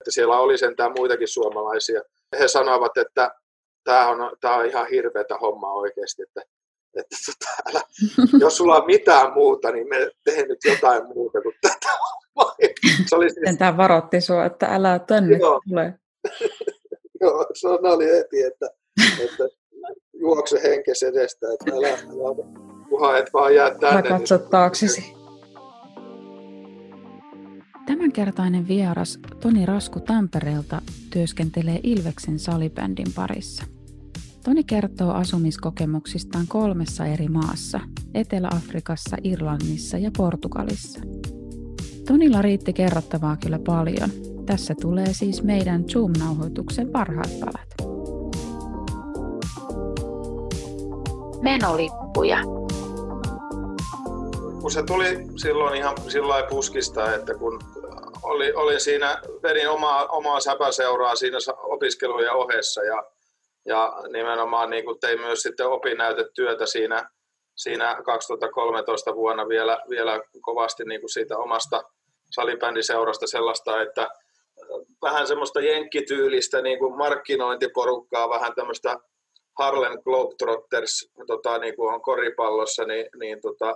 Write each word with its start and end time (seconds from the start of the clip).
Että 0.00 0.10
siellä 0.10 0.38
oli 0.38 0.58
sentään 0.58 0.92
muitakin 0.98 1.28
suomalaisia. 1.28 2.02
He 2.38 2.48
sanoivat, 2.48 2.96
että 2.96 3.30
tämä 3.84 4.08
on, 4.08 4.36
tämä 4.40 4.56
on 4.56 4.66
ihan 4.66 4.86
hirveätä 4.90 5.36
hommaa 5.36 5.72
oikeasti, 5.72 6.22
että, 6.22 6.42
että 6.96 7.16
tota, 7.26 7.70
älä, 7.70 7.82
jos 8.44 8.56
sulla 8.56 8.76
on 8.76 8.86
mitään 8.86 9.32
muuta, 9.32 9.70
niin 9.70 9.88
me 9.88 10.10
tehdään 10.24 10.48
nyt 10.48 10.58
jotain 10.64 11.06
muuta 11.06 11.42
kuin 11.42 11.54
tätä 11.60 11.88
hommaa. 11.90 12.56
Se 13.08 13.16
oli 13.16 13.30
siis... 13.30 13.58
Tämä 13.58 13.76
varotti 13.76 14.20
sinua, 14.20 14.44
että 14.44 14.66
älä 14.66 14.98
tänne 14.98 15.36
Joo. 15.36 15.60
tule. 15.68 15.94
Joo, 17.20 17.46
se 17.54 17.68
oli 17.68 18.06
heti, 18.06 18.42
että, 18.42 18.70
että 19.24 19.44
juokse 20.12 20.62
henkes 20.62 21.02
edestä, 21.02 21.46
että 21.52 21.76
älä, 21.76 21.88
älä 21.88 22.60
kunhan 22.88 23.18
et 23.18 23.32
vaan 23.32 23.54
jää 23.54 23.70
tänne. 23.70 24.00
Älä 24.00 24.18
katso 24.18 24.36
niin... 24.36 24.50
taaksesi. 24.50 25.19
Tämänkertainen 27.90 28.68
vieras 28.68 29.18
Toni 29.40 29.66
Rasku 29.66 30.00
Tampereelta 30.00 30.82
työskentelee 31.12 31.80
Ilveksen 31.82 32.38
salibändin 32.38 33.06
parissa. 33.14 33.64
Toni 34.44 34.64
kertoo 34.64 35.10
asumiskokemuksistaan 35.12 36.46
kolmessa 36.48 37.06
eri 37.06 37.28
maassa, 37.28 37.80
Etelä-Afrikassa, 38.14 39.16
Irlannissa 39.24 39.98
ja 39.98 40.10
Portugalissa. 40.16 41.00
Tonilla 42.06 42.42
riitti 42.42 42.72
kerrottavaa 42.72 43.36
kyllä 43.36 43.58
paljon. 43.66 44.10
Tässä 44.46 44.74
tulee 44.80 45.14
siis 45.14 45.42
meidän 45.42 45.84
Zoom-nauhoituksen 45.84 46.88
parhaat 46.88 47.40
palat. 47.40 47.74
Menolippuja 51.42 52.38
kun 54.60 54.70
se 54.70 54.82
tuli 54.82 55.26
silloin 55.36 55.76
ihan 55.76 55.96
sillä 56.08 56.46
puskista, 56.50 57.14
että 57.14 57.34
kun 57.34 57.58
oli, 58.22 58.52
olin 58.52 58.80
siinä, 58.80 59.22
vedin 59.42 59.70
omaa, 59.70 60.06
omaa 60.06 60.40
säpäseuraa 60.40 61.16
siinä 61.16 61.38
opiskelujen 61.62 62.32
ohessa 62.32 62.82
ja, 62.84 63.04
ja 63.66 63.92
nimenomaan 64.12 64.70
niin 64.70 64.84
kuin 64.84 65.00
tein 65.00 65.20
myös 65.20 65.42
sitten 65.42 65.68
opinnäytetyötä 65.68 66.66
siinä, 66.66 67.10
siinä 67.56 68.02
2013 68.04 69.14
vuonna 69.14 69.48
vielä, 69.48 69.78
vielä 69.90 70.20
kovasti 70.40 70.84
niin 70.84 71.00
kuin 71.00 71.10
siitä 71.10 71.38
omasta 71.38 71.82
salibändiseurasta 72.30 73.26
sellaista, 73.26 73.82
että 73.82 74.08
vähän 75.02 75.26
semmoista 75.26 75.60
jenkkityylistä 75.60 76.62
niin 76.62 76.78
kuin 76.78 76.96
markkinointiporukkaa, 76.96 78.28
vähän 78.28 78.54
tämmöistä 78.54 78.96
Harlem 79.58 80.02
Globetrotters 80.02 81.10
tota, 81.26 81.58
niin 81.58 81.76
kuin 81.76 81.94
on 81.94 82.02
koripallossa, 82.02 82.84
niin, 82.84 83.06
niin 83.18 83.40
tota, 83.40 83.74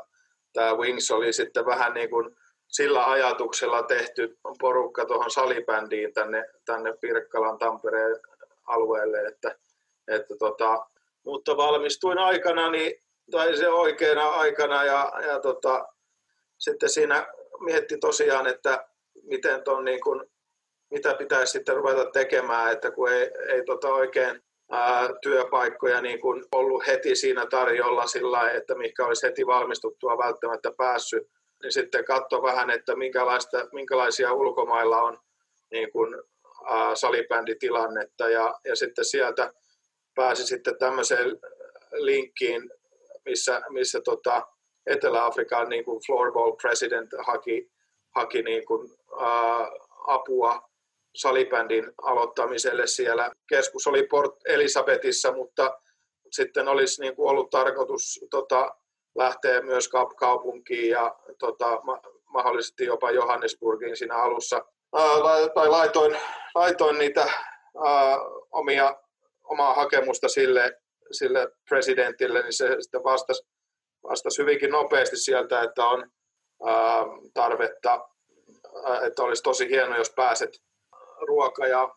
tämä 0.52 0.74
Wings 0.74 1.10
oli 1.10 1.32
sitten 1.32 1.66
vähän 1.66 1.94
niin 1.94 2.10
kuin 2.10 2.36
sillä 2.76 3.10
ajatuksella 3.10 3.82
tehty 3.82 4.38
porukka 4.60 5.04
tuohon 5.04 5.30
salibändiin 5.30 6.14
tänne, 6.14 6.44
tänne 6.64 6.92
Pirkkalan 7.00 7.58
Tampereen 7.58 8.16
alueelle, 8.66 9.20
että, 9.20 9.56
että 10.08 10.34
tota, 10.38 10.86
mutta 11.24 11.56
valmistuin 11.56 12.18
aikana, 12.18 12.70
niin, 12.70 13.02
tai 13.30 13.56
se 13.56 13.68
oikeana 13.68 14.28
aikana 14.28 14.84
ja, 14.84 15.12
ja 15.26 15.40
tota, 15.40 15.88
sitten 16.58 16.88
siinä 16.88 17.26
mietti 17.60 17.98
tosiaan, 17.98 18.46
että 18.46 18.88
miten 19.22 19.62
ton 19.62 19.84
niin 19.84 20.00
kuin, 20.00 20.30
mitä 20.90 21.14
pitäisi 21.14 21.52
sitten 21.52 21.76
ruveta 21.76 22.10
tekemään, 22.10 22.72
että 22.72 22.90
kun 22.90 23.12
ei, 23.12 23.30
ei 23.48 23.64
tota 23.64 23.88
oikein 23.88 24.42
ää, 24.70 25.08
työpaikkoja 25.22 26.00
niin 26.00 26.20
kuin 26.20 26.44
ollut 26.52 26.86
heti 26.86 27.16
siinä 27.16 27.46
tarjolla 27.46 28.06
sillä 28.06 28.50
että 28.50 28.74
mikä 28.74 29.06
olisi 29.06 29.26
heti 29.26 29.46
valmistuttua 29.46 30.18
välttämättä 30.18 30.72
päässyt, 30.76 31.28
niin 31.64 31.72
sitten 31.72 32.04
katso 32.04 32.42
vähän, 32.42 32.70
että 32.70 32.96
minkälaista, 32.96 33.68
minkälaisia 33.72 34.32
ulkomailla 34.32 35.02
on 35.02 35.18
niin 35.70 35.92
kuin, 35.92 36.22
ää, 36.70 36.94
salibänditilannetta 36.94 38.28
ja, 38.28 38.54
ja 38.64 38.76
sitten 38.76 39.04
sieltä 39.04 39.52
pääsi 40.14 40.46
sitten 40.46 40.78
tämmöiseen 40.78 41.38
linkkiin, 41.92 42.70
missä, 43.24 43.62
missä 43.68 44.00
tota 44.04 44.46
Etelä-Afrikan 44.86 45.68
niin 45.68 45.84
kuin 45.84 46.00
floorball 46.06 46.52
president 46.52 47.10
haki, 47.18 47.70
haki 48.14 48.42
niin 48.42 48.66
kuin, 48.66 48.90
ää, 49.20 49.70
apua 50.06 50.62
salibändin 51.14 51.92
aloittamiselle 52.02 52.86
siellä. 52.86 53.30
Keskus 53.48 53.86
oli 53.86 54.06
Port 54.06 54.34
Elisabetissa, 54.44 55.32
mutta 55.32 55.80
sitten 56.30 56.68
olisi 56.68 57.00
niin 57.02 57.16
kuin 57.16 57.30
ollut 57.30 57.50
tarkoitus 57.50 58.20
tota, 58.30 58.76
lähteä 59.14 59.62
myös 59.62 59.88
kaupunkiin 60.16 60.90
ja 60.90 61.14
tota, 61.38 61.80
ma- 61.82 62.00
mahdollisesti 62.26 62.84
jopa 62.84 63.10
Johannesburgiin 63.10 63.96
siinä 63.96 64.16
alussa. 64.16 64.64
Ää, 64.94 65.48
tai 65.54 65.68
laitoin, 65.68 66.16
laitoin 66.54 66.98
niitä 66.98 67.20
ää, 67.84 68.18
omia, 68.52 68.96
omaa 69.44 69.74
hakemusta 69.74 70.28
sille, 70.28 70.80
sille 71.10 71.48
presidentille, 71.68 72.42
niin 72.42 72.52
se 72.52 72.76
sitten 72.80 73.04
vastasi, 73.04 73.46
vastasi 74.02 74.42
hyvinkin 74.42 74.70
nopeasti 74.70 75.16
sieltä, 75.16 75.62
että 75.62 75.86
on 75.86 76.10
ää, 76.66 77.04
tarvetta, 77.34 78.08
ää, 78.84 79.06
että 79.06 79.22
olisi 79.22 79.42
tosi 79.42 79.68
hieno, 79.68 79.96
jos 79.96 80.12
pääset 80.16 80.50
ruoka 81.26 81.66
ja 81.66 81.94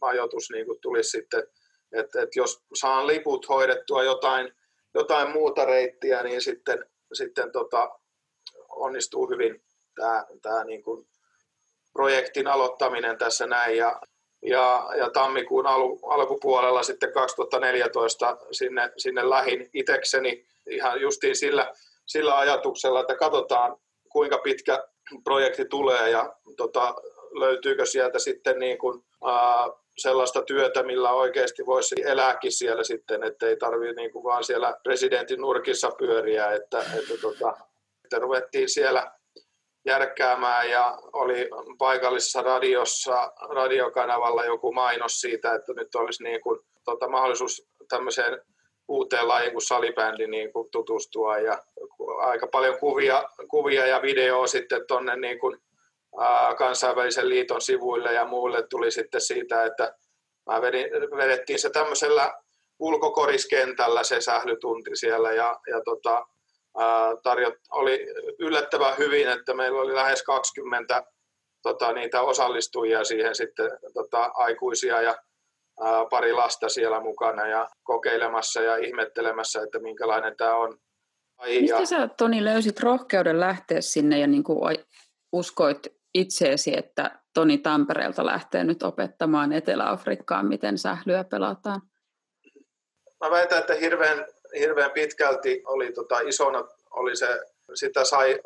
majoitus 0.00 0.50
niin 0.50 0.66
tulisi 0.82 1.10
sitten, 1.10 1.42
että, 1.92 2.22
että 2.22 2.38
jos 2.40 2.62
saan 2.74 3.06
liput 3.06 3.48
hoidettua 3.48 4.02
jotain, 4.02 4.52
jotain 4.94 5.30
muuta 5.30 5.64
reittiä, 5.64 6.22
niin 6.22 6.40
sitten, 6.40 6.84
sitten 7.12 7.52
tota, 7.52 7.98
onnistuu 8.68 9.28
hyvin 9.28 9.62
tämä, 9.94 10.26
tämä 10.42 10.64
niin 10.64 10.82
kuin 10.82 11.06
projektin 11.92 12.46
aloittaminen 12.46 13.18
tässä 13.18 13.46
näin. 13.46 13.76
Ja, 13.76 14.00
ja, 14.42 14.88
ja 14.96 15.10
tammikuun 15.10 15.66
al, 15.66 15.82
alkupuolella 16.02 16.82
sitten 16.82 17.12
2014 17.12 18.36
sinne, 18.52 18.92
sinne 18.96 19.30
lähin 19.30 19.70
itekseni 19.74 20.46
ihan 20.70 21.00
justiin 21.00 21.36
sillä, 21.36 21.72
sillä 22.06 22.38
ajatuksella, 22.38 23.00
että 23.00 23.14
katsotaan 23.14 23.76
kuinka 24.08 24.38
pitkä 24.38 24.84
projekti 25.24 25.64
tulee 25.64 26.10
ja 26.10 26.36
tota, 26.56 26.94
löytyykö 27.32 27.86
sieltä 27.86 28.18
sitten 28.18 28.58
niin 28.58 28.78
kuin, 28.78 29.04
ää, 29.24 29.66
sellaista 29.98 30.42
työtä, 30.42 30.82
millä 30.82 31.12
oikeasti 31.12 31.66
voisi 31.66 31.94
elääkin 32.04 32.52
siellä 32.52 32.84
sitten, 32.84 33.22
että 33.22 33.46
ei 33.46 33.56
tarvitse 33.56 33.94
niin 33.94 34.12
kuin 34.12 34.24
vaan 34.24 34.44
siellä 34.44 34.76
presidentin 34.82 35.40
nurkissa 35.40 35.90
pyöriä, 35.98 36.52
että, 36.52 36.78
että, 36.78 37.14
tota, 37.22 37.56
että 38.04 38.18
ruvettiin 38.18 38.68
siellä 38.68 39.12
järkkäämään 39.86 40.70
ja 40.70 40.98
oli 41.12 41.48
paikallisessa 41.78 42.42
radiossa, 42.42 43.32
radiokanavalla 43.48 44.44
joku 44.44 44.72
mainos 44.72 45.20
siitä, 45.20 45.54
että 45.54 45.72
nyt 45.72 45.94
olisi 45.94 46.22
niin 46.22 46.40
kuin, 46.40 46.60
tota, 46.84 47.08
mahdollisuus 47.08 47.66
tämmöiseen 47.88 48.40
uuteen 48.88 49.28
lajiin 49.28 49.52
kuin 49.52 49.62
salibändi 49.62 50.26
niin 50.26 50.52
kuin 50.52 50.70
tutustua 50.70 51.38
ja 51.38 51.62
aika 52.18 52.46
paljon 52.46 52.78
kuvia, 52.78 53.24
kuvia 53.48 53.86
ja 53.86 54.02
videoa 54.02 54.46
sitten 54.46 54.86
tuonne 54.88 55.16
niin 55.16 55.38
kuin 55.38 55.60
kansainvälisen 56.58 57.28
liiton 57.28 57.60
sivuille 57.60 58.12
ja 58.12 58.24
muulle 58.24 58.66
tuli 58.70 58.90
sitten 58.90 59.20
siitä, 59.20 59.64
että 59.64 59.94
mä 60.50 60.62
vedin, 60.62 60.86
vedettiin 61.16 61.58
se 61.58 61.70
tämmöisellä 61.70 62.34
ulkokoriskentällä 62.78 64.04
se 64.04 64.20
sählytunti 64.20 64.90
siellä 64.94 65.32
ja, 65.32 65.60
ja 65.70 65.80
tota, 65.84 66.26
tarjot, 67.22 67.54
oli 67.70 68.06
yllättävän 68.38 68.98
hyvin, 68.98 69.28
että 69.28 69.54
meillä 69.54 69.80
oli 69.80 69.94
lähes 69.94 70.22
20 70.22 71.02
tota, 71.62 71.92
niitä 71.92 72.22
osallistujia 72.22 73.04
siihen 73.04 73.34
sitten 73.34 73.70
tota, 73.94 74.30
aikuisia 74.34 75.02
ja 75.02 75.16
ää, 75.80 76.06
pari 76.10 76.32
lasta 76.32 76.68
siellä 76.68 77.00
mukana 77.00 77.46
ja 77.46 77.68
kokeilemassa 77.82 78.60
ja 78.60 78.76
ihmettelemässä, 78.76 79.62
että 79.62 79.78
minkälainen 79.78 80.36
tämä 80.36 80.54
on. 80.54 80.78
Ai, 81.38 81.60
Mistä 81.60 81.76
ja... 81.76 81.86
sä 81.86 82.08
Toni 82.08 82.44
löysit 82.44 82.80
rohkeuden 82.80 83.40
lähteä 83.40 83.80
sinne 83.80 84.18
ja 84.18 84.26
niin 84.26 84.44
kuin 84.44 84.78
uskoit 85.32 85.97
itseesi, 86.14 86.78
että 86.78 87.18
Toni 87.34 87.58
Tampereelta 87.58 88.26
lähtee 88.26 88.64
nyt 88.64 88.82
opettamaan 88.82 89.52
Etelä-Afrikkaan, 89.52 90.46
miten 90.46 90.78
sählyä 90.78 91.24
pelataan? 91.24 91.80
Mä 93.20 93.30
väitän, 93.30 93.58
että 93.58 93.74
hirveän, 93.74 94.26
hirveän 94.58 94.90
pitkälti 94.90 95.62
oli 95.66 95.92
tota, 95.92 96.20
isona, 96.20 96.64
oli 96.90 97.16
se, 97.16 97.40
sitä 97.74 98.04
sai 98.04 98.40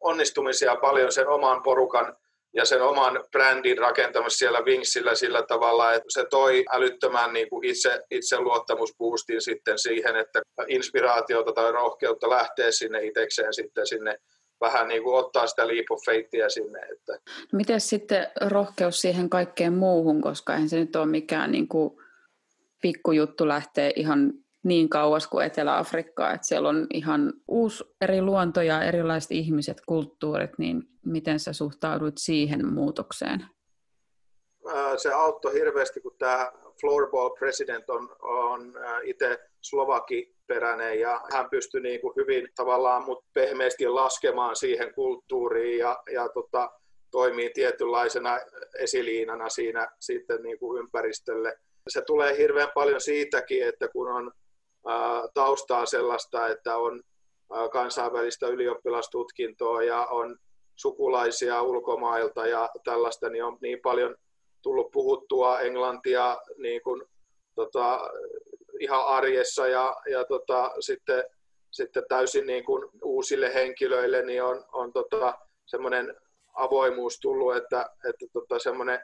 onnistumisia 0.00 0.76
paljon 0.76 1.12
sen 1.12 1.28
oman 1.28 1.62
porukan 1.62 2.16
ja 2.54 2.64
sen 2.64 2.82
oman 2.82 3.24
brändin 3.32 3.78
rakentamassa 3.78 4.38
siellä 4.38 4.60
Wingsillä 4.60 5.14
sillä 5.14 5.42
tavalla, 5.42 5.92
että 5.92 6.08
se 6.08 6.24
toi 6.30 6.64
älyttömän 6.72 7.32
niin 7.32 7.48
kuin 7.48 7.64
itse, 7.64 8.00
itse 8.10 8.40
luottamusboostin 8.40 9.40
sitten 9.40 9.78
siihen, 9.78 10.16
että 10.16 10.42
inspiraatiota 10.68 11.52
tai 11.52 11.72
rohkeutta 11.72 12.30
lähtee 12.30 12.72
sinne 12.72 13.04
itsekseen 13.04 13.54
sitten 13.54 13.86
sinne 13.86 14.16
vähän 14.60 14.88
niin 14.88 15.02
kuin 15.02 15.16
ottaa 15.16 15.46
sitä 15.46 15.68
leap 15.68 15.86
of 15.90 16.00
faithia 16.06 16.50
sinne. 16.50 16.78
Että. 16.78 17.12
No 17.52 17.56
miten 17.56 17.80
sitten 17.80 18.26
rohkeus 18.40 19.00
siihen 19.00 19.30
kaikkeen 19.30 19.72
muuhun, 19.72 20.20
koska 20.22 20.52
eihän 20.52 20.68
se 20.68 20.78
nyt 20.78 20.96
ole 20.96 21.06
mikään 21.06 21.52
niin 21.52 21.68
kuin 21.68 21.96
pikkujuttu 22.82 23.48
lähtee 23.48 23.92
ihan 23.96 24.32
niin 24.62 24.88
kauas 24.88 25.26
kuin 25.26 25.46
Etelä-Afrikkaa, 25.46 26.32
että 26.32 26.46
siellä 26.46 26.68
on 26.68 26.86
ihan 26.94 27.32
uusi 27.48 27.84
eri 28.00 28.22
luonto 28.22 28.62
ja 28.62 28.82
erilaiset 28.82 29.30
ihmiset, 29.30 29.80
kulttuurit, 29.86 30.58
niin 30.58 30.82
miten 31.04 31.40
sä 31.40 31.52
suhtaudut 31.52 32.14
siihen 32.18 32.66
muutokseen? 32.66 33.44
se 34.96 35.12
auttoi 35.12 35.54
hirveästi, 35.54 36.00
kun 36.00 36.16
tämä 36.18 36.52
floorball 36.80 37.30
president 37.30 37.90
on, 37.90 38.16
on 38.22 38.74
itse 39.04 39.50
slovakiperäinen 40.44 41.00
ja 41.00 41.20
hän 41.32 41.50
pystyi 41.50 41.80
niin 41.80 42.00
kuin 42.00 42.14
hyvin 42.16 42.48
tavallaan 42.56 43.04
mut 43.04 43.24
pehmeästi 43.34 43.88
laskemaan 43.88 44.56
siihen 44.56 44.94
kulttuuriin 44.94 45.78
ja, 45.78 46.02
ja 46.12 46.28
tota, 46.28 46.70
toimii 47.10 47.50
tietynlaisena 47.54 48.38
esiliinana 48.78 49.48
siinä 49.48 49.88
sitten 50.00 50.42
niin 50.42 50.58
kuin 50.58 50.80
ympäristölle. 50.80 51.58
Se 51.88 52.02
tulee 52.02 52.38
hirveän 52.38 52.70
paljon 52.74 53.00
siitäkin, 53.00 53.68
että 53.68 53.88
kun 53.88 54.08
on 54.08 54.32
ää, 54.86 55.28
taustaa 55.34 55.86
sellaista, 55.86 56.48
että 56.48 56.76
on 56.76 57.02
ää, 57.52 57.68
kansainvälistä 57.68 58.46
ylioppilastutkintoa 58.46 59.82
ja 59.82 60.06
on 60.06 60.36
sukulaisia 60.76 61.62
ulkomailta 61.62 62.46
ja 62.46 62.68
tällaista, 62.84 63.28
niin 63.28 63.44
on 63.44 63.58
niin 63.62 63.78
paljon 63.82 64.16
tullut 64.62 64.90
puhuttua 64.90 65.60
englantia 65.60 66.38
niin 66.56 66.82
kuin, 66.82 67.02
tota, 67.54 68.10
ihan 68.84 69.06
arjessa 69.06 69.68
ja, 69.68 69.96
ja 70.10 70.24
tota, 70.24 70.72
sitten, 70.80 71.24
sitten 71.70 72.02
täysin 72.08 72.46
niin 72.46 72.64
kuin 72.64 72.90
uusille 73.02 73.54
henkilöille 73.54 74.22
niin 74.22 74.42
on, 74.42 74.64
on 74.72 74.92
tota, 74.92 75.38
semmoinen 75.66 76.14
avoimuus 76.54 77.20
tullut, 77.20 77.56
että, 77.56 77.90
että 78.08 78.26
tota, 78.32 78.58
semmoinen 78.58 79.00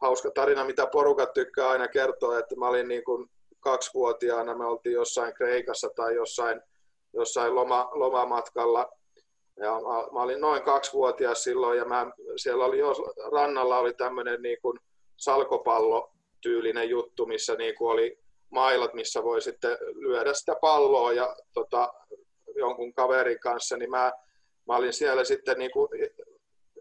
hauska 0.00 0.30
tarina, 0.30 0.64
mitä 0.64 0.86
porukat 0.86 1.32
tykkää 1.32 1.68
aina 1.68 1.88
kertoa, 1.88 2.38
että 2.38 2.56
mä 2.56 2.68
olin 2.68 2.88
niin 2.88 3.04
kuin 3.04 3.30
kaksivuotiaana, 3.60 4.54
me 4.54 4.66
oltiin 4.66 4.94
jossain 4.94 5.34
Kreikassa 5.34 5.88
tai 5.96 6.14
jossain, 6.14 6.60
jossain 7.12 7.54
loma, 7.54 7.90
lomamatkalla. 7.92 8.92
Ja 9.56 9.72
mä, 9.72 10.12
mä 10.12 10.22
olin 10.22 10.40
noin 10.40 10.62
kaksivuotias 10.62 11.44
silloin 11.44 11.78
ja 11.78 11.84
mä, 11.84 12.12
siellä 12.36 12.64
oli 12.64 12.78
jo 12.78 12.94
rannalla 13.32 13.78
oli 13.78 13.94
tämmöinen 13.94 14.42
niin 14.42 14.58
kuin 14.62 14.78
salkopallo-tyylinen 15.16 16.88
juttu, 16.88 17.26
missä 17.26 17.54
niin 17.54 17.74
kuin 17.74 17.92
oli 17.92 18.18
mailat, 18.50 18.94
missä 18.94 19.22
voi 19.22 19.42
sitten 19.42 19.78
lyödä 19.94 20.34
sitä 20.34 20.56
palloa 20.60 21.12
ja 21.12 21.36
tota, 21.54 21.92
jonkun 22.56 22.92
kaverin 22.92 23.40
kanssa, 23.40 23.76
niin 23.76 23.90
mä, 23.90 24.12
mä 24.68 24.76
olin 24.76 24.92
siellä 24.92 25.24
sitten 25.24 25.58
niin 25.58 25.70
kuin, 25.70 25.88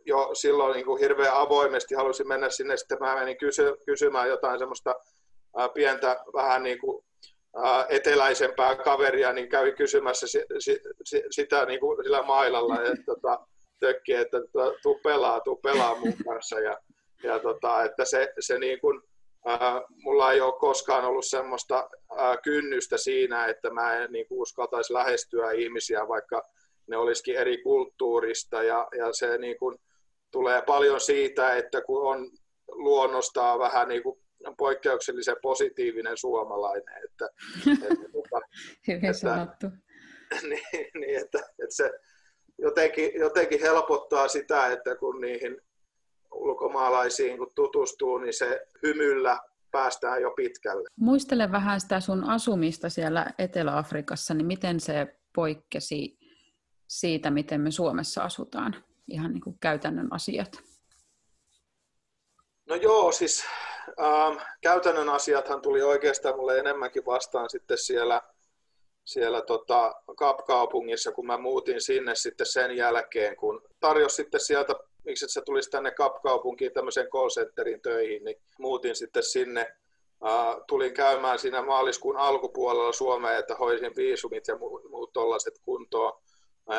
jo 0.05 0.29
silloin 0.33 0.73
niin 0.73 0.85
kuin 0.85 0.99
hirveän 0.99 1.33
avoimesti 1.33 1.95
halusin 1.95 2.27
mennä 2.27 2.49
sinne, 2.49 2.77
sitten 2.77 2.97
mä 2.99 3.15
menin 3.15 3.37
kysy, 3.37 3.77
kysymään 3.85 4.29
jotain 4.29 4.59
semmoista 4.59 4.95
ää, 5.57 5.69
pientä 5.69 6.23
vähän 6.33 6.63
niin 6.63 6.79
kuin 6.79 7.05
eteläisempää 7.89 8.75
kaveria, 8.75 9.33
niin 9.33 9.49
kävi 9.49 9.71
kysymässä 9.71 10.27
si, 10.27 10.45
si, 10.59 10.79
si, 11.03 11.23
sitä 11.29 11.65
niin 11.65 11.79
kuin 11.79 12.03
sillä 12.03 12.23
mailalla, 12.23 12.81
että 12.81 13.03
tota, 13.13 13.39
tökki, 13.79 14.13
että 14.13 14.37
tuu 14.81 14.99
pelaa, 15.03 15.39
tuu 15.39 15.55
pelaa 15.55 15.95
mun 15.99 16.13
kanssa. 16.25 16.59
Ja, 16.59 16.77
ja 17.23 17.39
tota, 17.39 17.83
että 17.83 18.05
se, 18.05 18.33
se 18.39 18.59
niin 18.59 18.79
kuin, 18.79 19.01
mulla 20.03 20.31
ei 20.31 20.41
ole 20.41 20.59
koskaan 20.59 21.05
ollut 21.05 21.25
semmoista 21.25 21.89
ää, 22.17 22.37
kynnystä 22.37 22.97
siinä, 22.97 23.45
että 23.45 23.69
mä 23.69 23.97
en 23.97 24.11
niin 24.11 24.27
kuin 24.27 24.41
uskaltaisi 24.41 24.93
lähestyä 24.93 25.51
ihmisiä, 25.51 26.07
vaikka 26.07 26.43
ne 26.87 26.97
olisikin 26.97 27.35
eri 27.35 27.57
kulttuurista. 27.63 28.63
Ja, 28.63 28.87
ja 28.97 29.13
se 29.13 29.37
niin 29.37 29.57
kuin, 29.57 29.77
tulee 30.31 30.61
paljon 30.61 30.99
siitä, 30.99 31.55
että 31.55 31.81
kun 31.81 32.09
on 32.11 32.31
luonnostaan 32.67 33.59
vähän 33.59 33.87
niin 33.87 34.03
kuin 34.03 34.19
poikkeuksellisen 34.57 35.35
positiivinen 35.41 36.17
suomalainen. 36.17 37.03
Että, 37.03 37.29
että, 37.91 38.11
tuota, 38.11 38.45
Hyvin 38.87 39.13
sanottu. 39.13 39.67
Niin, 40.49 40.87
niin 40.93 41.19
että, 41.21 41.37
että 41.37 41.75
se 41.75 41.91
jotenkin, 42.57 43.11
jotenkin 43.15 43.61
helpottaa 43.61 44.27
sitä, 44.27 44.67
että 44.67 44.95
kun 44.95 45.21
niihin 45.21 45.61
ulkomaalaisiin 46.39 47.37
kun 47.37 47.51
tutustuu, 47.55 48.17
niin 48.17 48.33
se 48.33 48.65
hymyllä 48.83 49.39
päästään 49.71 50.21
jo 50.21 50.31
pitkälle. 50.31 50.89
Muistele 50.95 51.51
vähän 51.51 51.81
sitä 51.81 51.99
sun 51.99 52.29
asumista 52.29 52.89
siellä 52.89 53.25
Etelä-Afrikassa, 53.37 54.33
niin 54.33 54.47
miten 54.47 54.79
se 54.79 55.19
poikkesi 55.35 56.17
siitä, 56.87 57.31
miten 57.31 57.61
me 57.61 57.71
Suomessa 57.71 58.23
asutaan, 58.23 58.75
ihan 59.07 59.33
niin 59.33 59.41
kuin 59.41 59.57
käytännön 59.59 60.13
asiat? 60.13 60.63
No 62.69 62.75
joo, 62.75 63.11
siis 63.11 63.43
ähm, 63.99 64.37
käytännön 64.61 65.09
asiathan 65.09 65.61
tuli 65.61 65.81
oikeastaan 65.81 66.35
mulle 66.35 66.59
enemmänkin 66.59 67.05
vastaan 67.05 67.49
sitten 67.49 67.77
siellä, 67.77 68.21
siellä 69.05 69.41
tota 69.41 69.95
Kapkaupungissa, 70.17 71.11
kun 71.11 71.27
mä 71.27 71.37
muutin 71.37 71.81
sinne 71.81 72.15
sitten 72.15 72.47
sen 72.47 72.77
jälkeen, 72.77 73.35
kun 73.35 73.61
tarjosi 73.79 74.15
sitten 74.15 74.39
sieltä, 74.39 74.75
miksi 75.09 75.25
se 75.29 75.41
tulisi 75.41 75.69
tänne 75.69 75.91
Kapkaupunkiin 75.91 76.73
tämmöiseen 76.73 77.07
call 77.07 77.29
centerin 77.29 77.81
töihin, 77.81 78.23
niin 78.23 78.41
muutin 78.59 78.95
sitten 78.95 79.23
sinne. 79.23 79.67
Äh, 80.27 80.55
tulin 80.67 80.93
käymään 80.93 81.39
siinä 81.39 81.61
maaliskuun 81.61 82.17
alkupuolella 82.17 82.93
Suomeen, 82.93 83.39
että 83.39 83.55
hoisin 83.55 83.95
viisumit 83.95 84.47
ja 84.47 84.57
muut 84.89 85.13
tollaiset 85.13 85.53
kuntoon 85.61 86.21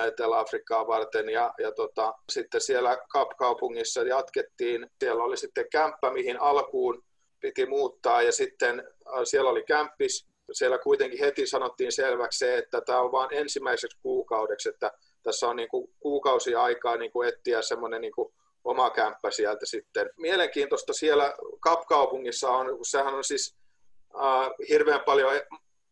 Etelä-Afrikkaa 0.06 0.86
varten 0.86 1.28
ja, 1.28 1.54
ja 1.58 1.72
tota, 1.72 2.14
sitten 2.32 2.60
siellä 2.60 2.98
Kapkaupungissa 3.08 4.02
jatkettiin. 4.02 4.86
Siellä 4.98 5.24
oli 5.24 5.36
sitten 5.36 5.70
kämppä, 5.72 6.10
mihin 6.10 6.40
alkuun 6.40 7.02
piti 7.40 7.66
muuttaa 7.66 8.22
ja 8.22 8.32
sitten 8.32 8.80
äh, 8.80 9.20
siellä 9.24 9.50
oli 9.50 9.62
kämppis. 9.62 10.26
Siellä 10.52 10.78
kuitenkin 10.78 11.20
heti 11.20 11.46
sanottiin 11.46 11.92
selväksi 11.92 12.38
se, 12.38 12.58
että 12.58 12.80
tämä 12.80 13.00
on 13.00 13.12
vain 13.12 13.34
ensimmäiseksi 13.34 13.98
kuukaudeksi, 14.02 14.68
että 14.68 14.92
tässä 15.22 15.48
on 15.48 15.56
niin 15.56 15.68
kuin 15.68 15.90
kuukausi 16.00 16.54
aikaa 16.54 16.96
niin 16.96 17.12
kuin 17.12 17.28
etsiä 17.28 17.62
semmoinen 17.62 18.00
niin 18.00 18.12
kuin 18.12 18.32
oma 18.64 18.90
kämppä 18.90 19.30
sieltä 19.30 19.66
sitten. 19.66 20.10
Mielenkiintoista 20.16 20.92
siellä 20.92 21.34
Kapkaupungissa 21.60 22.50
on, 22.50 22.78
sehän 22.82 23.14
on 23.14 23.24
siis 23.24 23.56
äh, 24.14 24.50
hirveän 24.68 25.00
paljon 25.06 25.32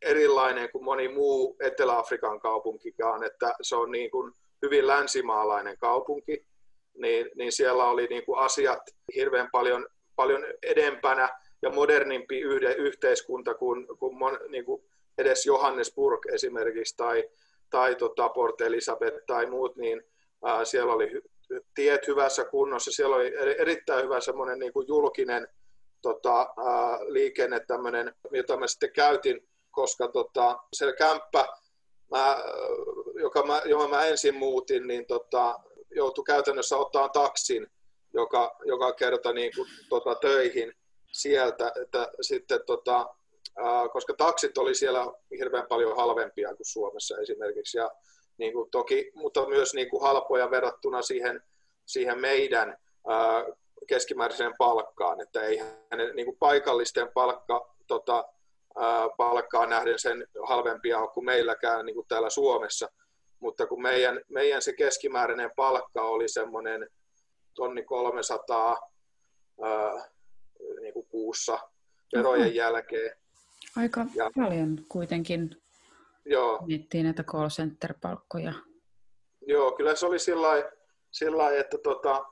erilainen 0.03 0.71
kuin 0.73 0.85
moni 0.85 1.09
muu 1.09 1.57
Etelä-Afrikan 1.61 2.41
kaupunkikaan, 2.41 3.25
että 3.25 3.55
se 3.63 3.77
on 3.77 3.93
niin 3.93 4.11
kuin 4.11 4.33
hyvin 4.63 4.87
länsimaalainen 4.87 5.79
kaupunki, 5.79 6.47
niin, 6.95 7.31
niin 7.35 7.53
siellä 7.53 7.85
oli 7.85 8.07
niin 8.07 8.25
kuin 8.25 8.39
asiat 8.39 8.83
hirveän 9.15 9.49
paljon, 9.53 9.87
paljon 10.17 10.47
edempänä 10.63 11.29
ja 11.63 11.71
modernimpi 11.71 12.41
yhde, 12.41 12.73
yhteiskunta 12.73 13.55
kuin, 13.55 13.87
kuin, 13.99 14.19
mon, 14.19 14.39
niin 14.49 14.65
kuin 14.65 14.83
edes 15.19 15.47
Johannesburg 15.47 16.27
esimerkiksi 16.33 16.97
tai, 16.97 17.25
tai 17.71 17.95
tota 17.95 18.29
Port 18.29 18.61
Elizabeth 18.61 19.17
tai 19.27 19.47
muut, 19.47 19.77
niin 19.77 20.03
ää, 20.45 20.65
siellä 20.65 20.93
oli 20.93 21.13
hy, 21.13 21.23
tiet 21.75 22.07
hyvässä 22.07 22.45
kunnossa, 22.45 22.91
siellä 22.91 23.17
oli 23.17 23.35
erittäin 23.59 24.05
hyvä 24.05 24.21
semmoinen 24.21 24.59
niin 24.59 24.73
kuin 24.73 24.89
julkinen 24.89 25.49
tota, 26.03 26.39
ää, 26.39 26.99
liikenne, 27.09 27.61
tämmöinen, 27.61 28.15
jota 28.33 28.57
mä 28.57 28.67
sitten 28.67 28.93
käytin 28.93 29.49
koska 29.79 30.09
tota, 30.09 30.59
se 30.73 30.93
kämppä, 30.93 31.47
mä, 32.11 32.37
joka 33.21 33.47
mä, 33.47 33.63
johon 33.65 33.91
mä 33.91 34.05
ensin 34.05 34.35
muutin, 34.35 34.87
niin 34.87 35.07
tota, 35.07 35.61
joutui 35.91 36.25
käytännössä 36.25 36.77
ottaa 36.77 37.09
taksin 37.09 37.67
joka, 38.15 38.57
joka 38.65 38.93
kerta 38.93 39.33
niin 39.33 39.53
kuin, 39.57 39.69
tota, 39.89 40.15
töihin 40.15 40.73
sieltä, 41.13 41.73
että 41.83 42.09
sitten 42.21 42.61
tota, 42.67 43.15
koska 43.93 44.15
taksit 44.15 44.59
oli 44.59 44.75
siellä 44.75 45.07
hirveän 45.39 45.67
paljon 45.69 45.97
halvempia 45.97 46.55
kuin 46.55 46.67
Suomessa 46.67 47.19
esimerkiksi, 47.19 47.79
ja 47.79 47.91
niin 48.39 48.53
kuin 48.53 48.71
toki, 48.71 49.11
mutta 49.15 49.49
myös 49.49 49.75
niin 49.75 49.91
kuin 49.91 50.03
halpoja 50.03 50.51
verrattuna 50.51 51.03
siihen, 51.03 51.43
siihen 51.87 52.21
meidän 52.21 52.77
ää, 53.09 53.45
keskimääräiseen 53.87 54.55
palkkaan, 54.59 55.21
että 55.21 55.43
ei 55.43 55.59
hänen 55.91 56.17
niin 56.17 56.27
kuin 56.27 56.39
paikallisten 56.39 57.13
palkka 57.15 57.75
tota, 57.87 58.25
palkkaa 59.17 59.67
nähden 59.67 59.99
sen 59.99 60.27
halvempia 60.47 60.99
ole 60.99 61.09
kuin 61.09 61.25
meilläkään 61.25 61.87
niin 61.87 61.95
kuin 61.95 62.09
täällä 62.09 62.31
Suomessa. 62.31 62.89
Mutta 63.41 63.67
kun 63.67 63.83
meidän, 63.83 64.21
meidän 64.29 64.63
se 64.63 64.73
keskimääräinen 64.73 65.51
palkka 65.57 66.03
oli 66.03 66.29
semmoinen 66.29 66.89
tonni 67.55 67.83
300 67.83 68.91
ää, 69.63 70.11
niin 70.81 70.93
kuin 70.93 71.07
kuussa 71.07 71.59
verojen 72.17 72.43
Oho. 72.43 72.53
jälkeen. 72.55 73.17
Aika 73.77 74.07
ja, 74.15 74.31
paljon 74.37 74.79
kuitenkin 74.89 75.57
joo. 76.25 76.59
miettii 76.67 77.03
näitä 77.03 77.23
call 77.23 77.49
center-palkkoja. 77.49 78.53
Joo, 79.47 79.73
kyllä 79.73 79.95
se 79.95 80.07
oli 80.07 80.19
sillä 80.19 81.39
lailla, 81.39 81.59
että 81.59 81.79
tota, 81.83 82.25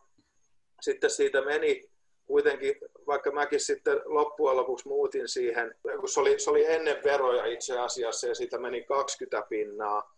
sitten 0.80 1.10
siitä 1.10 1.44
meni 1.44 1.82
kuitenkin, 2.26 2.74
vaikka 3.06 3.30
mäkin 3.30 3.60
sitten 3.60 4.00
loppujen 4.04 4.56
lopuksi 4.56 4.88
muutin 4.88 5.28
siihen, 5.28 5.74
kun 6.00 6.08
se 6.08 6.20
oli, 6.20 6.38
se 6.38 6.50
oli 6.50 6.66
ennen 6.66 6.96
veroja 7.04 7.44
itse 7.44 7.78
asiassa 7.78 8.26
ja 8.26 8.34
siitä 8.34 8.58
meni 8.58 8.82
20 8.82 9.46
pinnaa 9.48 10.16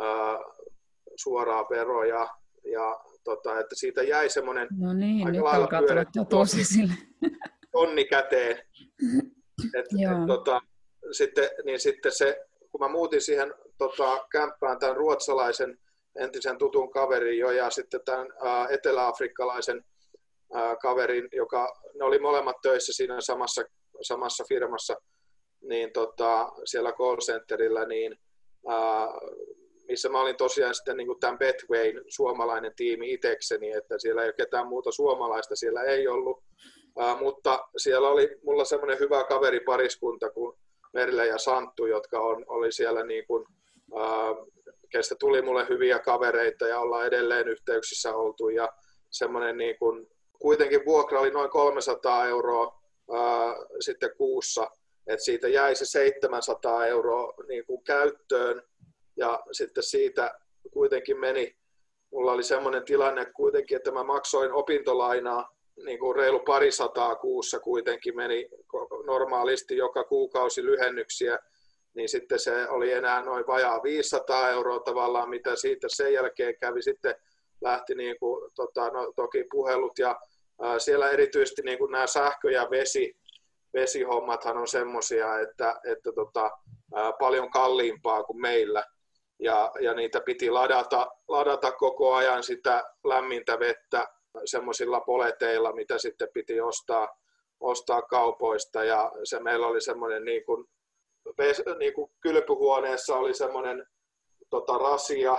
ää, 0.00 0.38
suoraa 1.16 1.66
veroja 1.70 2.28
ja 2.64 3.00
tota, 3.24 3.60
että 3.60 3.74
siitä 3.74 4.02
jäi 4.02 4.30
semmoinen 4.30 4.68
no 4.78 4.92
niin, 4.92 5.26
aika 5.26 5.44
lailla 5.44 5.68
pyöretty 5.86 6.20
tonni 7.72 8.04
käteen. 8.04 8.58
Et, 9.74 9.86
et, 9.86 10.26
tota, 10.26 10.60
sitten, 11.12 11.50
niin 11.64 11.80
sitten 11.80 12.12
se, 12.12 12.46
kun 12.70 12.80
mä 12.80 12.88
muutin 12.88 13.20
siihen 13.20 13.54
tota, 13.78 14.26
kämppään 14.32 14.78
tämän 14.78 14.96
ruotsalaisen 14.96 15.78
entisen 16.18 16.58
tutun 16.58 16.90
kaverin 16.90 17.38
jo 17.38 17.50
ja 17.50 17.70
sitten 17.70 18.00
tämän 18.04 18.28
ää, 18.44 18.68
eteläafrikkalaisen 18.68 19.84
ää, 20.54 20.76
kaverin, 20.76 21.28
joka, 21.32 21.80
ne 21.98 22.04
oli 22.04 22.18
molemmat 22.18 22.56
töissä 22.62 22.92
siinä 22.92 23.20
samassa, 23.20 23.62
samassa 24.02 24.44
firmassa, 24.48 24.96
niin 25.60 25.92
tota, 25.92 26.52
siellä 26.64 26.92
call 26.92 27.16
centerillä, 27.16 27.84
niin 27.84 28.18
ää, 28.68 29.08
missä 29.88 30.08
mä 30.08 30.20
olin 30.20 30.36
tosiaan 30.36 30.74
sitten 30.74 30.96
niin 30.96 31.06
kuin 31.06 31.20
tämän 31.20 31.38
Betwayn 31.38 32.04
suomalainen 32.08 32.72
tiimi 32.76 33.12
itekseni, 33.12 33.72
että 33.72 33.98
siellä 33.98 34.22
ei 34.22 34.28
ole 34.28 34.32
ketään 34.32 34.68
muuta 34.68 34.92
suomalaista, 34.92 35.56
siellä 35.56 35.82
ei 35.82 36.08
ollut, 36.08 36.44
ää, 36.98 37.16
mutta 37.16 37.68
siellä 37.76 38.08
oli 38.08 38.36
mulla 38.42 38.64
semmoinen 38.64 38.98
hyvä 38.98 39.24
kaveripariskunta 39.24 40.30
kuin 40.30 40.56
Merle 40.92 41.26
ja 41.26 41.38
Santtu, 41.38 41.86
jotka 41.86 42.20
on, 42.20 42.44
oli 42.48 42.72
siellä 42.72 43.04
niin 43.04 43.26
kuin, 43.26 43.46
ää, 43.96 44.34
kestä 44.90 45.14
tuli 45.18 45.42
mulle 45.42 45.66
hyviä 45.68 45.98
kavereita 45.98 46.68
ja 46.68 46.80
ollaan 46.80 47.06
edelleen 47.06 47.48
yhteyksissä 47.48 48.14
oltu. 48.14 48.48
Ja 48.48 48.68
semmoinen 49.10 49.56
niin 49.56 49.78
kuin, 49.78 50.06
kuitenkin 50.38 50.84
vuokra 50.84 51.20
oli 51.20 51.30
noin 51.30 51.50
300 51.50 52.26
euroa 52.26 52.80
ää, 53.14 53.54
sitten 53.80 54.16
kuussa, 54.16 54.70
että 55.06 55.24
siitä 55.24 55.48
jäi 55.48 55.74
se 55.74 55.84
700 55.84 56.86
euroa 56.86 57.34
niin 57.48 57.66
kuin 57.66 57.84
käyttöön. 57.84 58.62
Ja 59.16 59.42
sitten 59.52 59.82
siitä 59.82 60.34
kuitenkin 60.72 61.20
meni, 61.20 61.56
mulla 62.12 62.32
oli 62.32 62.42
semmoinen 62.42 62.84
tilanne 62.84 63.26
kuitenkin, 63.36 63.76
että 63.76 63.92
mä 63.92 64.04
maksoin 64.04 64.52
opintolainaa 64.52 65.59
niin 65.84 65.98
kuin 65.98 66.16
reilu 66.16 66.40
parisataa 66.40 67.16
kuussa 67.16 67.60
kuitenkin 67.60 68.16
meni 68.16 68.48
normaalisti 69.06 69.76
joka 69.76 70.04
kuukausi 70.04 70.64
lyhennyksiä, 70.64 71.38
niin 71.94 72.08
sitten 72.08 72.38
se 72.38 72.68
oli 72.68 72.92
enää 72.92 73.22
noin 73.22 73.46
vajaa 73.46 73.82
500 73.82 74.50
euroa 74.50 74.80
tavallaan, 74.80 75.30
mitä 75.30 75.56
siitä 75.56 75.86
sen 75.90 76.12
jälkeen 76.12 76.54
kävi. 76.60 76.82
Sitten 76.82 77.14
lähti 77.60 77.94
niin 77.94 78.16
kuin, 78.18 78.50
tota, 78.54 78.88
no, 78.90 79.12
toki 79.16 79.44
puhelut 79.50 79.98
ja 79.98 80.20
ää, 80.62 80.78
siellä 80.78 81.10
erityisesti 81.10 81.62
niin 81.62 81.78
kuin 81.78 81.92
nämä 81.92 82.06
sähkö- 82.06 82.50
ja 82.50 82.70
vesi, 82.70 83.16
vesihommathan 83.74 84.58
on 84.58 84.68
semmoisia, 84.68 85.40
että, 85.40 85.80
että 85.84 86.12
tota, 86.12 86.50
ää, 86.94 87.12
paljon 87.12 87.50
kalliimpaa 87.50 88.22
kuin 88.22 88.40
meillä. 88.40 88.84
Ja, 89.38 89.72
ja 89.80 89.94
niitä 89.94 90.20
piti 90.20 90.50
ladata, 90.50 91.06
ladata 91.28 91.72
koko 91.72 92.14
ajan 92.14 92.42
sitä 92.42 92.84
lämmintä 93.04 93.58
vettä 93.58 94.06
semmoisilla 94.44 95.00
poleteilla, 95.00 95.72
mitä 95.72 95.98
sitten 95.98 96.28
piti 96.34 96.60
ostaa, 96.60 97.08
ostaa 97.60 98.02
kaupoista. 98.02 98.84
Ja 98.84 99.12
se 99.24 99.40
meillä 99.40 99.66
oli 99.66 99.80
semmoinen 99.80 100.24
niin 100.24 100.44
kuin, 100.44 100.66
niin 101.78 101.94
kuin 101.94 102.10
kylpyhuoneessa 102.20 103.16
oli 103.16 103.34
semmoinen 103.34 103.86
tota, 104.50 104.78
rasia, 104.78 105.36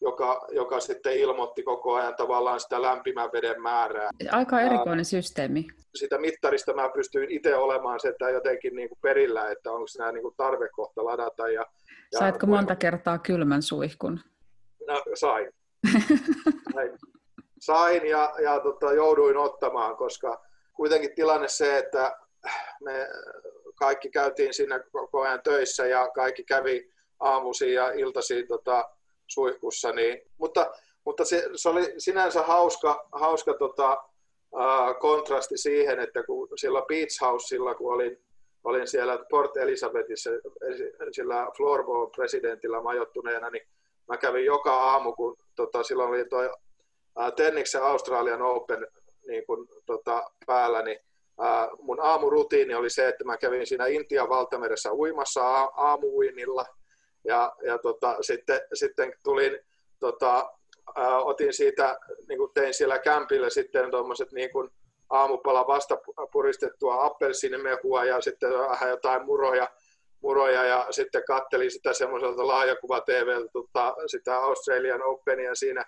joka, 0.00 0.46
joka 0.52 0.80
sitten 0.80 1.18
ilmoitti 1.18 1.62
koko 1.62 1.94
ajan 1.94 2.14
tavallaan 2.16 2.60
sitä 2.60 2.82
lämpimän 2.82 3.30
veden 3.32 3.62
määrää. 3.62 4.10
Aika 4.30 4.60
erikoinen 4.60 5.04
systeemi. 5.04 5.66
Sitä 5.94 6.18
mittarista 6.18 6.74
mä 6.74 6.90
pystyin 6.94 7.30
itse 7.30 7.56
olemaan 7.56 8.00
se, 8.00 8.08
että 8.08 8.30
jotenkin 8.30 8.76
niin 8.76 8.88
kuin 8.88 8.98
perillä, 9.02 9.50
että 9.50 9.72
onko 9.72 9.86
nämä 9.98 10.12
niin 10.12 10.22
kuin 10.22 10.34
tarvekohta 10.36 11.04
ladata. 11.04 11.48
Ja, 11.48 11.66
ja 12.12 12.18
Saitko 12.18 12.46
monta 12.46 12.76
kertaa 12.76 13.18
kylmän 13.18 13.62
suihkun? 13.62 14.20
No, 14.86 15.02
sain. 15.14 15.50
sain. 16.74 16.90
Sain 17.64 18.06
ja, 18.06 18.32
ja 18.42 18.60
tota, 18.60 18.92
jouduin 18.92 19.36
ottamaan, 19.36 19.96
koska 19.96 20.40
kuitenkin 20.72 21.14
tilanne 21.14 21.48
se, 21.48 21.78
että 21.78 22.18
me 22.80 23.08
kaikki 23.74 24.10
käytiin 24.10 24.54
siinä 24.54 24.80
koko 24.92 25.20
ajan 25.22 25.42
töissä 25.42 25.86
ja 25.86 26.10
kaikki 26.14 26.44
kävi 26.44 26.90
aamuisin 27.20 27.74
ja 27.74 27.92
iltaisin 27.92 28.48
tota, 28.48 28.90
suihkussa. 29.26 29.92
Niin, 29.92 30.20
mutta 30.38 30.70
mutta 31.04 31.24
se, 31.24 31.50
se, 31.54 31.68
oli 31.68 31.94
sinänsä 31.98 32.42
hauska, 32.42 33.08
hauska 33.12 33.54
tota, 33.54 34.04
kontrasti 35.00 35.58
siihen, 35.58 36.00
että 36.00 36.22
kun 36.22 36.48
sillä 36.56 36.82
Beach 36.88 37.20
Housella, 37.20 37.74
kun 37.74 37.94
olin, 37.94 38.18
olin 38.64 38.86
siellä 38.88 39.18
Port 39.30 39.56
Elizabethissa 39.56 40.30
sillä 41.12 41.46
floorball-presidentillä 41.56 42.82
majoittuneena, 42.82 43.50
niin 43.50 43.68
mä 44.08 44.16
kävin 44.16 44.44
joka 44.44 44.74
aamu, 44.74 45.12
kun 45.12 45.36
tota, 45.56 45.82
silloin 45.82 46.10
oli 46.10 46.24
tuo 46.24 46.56
Tenniksen 47.36 47.82
Australian 47.82 48.42
Open 48.42 48.86
niin 49.26 49.46
kun, 49.46 49.68
tota, 49.86 50.30
päällä, 50.46 50.82
niin 50.82 50.98
äh, 51.42 51.68
mun 51.78 52.00
aamurutiini 52.00 52.74
oli 52.74 52.90
se, 52.90 53.08
että 53.08 53.24
mä 53.24 53.36
kävin 53.36 53.66
siinä 53.66 53.86
Intian 53.86 54.28
valtameressä 54.28 54.92
uimassa 54.92 55.62
a- 55.62 55.98
ja, 57.24 57.56
ja 57.66 57.78
tota, 57.78 58.16
sitten, 58.20 58.60
sitten 58.74 59.12
tulin, 59.22 59.58
tota, 60.00 60.50
äh, 60.98 61.26
otin 61.26 61.52
siitä, 61.52 61.98
niin 62.28 62.38
kuin 62.38 62.50
tein 62.54 62.74
siellä 62.74 62.98
kämpillä 62.98 63.50
sitten 63.50 63.90
tuommoiset 63.90 64.32
niin 64.32 64.52
kuin 64.52 64.70
aamupala 65.10 65.66
vasta 65.66 65.98
puristettua 66.32 67.04
appelsiinimehua 67.04 68.04
ja 68.04 68.20
sitten 68.20 68.50
vähän 68.50 68.90
jotain 68.90 69.24
muroja, 69.24 69.68
muroja 70.20 70.64
ja 70.64 70.86
sitten 70.90 71.24
kattelin 71.26 71.70
sitä 71.70 71.92
semmoiselta 71.92 72.46
laajakuva 72.46 73.00
TV, 73.00 73.46
tota, 73.52 73.94
sitä 74.06 74.36
Australian 74.36 75.02
Openia 75.02 75.54
siinä 75.54 75.84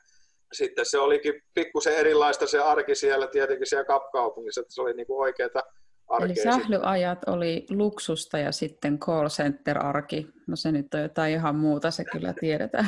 sitten 0.52 0.86
se 0.86 0.98
olikin 0.98 1.42
pikkusen 1.54 1.96
erilaista 1.96 2.46
se 2.46 2.58
arki 2.58 2.94
siellä 2.94 3.26
tietenkin 3.26 3.66
siellä 3.66 3.84
kapkaupungissa, 3.84 4.60
että 4.60 4.74
se 4.74 4.82
oli 4.82 4.94
niin 4.94 5.06
kuin 5.06 5.20
oikeata 5.20 5.62
arkea. 6.08 6.26
Eli 6.26 6.34
sählyajat 6.42 7.18
oli 7.26 7.66
luksusta 7.70 8.38
ja 8.38 8.52
sitten 8.52 8.98
call 8.98 9.28
center-arki. 9.28 10.26
No 10.46 10.56
se 10.56 10.72
nyt 10.72 10.94
on 10.94 11.00
jotain 11.00 11.32
ihan 11.32 11.56
muuta, 11.56 11.90
se 11.90 12.04
kyllä 12.04 12.34
tiedetään. 12.40 12.86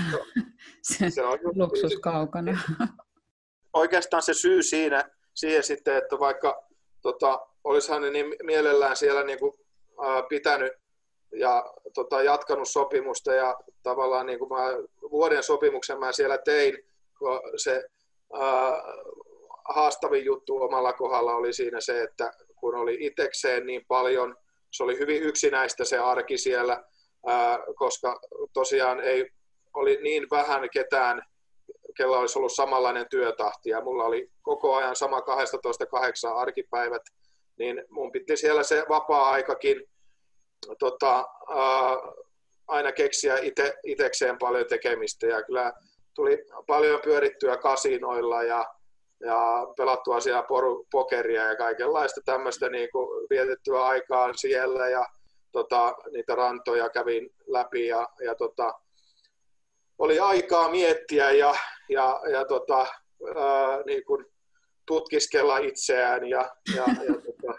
se, 0.82 1.10
se 1.10 1.22
on 1.24 1.38
luksus 1.42 1.96
kaukana. 1.96 2.58
Oikeastaan 3.72 4.22
se 4.22 4.34
syy 4.34 4.62
siinä, 4.62 5.10
siihen 5.34 5.62
sitten, 5.62 5.96
että 5.96 6.18
vaikka 6.18 6.66
tota, 7.02 7.46
olisihan 7.64 8.02
ne 8.02 8.10
niin 8.10 8.34
mielellään 8.42 8.96
siellä 8.96 9.24
niin 9.24 9.38
kuin, 9.38 9.52
ää, 10.02 10.22
pitänyt 10.28 10.72
ja 11.32 11.64
tota, 11.94 12.22
jatkanut 12.22 12.68
sopimusta 12.68 13.34
ja 13.34 13.56
tavallaan 13.82 14.26
niin 14.26 14.38
kuin 14.38 14.48
mä, 14.48 14.64
vuoden 15.10 15.42
sopimuksen 15.42 15.98
mä 16.00 16.12
siellä 16.12 16.38
tein, 16.38 16.78
se 17.56 17.84
ää, 18.32 18.82
haastavin 19.74 20.24
juttu 20.24 20.62
omalla 20.62 20.92
kohdalla 20.92 21.34
oli 21.34 21.52
siinä 21.52 21.80
se, 21.80 22.02
että 22.02 22.32
kun 22.56 22.74
oli 22.74 22.96
itekseen 23.00 23.66
niin 23.66 23.84
paljon, 23.88 24.36
se 24.70 24.82
oli 24.82 24.98
hyvin 24.98 25.22
yksinäistä 25.22 25.84
se 25.84 25.98
arki 25.98 26.38
siellä, 26.38 26.84
ää, 27.26 27.58
koska 27.74 28.20
tosiaan 28.52 29.00
ei 29.00 29.30
oli 29.74 29.98
niin 30.02 30.26
vähän 30.30 30.70
ketään, 30.70 31.22
kella 31.96 32.18
olisi 32.18 32.38
ollut 32.38 32.52
samanlainen 32.52 33.06
työtahti 33.10 33.70
ja 33.70 33.80
mulla 33.80 34.04
oli 34.04 34.30
koko 34.42 34.74
ajan 34.74 34.96
sama 34.96 35.20
12-8 35.20 35.22
arkipäivät, 36.34 37.02
niin 37.58 37.84
mun 37.90 38.12
piti 38.12 38.36
siellä 38.36 38.62
se 38.62 38.84
vapaa-aikakin 38.88 39.82
tota, 40.78 41.16
ää, 41.48 41.96
aina 42.68 42.92
keksiä 42.92 43.38
ite, 43.42 43.74
itekseen 43.82 44.38
paljon 44.38 44.66
tekemistä 44.68 45.26
ja 45.26 45.42
kyllä 45.42 45.72
tuli 46.18 46.44
paljon 46.66 47.00
pyörittyä 47.04 47.56
kasinoilla 47.56 48.42
ja, 48.42 48.66
ja 49.20 49.66
pelattua 49.76 50.20
siellä 50.20 50.42
poru, 50.42 50.86
pokeria 50.90 51.42
ja 51.42 51.56
kaikenlaista 51.56 52.20
tämmöistä 52.24 52.68
niin 52.68 52.88
kuin 52.92 53.26
vietettyä 53.30 53.86
aikaa 53.86 54.32
siellä 54.32 54.88
ja 54.88 55.06
tota, 55.52 55.94
niitä 56.12 56.34
rantoja 56.34 56.88
kävin 56.90 57.30
läpi 57.46 57.86
ja, 57.86 58.08
ja 58.24 58.34
tota, 58.34 58.72
oli 59.98 60.18
aikaa 60.18 60.70
miettiä 60.70 61.30
ja, 61.30 61.54
ja, 61.88 62.20
ja 62.32 62.44
tota, 62.44 62.78
ää, 63.36 63.82
niin 63.86 64.04
kuin 64.04 64.26
tutkiskella 64.86 65.58
itseään 65.58 66.28
ja, 66.28 66.50
ja, 66.76 66.84
ja 67.08 67.14
tota, 67.26 67.58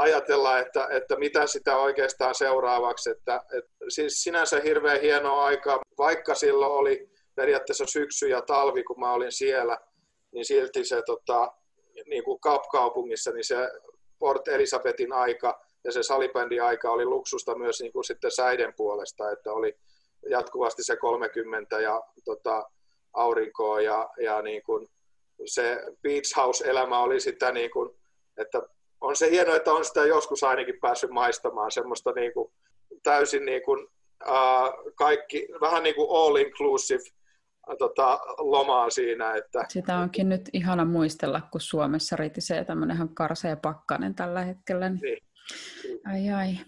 ajatella, 0.00 0.58
että, 0.58 0.88
että 0.90 1.16
mitä 1.16 1.46
sitä 1.46 1.76
oikeastaan 1.76 2.34
seuraavaksi. 2.34 3.10
Että, 3.10 3.40
että 3.58 3.70
siis 3.88 4.22
sinänsä 4.22 4.60
hirveän 4.60 5.00
hienoa 5.00 5.44
aikaa, 5.44 5.80
vaikka 5.98 6.34
silloin 6.34 6.72
oli 6.72 7.10
periaatteessa 7.34 7.86
syksy 7.86 8.28
ja 8.28 8.42
talvi, 8.42 8.84
kun 8.84 9.00
mä 9.00 9.12
olin 9.12 9.32
siellä, 9.32 9.78
niin 10.32 10.44
silti 10.44 10.84
se 10.84 11.02
tota, 11.02 11.52
niin 12.06 12.24
kuin 12.24 12.40
kaupungissa, 12.72 13.30
niin 13.30 13.44
se 13.44 13.56
Port 14.18 14.48
Elisabetin 14.48 15.12
aika 15.12 15.60
ja 15.84 15.92
se 15.92 16.02
salibändin 16.02 16.62
aika 16.62 16.90
oli 16.90 17.04
luksusta 17.04 17.58
myös 17.58 17.80
niin 17.80 17.92
kuin 17.92 18.04
sitten 18.04 18.30
säiden 18.30 18.74
puolesta, 18.76 19.30
että 19.30 19.52
oli 19.52 19.76
jatkuvasti 20.30 20.82
se 20.84 20.96
30 20.96 21.80
ja 21.80 22.02
tota, 22.24 22.70
aurinkoa 23.12 23.80
ja, 23.80 24.08
ja 24.22 24.42
niin 24.42 24.62
kuin 24.62 24.88
se 25.44 25.82
beach 26.02 26.36
house-elämä 26.36 27.00
oli 27.00 27.20
sitä, 27.20 27.52
niin 27.52 27.70
kuin, 27.70 27.90
että 28.36 28.62
on 29.00 29.16
se 29.16 29.30
hienoa, 29.30 29.56
että 29.56 29.72
on 29.72 29.84
sitä 29.84 30.04
joskus 30.04 30.42
ainakin 30.42 30.78
päässyt 30.80 31.10
maistamaan 31.10 31.70
semmoista 31.70 32.12
niin 32.12 32.32
kuin, 32.32 32.52
täysin 33.02 33.44
niin 33.44 33.62
kuin, 33.62 33.86
uh, 34.28 34.94
kaikki, 34.94 35.48
vähän 35.60 35.82
niin 35.82 35.94
kuin 35.94 36.08
all 36.10 36.36
inclusive 36.36 37.02
tota, 37.78 38.20
lomaa 38.38 38.90
siinä. 38.90 39.34
Että... 39.34 39.64
Sitä 39.68 39.98
onkin 39.98 40.28
nyt 40.28 40.48
ihana 40.52 40.84
muistella, 40.84 41.40
kun 41.40 41.60
Suomessa 41.60 42.16
ritisee 42.16 42.64
tämmöinen 42.64 42.96
ihan 42.96 43.14
karsea 43.14 43.56
pakkanen 43.56 44.14
tällä 44.14 44.44
hetkellä. 44.44 44.88
Niin. 44.88 45.18
Ai 46.06 46.30
ai. 46.30 46.58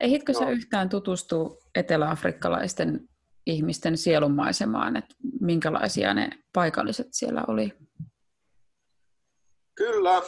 Ehitkö 0.00 0.32
no. 0.32 0.38
sä 0.38 0.50
yhtään 0.50 0.88
tutustua 0.88 1.56
eteläafrikkalaisten 1.74 3.08
ihmisten 3.46 3.98
sielunmaisemaan, 3.98 4.96
että 4.96 5.14
minkälaisia 5.40 6.14
ne 6.14 6.30
paikalliset 6.52 7.08
siellä 7.10 7.44
oli? 7.48 7.72
Kyllä, 9.74 10.22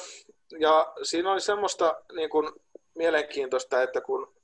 ja 0.58 0.92
siinä 1.02 1.32
oli 1.32 1.40
semmoista 1.40 2.02
niin 2.12 2.30
kuin, 2.30 2.52
mielenkiintoista, 2.98 3.82
että 3.82 4.00
kun, 4.00 4.34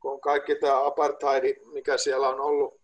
kun 0.00 0.20
kaikki 0.20 0.54
tämä 0.54 0.86
apartheid, 0.86 1.56
mikä 1.72 1.96
siellä 1.96 2.28
on 2.28 2.40
ollut, 2.40 2.80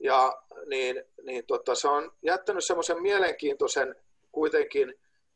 ja 0.00 0.42
niin, 0.66 1.04
niin 1.22 1.46
tota, 1.46 1.74
se 1.74 1.88
on 1.88 2.12
jättänyt 2.22 2.64
semmoisen 2.64 3.02
mielenkiintoisen 3.02 3.96
kuitenkin 4.32 4.94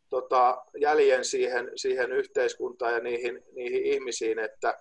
tota, 0.09 0.65
jäljen 0.81 1.25
siihen, 1.25 1.71
siihen 1.77 2.12
yhteiskuntaan 2.12 2.93
ja 2.93 3.01
niihin, 3.01 3.45
niihin 3.53 3.87
ihmisiin, 3.87 4.39
että, 4.39 4.79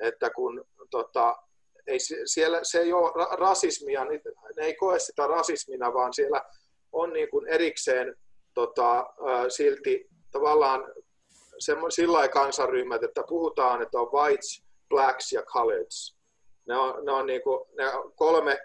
että 0.00 0.30
kun 0.30 0.64
tota, 0.90 1.36
ei, 1.86 1.98
siellä, 2.24 2.60
se 2.62 2.80
ei 2.80 2.92
ole 2.92 3.36
rasismia, 3.38 4.04
ne 4.04 4.64
ei 4.64 4.74
koe 4.74 4.98
sitä 4.98 5.26
rasismina, 5.26 5.94
vaan 5.94 6.14
siellä 6.14 6.42
on 6.92 7.12
niin 7.12 7.30
kuin 7.30 7.48
erikseen 7.48 8.16
tota, 8.54 9.06
silti 9.48 10.06
tavallaan 10.30 10.92
sillä 11.88 12.28
kansanryhmät, 12.28 13.02
että 13.02 13.24
puhutaan, 13.28 13.82
että 13.82 13.98
on 13.98 14.12
whites, 14.12 14.64
blacks 14.88 15.32
ja 15.32 15.42
coloreds. 15.42 16.16
Ne 16.66 16.76
on, 16.76 17.04
ne 17.04 17.12
on, 17.12 17.26
niin 17.26 17.42
kuin, 17.42 17.68
ne 17.76 17.94
on 17.94 18.12
kolme 18.12 18.58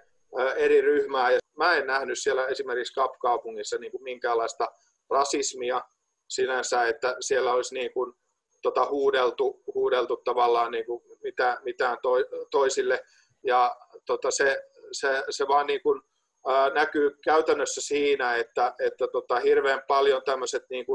eri 0.55 0.81
ryhmää 0.81 1.31
ja 1.31 1.39
mä 1.57 1.75
en 1.75 1.87
nähnyt 1.87 2.19
siellä 2.19 2.47
esimerkiksi 2.47 2.93
Kapkaupungissa 2.93 3.77
niin 3.77 3.91
kuin 3.91 4.03
minkäänlaista 4.03 4.67
rasismia 5.09 5.81
sinänsä, 6.29 6.87
että 6.87 7.15
siellä 7.19 7.53
olisi 7.53 7.75
niin 7.75 7.93
kuin, 7.93 8.13
tota, 8.61 8.85
huudeltu, 8.89 9.63
huudeltu 9.73 10.17
tavallaan 10.17 10.71
niin 10.71 10.85
kuin 10.85 11.03
mitään, 11.23 11.57
mitään 11.63 11.97
to, 12.01 12.11
toisille 12.51 13.03
ja 13.43 13.75
tota, 14.05 14.31
se, 14.31 14.63
se, 14.91 15.23
se 15.29 15.47
vaan 15.47 15.67
niin 15.67 15.81
kuin, 15.81 16.01
ää, 16.47 16.69
näkyy 16.69 17.17
käytännössä 17.23 17.81
siinä, 17.81 18.35
että, 18.35 18.73
että 18.79 19.07
tota, 19.07 19.39
hirveän 19.39 19.81
paljon 19.87 20.21
tämmöiset 20.25 20.63
niin 20.69 20.85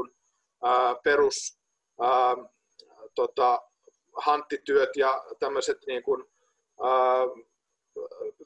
perus 1.03 1.59
ää, 2.01 2.35
tota, 3.15 3.61
hanttityöt 4.17 4.89
ja 4.95 5.23
tämmöiset 5.39 5.77
niin 5.87 6.03
kuin, 6.03 6.25
ää, 6.83 7.45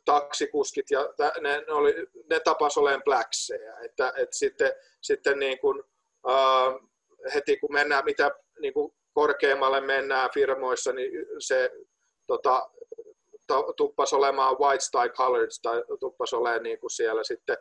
taksikuskit 0.06 0.91
ja 0.91 1.13
ne, 1.41 1.63
ne, 1.68 1.74
oli, 1.74 1.96
ne 2.29 2.39
tapas 2.39 2.77
olemaan 2.77 3.03
blackseja. 3.03 3.79
Että, 3.79 4.13
että 4.18 4.38
sitten, 4.38 4.72
sitten 5.01 5.39
niin 5.39 5.60
kuin, 5.60 5.84
ää, 6.27 6.89
heti 7.34 7.58
kun 7.58 7.74
mennään, 7.74 8.06
mitä 8.06 8.32
niin 8.62 8.74
kuin 8.74 8.94
korkeammalle 9.13 9.82
mennään 9.82 10.29
firmoissa, 10.34 10.94
niin 10.94 11.12
se 11.39 11.72
tota, 12.27 12.70
tuppas 13.77 14.13
olemaan 14.13 14.60
white 14.60 14.84
style 14.84 15.10
colors 15.10 15.60
tai 15.62 15.84
tuppas 16.00 16.34
olemaan 16.34 16.63
niin 16.63 16.79
kuin 16.79 16.91
siellä 16.91 17.24
sitten 17.24 17.58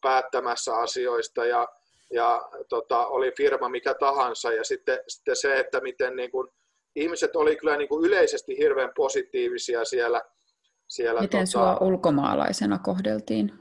päättämässä 0.00 0.74
asioista 0.74 1.44
ja, 1.44 1.68
ja 2.12 2.48
tota, 2.68 3.06
oli 3.06 3.32
firma 3.36 3.68
mikä 3.68 3.94
tahansa 3.94 4.52
ja 4.52 4.64
sitten, 4.64 4.98
sitten 5.08 5.36
se, 5.36 5.60
että 5.60 5.80
miten 5.80 6.16
niin 6.16 6.30
kuin, 6.30 6.48
ihmiset 6.96 7.36
oli 7.36 7.56
kyllä 7.56 7.76
niin 7.76 7.88
kuin 7.88 8.04
yleisesti 8.04 8.58
hirveän 8.58 8.90
positiivisia 8.96 9.84
siellä. 9.84 10.22
siellä 10.88 11.20
miten 11.20 11.40
tota, 11.40 11.50
sua 11.50 11.78
ulkomaalaisena 11.80 12.78
kohdeltiin? 12.78 13.52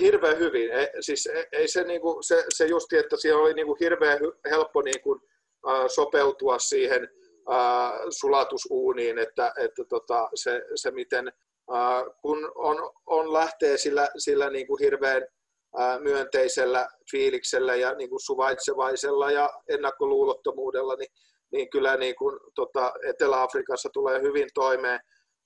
Hirveän 0.00 0.38
hyvin. 0.38 0.70
Ei, 0.70 0.88
siis 1.00 1.26
ei, 1.26 1.46
ei 1.52 1.68
se, 1.68 1.84
niin 1.84 2.00
kuin, 2.00 2.24
se, 2.24 2.44
se 2.48 2.66
justi, 2.66 2.96
että 2.96 3.16
siellä 3.16 3.42
oli 3.42 3.54
niin 3.54 3.66
kuin 3.66 3.78
hirveän 3.80 4.18
helppo 4.50 4.82
niin 4.82 5.00
kuin, 5.00 5.20
sopeutua 5.88 6.58
siihen 6.58 7.08
sulatusuuniin, 8.10 9.18
että, 9.18 9.52
että 9.58 9.84
tota, 9.84 10.28
se, 10.34 10.62
se 10.74 10.90
miten 10.90 11.32
kun 12.22 12.52
on, 12.54 12.90
on 13.06 13.32
lähtee 13.32 13.78
sillä, 13.78 14.08
sillä 14.18 14.50
niin 14.50 14.66
kuin 14.66 14.80
hirveän 14.80 15.26
myönteisellä 16.02 16.88
fiiliksellä 17.10 17.74
ja 17.74 17.94
niin 17.94 18.10
kuin 18.10 18.20
suvaitsevaisella 18.20 19.30
ja 19.30 19.50
ennakkoluulottomuudella, 19.68 20.94
niin, 20.94 21.12
niin 21.52 21.70
kyllä 21.70 21.96
niin 21.96 22.16
kuin, 22.16 22.40
tota, 22.54 22.92
Etelä-Afrikassa 23.06 23.88
tulee 23.92 24.22
hyvin 24.22 24.48
toimeen 24.54 25.00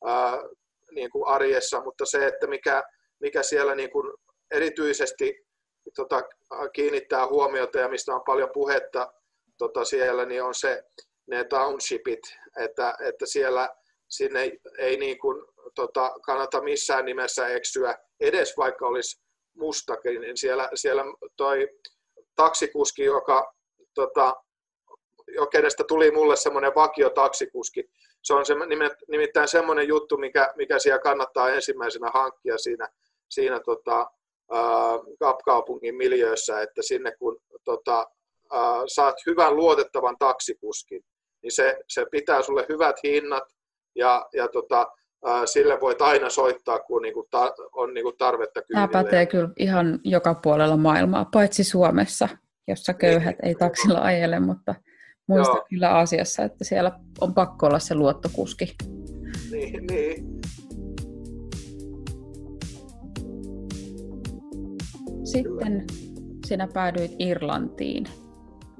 ää, 0.05 0.38
niin 0.94 1.11
kuin 1.11 1.27
arjessa, 1.27 1.83
mutta 1.85 2.07
se, 2.07 2.27
että 2.27 2.47
mikä, 2.47 2.83
mikä 3.20 3.42
siellä 3.42 3.75
niin 3.75 3.90
kuin 3.90 4.12
erityisesti 4.51 5.47
tota, 5.97 6.23
kiinnittää 6.73 7.27
huomiota 7.27 7.79
ja 7.79 7.88
mistä 7.88 8.14
on 8.14 8.23
paljon 8.27 8.51
puhetta 8.55 9.12
tota, 9.59 9.85
siellä, 9.85 10.25
niin 10.25 10.42
on 10.42 10.55
se, 10.55 10.83
ne 11.27 11.44
townshipit, 11.44 12.20
että, 12.59 12.94
että 13.01 13.27
siellä 13.27 13.68
sinne 14.09 14.53
ei 14.79 14.97
niin 14.97 15.18
kuin, 15.18 15.44
tota, 15.75 16.12
kannata 16.25 16.62
missään 16.62 17.05
nimessä 17.05 17.49
eksyä, 17.49 17.99
edes 18.20 18.57
vaikka 18.57 18.87
olisi 18.87 19.22
mustakin, 19.55 20.21
niin 20.21 20.37
siellä, 20.37 20.69
siellä 20.75 21.05
toi 21.37 21.69
taksikuski, 22.37 23.05
joka, 23.05 23.55
tota, 23.95 24.35
jo 25.29 25.47
kenestä 25.47 25.85
tuli 25.88 26.11
mulle 26.11 26.37
semmoinen 26.37 26.75
vakio 26.75 27.11
taksikuski, 27.11 27.91
se 28.23 28.35
on 28.35 28.47
se, 28.47 28.55
nimittäin 29.09 29.49
semmoinen 29.49 29.88
juttu, 29.88 30.17
mikä, 30.17 30.53
mikä 30.57 30.79
siellä 30.79 30.99
kannattaa 30.99 31.51
ensimmäisenä 31.51 32.11
hankkia 32.15 32.59
siinä, 32.59 32.88
siinä 33.29 33.61
tota, 33.61 34.11
Kapkaupungin 35.19 35.95
miljöössä, 35.95 36.61
että 36.62 36.83
sinne 36.83 37.12
kun 37.19 37.41
tota, 37.65 38.07
saat 38.87 39.17
hyvän 39.27 39.57
luotettavan 39.57 40.17
taksikuskin, 40.19 41.05
niin 41.43 41.53
se, 41.53 41.79
se 41.88 42.07
pitää 42.11 42.43
sulle 42.43 42.67
hyvät 42.69 42.97
hinnat 43.03 43.45
ja, 43.95 44.29
ja 44.33 44.49
tota, 44.49 44.93
sille 45.45 45.81
voit 45.81 46.03
aina 46.03 46.31
soittaa, 46.31 46.79
kun 46.79 47.03
niinku 47.03 47.27
ta, 47.31 47.55
on 47.73 47.95
niinku 47.95 48.13
tarvetta 48.13 48.63
kyydille. 48.63 48.89
Tämä 48.89 49.03
pätee 49.03 49.27
kyllä 49.27 49.49
ihan 49.59 50.01
joka 50.05 50.35
puolella 50.35 50.77
maailmaa, 50.77 51.25
paitsi 51.33 51.65
Suomessa, 51.65 52.29
jossa 52.69 52.95
köyhät 52.95 53.37
niin. 53.43 53.49
ei 53.49 53.55
taksilla 53.55 54.01
ajele, 54.01 54.41
mutta 54.41 54.75
muista 55.27 55.57
Joo. 55.57 55.67
kyllä 55.69 55.99
asiassa, 55.99 56.43
että 56.43 56.65
siellä 56.65 56.93
on 57.21 57.35
pakko 57.35 57.67
olla 57.67 57.79
se 57.79 57.95
luottokuski. 57.95 58.75
Niin, 59.51 59.87
niin. 59.87 60.41
Sitten 65.25 65.85
sinä 66.47 66.69
päädyit 66.75 67.13
Irlantiin. 67.19 68.05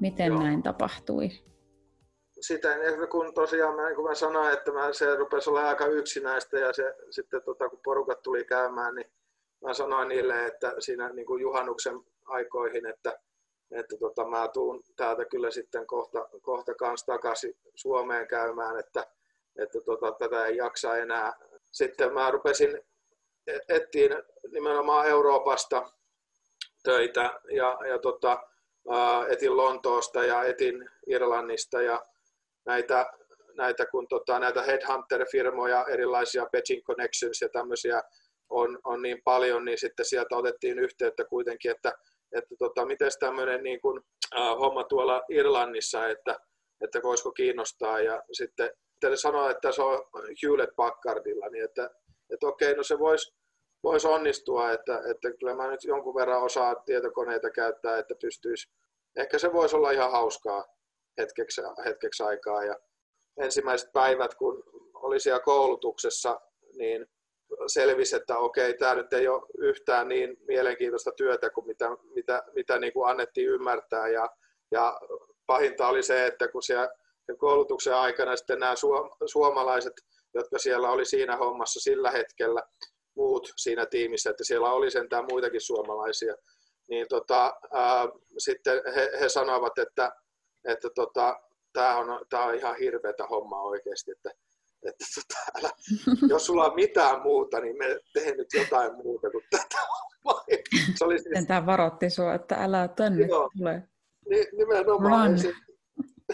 Miten 0.01 0.27
Joo. 0.27 0.43
näin 0.43 0.63
tapahtui? 0.63 1.29
Sitä, 2.43 2.69
kun 3.11 3.33
tosiaan 3.33 3.75
mä, 3.75 3.95
kun 3.95 4.03
mä 4.09 4.15
sanoin, 4.15 4.53
että 4.53 4.71
mä, 4.71 4.93
se 4.93 5.15
rupesi 5.15 5.49
olla 5.49 5.67
aika 5.67 5.85
yksinäistä 5.85 6.59
ja 6.59 6.73
se, 6.73 6.95
sitten 7.09 7.41
tota, 7.41 7.69
kun 7.69 7.79
porukat 7.83 8.21
tuli 8.21 8.45
käymään, 8.45 8.95
niin 8.95 9.11
mä 9.61 9.73
sanoin 9.73 10.07
niille, 10.07 10.45
että 10.45 10.73
siinä 10.79 11.09
niin 11.09 11.25
kuin 11.25 11.41
juhannuksen 11.41 11.99
aikoihin, 12.25 12.85
että, 12.85 13.19
että 13.71 13.97
tota, 13.97 14.25
mä 14.25 14.47
tuun 14.47 14.83
täältä 14.95 15.25
kyllä 15.25 15.51
sitten 15.51 15.87
kohta, 15.87 16.29
kohta 16.41 16.73
kanssa 16.73 17.05
takaisin 17.05 17.57
Suomeen 17.75 18.27
käymään, 18.27 18.79
että, 18.79 19.07
että 19.55 19.81
tota, 19.81 20.11
tätä 20.11 20.45
ei 20.45 20.57
jaksa 20.57 20.97
enää. 20.97 21.33
Sitten 21.71 22.13
mä 22.13 22.31
rupesin 22.31 22.81
e-, 23.47 23.75
etsiin 23.75 24.11
nimenomaan 24.51 25.07
Euroopasta 25.07 25.91
töitä 26.83 27.39
ja, 27.51 27.79
ja 27.89 27.99
tota, 27.99 28.43
etin 29.29 29.57
Lontoosta 29.57 30.23
ja 30.23 30.43
etin 30.43 30.89
Irlannista 31.07 31.81
ja 31.81 32.05
näitä, 32.65 33.05
näitä, 33.57 33.85
kun 33.85 34.07
tota, 34.07 34.39
näitä 34.39 34.61
headhunter-firmoja, 34.61 35.85
erilaisia 35.89 36.45
betting 36.51 36.83
connections 36.83 37.41
ja 37.41 37.49
tämmöisiä 37.49 38.01
on, 38.49 38.79
on 38.83 39.01
niin 39.01 39.21
paljon, 39.23 39.65
niin 39.65 39.77
sitten 39.77 40.05
sieltä 40.05 40.37
otettiin 40.37 40.79
yhteyttä 40.79 41.25
kuitenkin, 41.25 41.71
että, 41.71 41.93
että 42.31 42.55
tota, 42.59 42.85
miten 42.85 43.11
tämmöinen 43.19 43.63
niin 43.63 43.81
kuin, 43.81 44.01
äh, 44.37 44.57
homma 44.59 44.83
tuolla 44.83 45.23
Irlannissa, 45.29 46.07
että, 46.07 46.39
että 46.81 46.99
voisiko 47.03 47.31
kiinnostaa. 47.31 47.99
Ja 47.99 48.23
sitten 48.31 48.71
sanoa, 49.15 49.51
että 49.51 49.71
se 49.71 49.81
on 49.81 49.99
Hewlett 50.43 50.75
Packardilla, 50.75 51.49
niin 51.49 51.63
että, 51.63 51.89
että 52.33 52.47
okei, 52.47 52.75
no 52.75 52.83
se 52.83 52.99
voisi 52.99 53.33
vois 53.83 54.05
onnistua, 54.05 54.71
että, 54.71 55.01
että 55.11 55.31
kyllä 55.39 55.55
mä 55.55 55.71
nyt 55.71 55.83
jonkun 55.83 56.15
verran 56.15 56.43
osaan 56.43 56.75
tietokoneita 56.85 57.49
käyttää, 57.49 57.97
että 57.97 58.15
pystyisi, 58.21 58.71
ehkä 59.15 59.37
se 59.37 59.53
voisi 59.53 59.75
olla 59.75 59.91
ihan 59.91 60.11
hauskaa 60.11 60.65
hetkeksi, 61.17 61.61
hetkeksi 61.85 62.23
aikaa. 62.23 62.63
Ja 62.63 62.75
ensimmäiset 63.37 63.93
päivät, 63.93 64.35
kun 64.35 64.63
oli 64.93 65.19
siellä 65.19 65.39
koulutuksessa, 65.39 66.41
niin 66.77 67.07
selvisi, 67.67 68.15
että 68.15 68.37
okei, 68.37 68.77
tämä 68.77 68.95
nyt 68.95 69.13
ei 69.13 69.27
ole 69.27 69.41
yhtään 69.57 70.07
niin 70.07 70.37
mielenkiintoista 70.47 71.11
työtä 71.11 71.49
kuin 71.49 71.67
mitä, 71.67 71.89
mitä, 72.15 72.43
mitä 72.55 72.79
niin 72.79 72.93
kuin 72.93 73.09
annettiin 73.09 73.49
ymmärtää. 73.49 74.07
Ja, 74.07 74.29
ja 74.71 74.99
pahinta 75.45 75.87
oli 75.87 76.03
se, 76.03 76.25
että 76.25 76.47
kun 76.47 76.63
siellä 76.63 76.89
koulutuksen 77.37 77.95
aikana 77.95 78.35
sitten 78.35 78.59
nämä 78.59 78.73
suomalaiset, 79.25 79.93
jotka 80.33 80.57
siellä 80.57 80.91
oli 80.91 81.05
siinä 81.05 81.37
hommassa 81.37 81.79
sillä 81.79 82.11
hetkellä, 82.11 82.63
muut 83.15 83.53
siinä 83.55 83.85
tiimissä, 83.85 84.29
että 84.29 84.43
siellä 84.43 84.71
oli 84.71 84.91
sentään 84.91 85.25
muitakin 85.31 85.61
suomalaisia, 85.61 86.35
niin 86.89 87.05
tota, 87.09 87.53
ää, 87.71 88.07
sitten 88.37 88.81
he, 88.95 89.11
he 89.19 89.29
sanoivat, 89.29 89.77
että 89.77 90.11
että 90.65 90.89
tota, 90.95 91.39
tämä 91.73 91.97
on, 91.97 92.25
tää 92.29 92.43
on 92.43 92.55
ihan 92.55 92.75
hirveätä 92.75 93.27
hommaa 93.27 93.61
oikeasti, 93.61 94.11
että, 94.11 94.29
että 94.87 95.05
tota, 95.15 95.59
älä, 95.59 95.69
jos 96.29 96.45
sulla 96.45 96.65
on 96.65 96.75
mitään 96.75 97.21
muuta, 97.21 97.59
niin 97.59 97.77
me 97.77 97.99
tehdään 98.13 98.37
nyt 98.37 98.53
jotain 98.53 98.95
muuta 98.95 99.29
kuin 99.31 99.43
tätä 99.51 99.77
Se 100.95 101.05
oli 101.05 101.19
siis... 101.19 101.47
Tämä 101.47 101.65
varoitti 101.65 102.09
sinua, 102.09 102.33
että 102.33 102.55
älä 102.55 102.87
tänne 102.87 103.25
Joo. 103.25 103.49
tule. 103.57 103.83
Ni, 104.29 104.47
nimenomaan. 104.57 105.39
Se, 105.39 105.53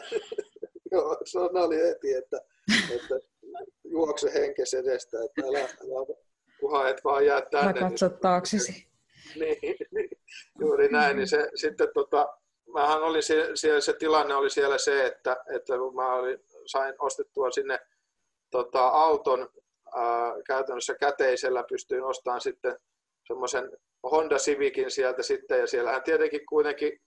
joo, 0.91 1.17
se 1.25 1.39
oli 1.39 1.77
heti, 1.77 2.13
että, 2.13 2.37
että 2.95 3.15
juokse 3.83 4.33
henkes 4.33 4.73
edestä, 4.73 5.17
että 5.25 5.47
älä, 5.47 5.59
älä 5.59 6.17
kunhan 6.59 6.89
et 6.89 7.03
vaan 7.03 7.25
jää 7.25 7.41
tänne. 7.41 7.65
Mä 7.65 7.71
niin 7.71 7.89
katso 7.89 8.07
niin, 8.07 8.19
taaksesi. 8.19 8.71
Niin, 9.35 9.75
niin, 9.91 10.09
juuri 10.59 10.87
näin. 10.87 11.17
Niin 11.17 11.27
se, 11.27 11.49
sitten 11.55 11.87
tota, 11.93 12.37
mähän 12.73 13.03
oli 13.03 13.21
siellä, 13.55 13.81
se 13.81 13.93
tilanne 13.93 14.35
oli 14.35 14.49
siellä 14.49 14.77
se, 14.77 15.05
että, 15.05 15.37
että 15.55 15.77
kun 15.77 15.95
mä 15.95 16.13
olin, 16.15 16.39
sain 16.65 16.95
ostettua 16.99 17.51
sinne 17.51 17.79
tota, 18.51 18.87
auton 18.87 19.49
ää, 19.95 20.33
käytännössä 20.47 20.95
käteisellä, 20.95 21.63
pystyin 21.69 22.03
ostamaan 22.03 22.41
sitten 22.41 22.77
semmoisen 23.27 23.71
Honda 24.11 24.37
Civicin 24.37 24.91
sieltä 24.91 25.23
sitten, 25.23 25.59
ja 25.59 25.67
siellähän 25.67 26.03
tietenkin 26.03 26.45
kuitenkin 26.45 26.99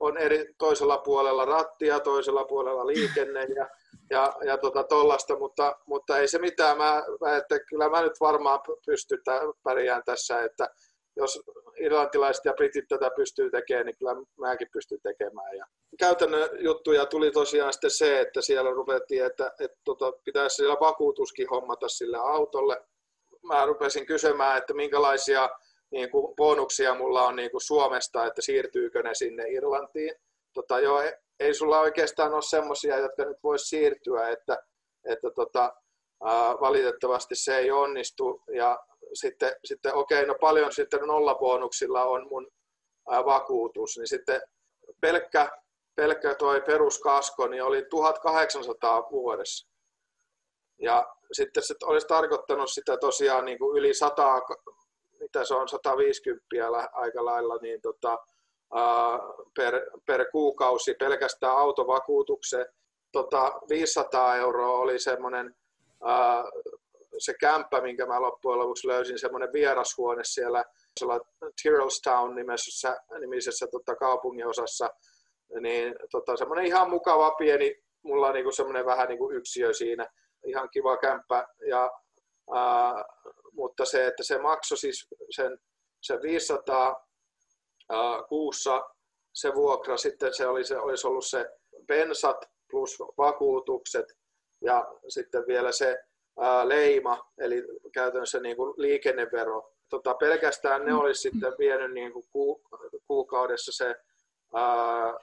on 0.00 0.18
eri, 0.18 0.54
toisella 0.58 0.98
puolella 0.98 1.44
rattia, 1.44 2.00
toisella 2.00 2.44
puolella 2.44 2.86
liikenne 2.86 3.44
ja, 3.44 3.68
ja, 4.10 4.32
ja 4.44 4.58
tota 4.58 4.84
tollasta, 4.84 5.38
mutta, 5.38 5.76
mutta 5.86 6.18
ei 6.18 6.28
se 6.28 6.38
mitään. 6.38 6.78
Mä, 6.78 7.02
mä, 7.20 7.36
että 7.36 7.60
kyllä 7.60 7.88
mä 7.88 8.02
nyt 8.02 8.20
varmaan 8.20 8.60
pystyn 8.86 9.18
pärjään 9.62 10.02
tässä, 10.04 10.42
että 10.42 10.68
jos 11.18 11.40
irlantilaiset 11.80 12.44
ja 12.44 12.52
britit 12.52 12.84
tätä 12.88 13.10
pystyy 13.16 13.50
tekemään, 13.50 13.86
niin 13.86 13.96
kyllä 13.98 14.14
mäkin 14.38 14.68
pystyn 14.72 14.98
tekemään. 15.02 15.56
Ja 15.56 15.66
käytännön 15.98 16.48
juttuja 16.58 17.06
tuli 17.06 17.30
tosiaan 17.30 17.72
sitten 17.72 17.90
se, 17.90 18.20
että 18.20 18.40
siellä 18.40 18.70
ruvettiin, 18.70 19.24
että, 19.24 19.52
että 19.60 19.78
tota, 19.84 20.12
pitäisi 20.24 20.56
siellä 20.56 20.76
vakuutuskin 20.80 21.48
hommata 21.50 21.88
sille 21.88 22.18
autolle. 22.18 22.80
Mä 23.42 23.66
rupesin 23.66 24.06
kysymään, 24.06 24.58
että 24.58 24.74
minkälaisia 24.74 25.48
niin 25.90 26.10
kuin 26.10 26.36
bonuksia 26.36 26.94
mulla 26.94 27.26
on 27.26 27.36
niin 27.36 27.50
kuin 27.50 27.60
Suomesta, 27.60 28.26
että 28.26 28.42
siirtyykö 28.42 29.02
ne 29.02 29.14
sinne 29.14 29.48
Irlantiin. 29.48 30.14
Tota, 30.54 30.80
joo, 30.80 31.02
ei 31.40 31.54
sulla 31.54 31.80
oikeastaan 31.80 32.34
ole 32.34 32.42
semmoisia, 32.42 32.98
jotka 32.98 33.24
nyt 33.24 33.36
voisi 33.42 33.68
siirtyä, 33.68 34.28
että, 34.28 34.58
että 35.08 35.30
tota, 35.34 35.72
ää, 36.24 36.54
valitettavasti 36.60 37.34
se 37.34 37.58
ei 37.58 37.70
onnistu. 37.70 38.42
Ja 38.56 38.78
sitten, 39.14 39.52
sitten 39.64 39.94
okei, 39.94 40.18
okay, 40.18 40.26
no 40.26 40.34
paljon 40.40 40.72
sitten 40.72 41.00
nollabonuksilla 41.00 42.04
on 42.04 42.28
mun 42.28 42.48
vakuutus, 43.06 43.96
niin 43.96 44.08
sitten 44.08 44.40
pelkkä, 45.00 45.50
pelkkä 45.94 46.34
toi 46.34 46.60
peruskasko 46.60 47.46
niin 47.46 47.62
oli 47.62 47.86
1800 47.90 49.10
vuodessa. 49.10 49.68
Ja 50.78 51.06
sitten 51.32 51.62
se 51.62 51.74
olisi 51.84 52.06
tarkoittanut 52.06 52.70
sitä 52.70 52.96
tosiaan 52.96 53.44
niin 53.44 53.58
kuin 53.58 53.78
yli 53.78 53.94
100 53.94 54.40
mitä 55.20 55.44
se 55.44 55.54
on, 55.54 55.68
150 55.68 56.46
aika 56.92 57.24
lailla, 57.24 57.56
niin 57.56 57.80
tota, 57.80 58.18
per, 59.56 59.74
per 60.06 60.30
kuukausi 60.32 60.94
pelkästään 60.94 61.56
autovakuutukseen. 61.56 62.66
Tota, 63.12 63.52
500 63.68 64.36
euroa 64.36 64.78
oli 64.78 64.98
semmoinen 64.98 65.56
se 67.18 67.34
kämppä, 67.40 67.80
minkä 67.80 68.06
mä 68.06 68.22
loppujen 68.22 68.58
lopuksi 68.58 68.88
löysin, 68.88 69.18
semmoinen 69.18 69.52
vierashuone 69.52 70.22
siellä 70.24 70.64
Tyrrellstown 71.62 72.34
nimisessä, 72.34 72.96
nimisessä 73.20 73.66
tota, 73.70 73.96
kaupunginosassa, 73.96 74.90
niin 75.60 75.94
tota, 76.10 76.36
semmoinen 76.36 76.66
ihan 76.66 76.90
mukava 76.90 77.30
pieni, 77.30 77.74
mulla 78.02 78.26
on 78.26 78.34
niinku 78.34 78.52
semmoinen 78.52 78.86
vähän 78.86 79.08
niinku 79.08 79.30
yksiö 79.30 79.72
siinä, 79.72 80.06
ihan 80.46 80.70
kiva 80.70 80.96
kämppä 80.96 81.46
ja 81.68 81.90
ää, 82.54 83.04
mutta 83.52 83.84
se, 83.84 84.06
että 84.06 84.22
se 84.22 84.38
maksoi 84.38 84.78
siis 84.78 85.06
sen, 85.30 85.58
sen 86.02 86.22
500 86.22 87.06
ää, 87.88 88.22
kuussa. 88.28 88.82
Se 89.34 89.54
vuokra, 89.54 89.96
sitten 89.96 90.34
se, 90.34 90.46
oli, 90.46 90.64
se 90.64 90.78
olisi 90.78 91.06
ollut 91.06 91.26
se 91.26 91.46
bensat 91.86 92.44
plus 92.70 92.98
vakuutukset 93.18 94.06
ja 94.60 94.86
sitten 95.08 95.44
vielä 95.46 95.72
se 95.72 95.96
leima, 96.64 97.30
eli 97.38 97.64
käytännössä 97.92 98.40
niin 98.40 98.56
kuin 98.56 98.74
liikennevero. 98.76 99.72
Tota, 99.88 100.14
pelkästään 100.14 100.84
ne 100.84 100.94
olisi 100.94 101.20
sitten 101.20 101.54
vienyt 101.58 101.92
niin 101.92 102.12
kuin 102.12 102.24
ku, 102.32 102.62
kuukaudessa 103.06 103.72
se 103.72 103.96
ää, 104.54 105.14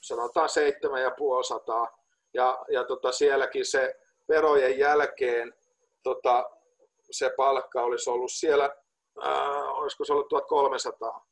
sanotaan 0.00 0.48
7500 0.48 1.98
ja, 2.34 2.58
ja 2.68 2.84
tota, 2.84 3.12
sielläkin 3.12 3.66
se 3.66 3.94
verojen 4.28 4.78
jälkeen 4.78 5.54
tota, 6.02 6.50
se 7.10 7.30
palkka 7.36 7.82
olisi 7.82 8.10
ollut 8.10 8.32
siellä, 8.32 8.70
ää, 9.22 9.64
olisiko 9.64 10.04
se 10.04 10.12
ollut 10.12 10.28
1300. 10.28 11.26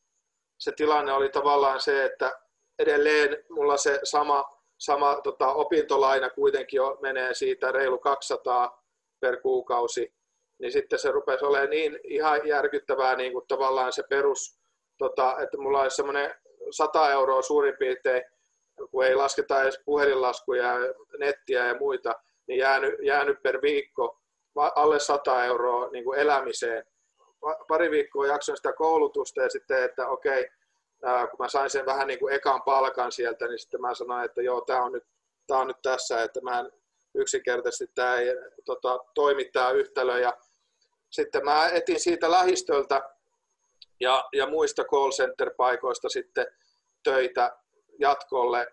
Se 0.58 0.72
tilanne 0.72 1.12
oli 1.12 1.28
tavallaan 1.28 1.80
se, 1.80 2.04
että 2.04 2.40
edelleen 2.78 3.44
mulla 3.50 3.76
se 3.76 4.00
sama, 4.04 4.44
sama 4.78 5.20
tota, 5.20 5.52
opintolaina 5.52 6.30
kuitenkin 6.30 6.76
jo 6.76 6.98
menee 7.00 7.34
siitä 7.34 7.72
reilu 7.72 7.98
200 7.98 8.85
per 9.20 9.40
kuukausi, 9.40 10.14
niin 10.58 10.72
sitten 10.72 10.98
se 10.98 11.10
rupesi 11.10 11.44
olemaan 11.44 11.70
niin 11.70 11.98
ihan 12.04 12.48
järkyttävää 12.48 13.16
niin 13.16 13.32
kuin 13.32 13.44
tavallaan 13.48 13.92
se 13.92 14.02
perus, 14.08 14.60
tota, 14.98 15.36
että 15.42 15.58
mulla 15.58 15.82
olisi 15.82 15.96
semmoinen 15.96 16.34
100 16.70 17.10
euroa 17.10 17.42
suurin 17.42 17.76
piirtein, 17.78 18.22
kun 18.90 19.04
ei 19.04 19.14
lasketa 19.14 19.62
edes 19.62 19.80
puhelinlaskuja, 19.84 20.74
nettiä 21.18 21.66
ja 21.66 21.78
muita, 21.78 22.14
niin 22.46 22.58
jäänyt, 22.58 22.94
jäänyt 23.02 23.42
per 23.42 23.62
viikko 23.62 24.20
alle 24.56 24.98
100 24.98 25.44
euroa 25.44 25.88
niin 25.90 26.04
kuin 26.04 26.18
elämiseen. 26.18 26.84
Pari 27.68 27.90
viikkoa 27.90 28.26
jaksoin 28.26 28.56
sitä 28.56 28.72
koulutusta 28.72 29.42
ja 29.42 29.50
sitten, 29.50 29.84
että 29.84 30.08
okei, 30.08 30.48
kun 31.30 31.38
mä 31.38 31.48
sain 31.48 31.70
sen 31.70 31.86
vähän 31.86 32.06
niin 32.06 32.18
kuin 32.18 32.34
ekan 32.34 32.62
palkan 32.62 33.12
sieltä, 33.12 33.48
niin 33.48 33.58
sitten 33.58 33.80
mä 33.80 33.94
sanoin, 33.94 34.24
että 34.24 34.42
joo, 34.42 34.60
tämä 34.60 34.82
on 34.82 34.92
nyt, 34.92 35.04
on 35.50 35.66
nyt 35.66 35.82
tässä, 35.82 36.22
että 36.22 36.40
mä 36.40 36.60
en 36.60 36.72
yksinkertaisesti 37.16 37.86
tämä 37.94 38.16
ei 38.16 38.26
tota, 38.64 38.98
toimi 39.14 39.44
tämä 39.44 39.70
yhtälö. 39.70 40.18
Ja 40.18 40.36
sitten 41.10 41.44
mä 41.44 41.68
etin 41.68 42.00
siitä 42.00 42.30
lähistöltä 42.30 43.02
ja, 44.00 44.24
ja 44.32 44.46
muista 44.46 44.84
call 44.84 45.10
center-paikoista 45.10 46.08
sitten 46.08 46.46
töitä 47.02 47.56
jatkolle. 47.98 48.66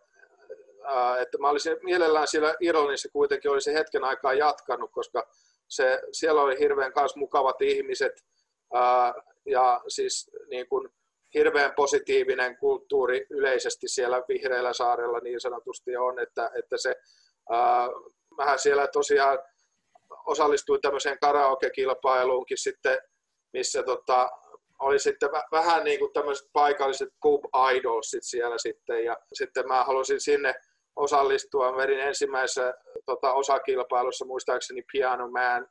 että 1.21 1.38
mä 1.38 1.49
olisin 1.49 1.77
mielellään 1.84 2.27
siellä 2.27 2.56
Irlannissa 2.60 3.10
kuitenkin 3.13 3.51
olisi 3.51 3.73
hetken 3.73 4.03
aikaa 4.03 4.34
jatkanut, 4.34 4.91
koska 4.91 5.27
se, 5.67 6.01
siellä 6.12 6.41
oli 6.41 6.60
hirveän 6.60 6.93
kanssa 6.93 7.19
mukavat 7.19 7.62
ihmiset 7.62 8.13
ää, 8.73 9.13
ja 9.45 9.82
siis 9.88 10.32
niin 10.49 10.67
kuin 10.67 10.89
hirveän 11.34 11.73
positiivinen 11.75 12.58
kulttuuri 12.58 13.27
yleisesti 13.29 13.88
siellä 13.88 14.23
Vihreällä 14.27 14.73
saarella 14.73 15.19
niin 15.19 15.41
sanotusti 15.41 15.97
on, 15.97 16.19
että, 16.19 16.51
että 16.60 16.77
se, 16.77 16.95
ää, 17.49 17.88
mähän 18.38 18.60
siellä 18.60 18.88
tosiaan 18.88 19.39
osallistuin 20.26 20.82
tämmöiseen 20.82 21.17
karaoke-kilpailuunkin 21.22 22.58
sitten, 22.58 22.98
missä 23.54 23.84
tota, 23.84 24.30
oli 24.80 25.00
sitten 25.00 25.30
vähän 25.52 25.84
niin 25.84 26.00
kuin 26.00 26.13
tämmöiset 26.13 26.48
paikalliset 26.54 27.10
pub 27.22 27.43
idolsit 27.76 28.24
siellä 28.24 28.58
sitten. 28.58 29.06
Ja 29.06 29.17
sitten 29.34 29.67
mä 29.67 29.84
halusin 29.84 30.22
sinne 30.22 30.54
osallistua. 30.96 31.72
Mä 31.72 31.78
vedin 31.78 32.00
ensimmäisessä 32.00 32.74
tota, 33.06 33.34
osakilpailussa 33.34 34.26
muistaakseni 34.26 34.84
Piano 34.91 35.28
Man 35.28 35.67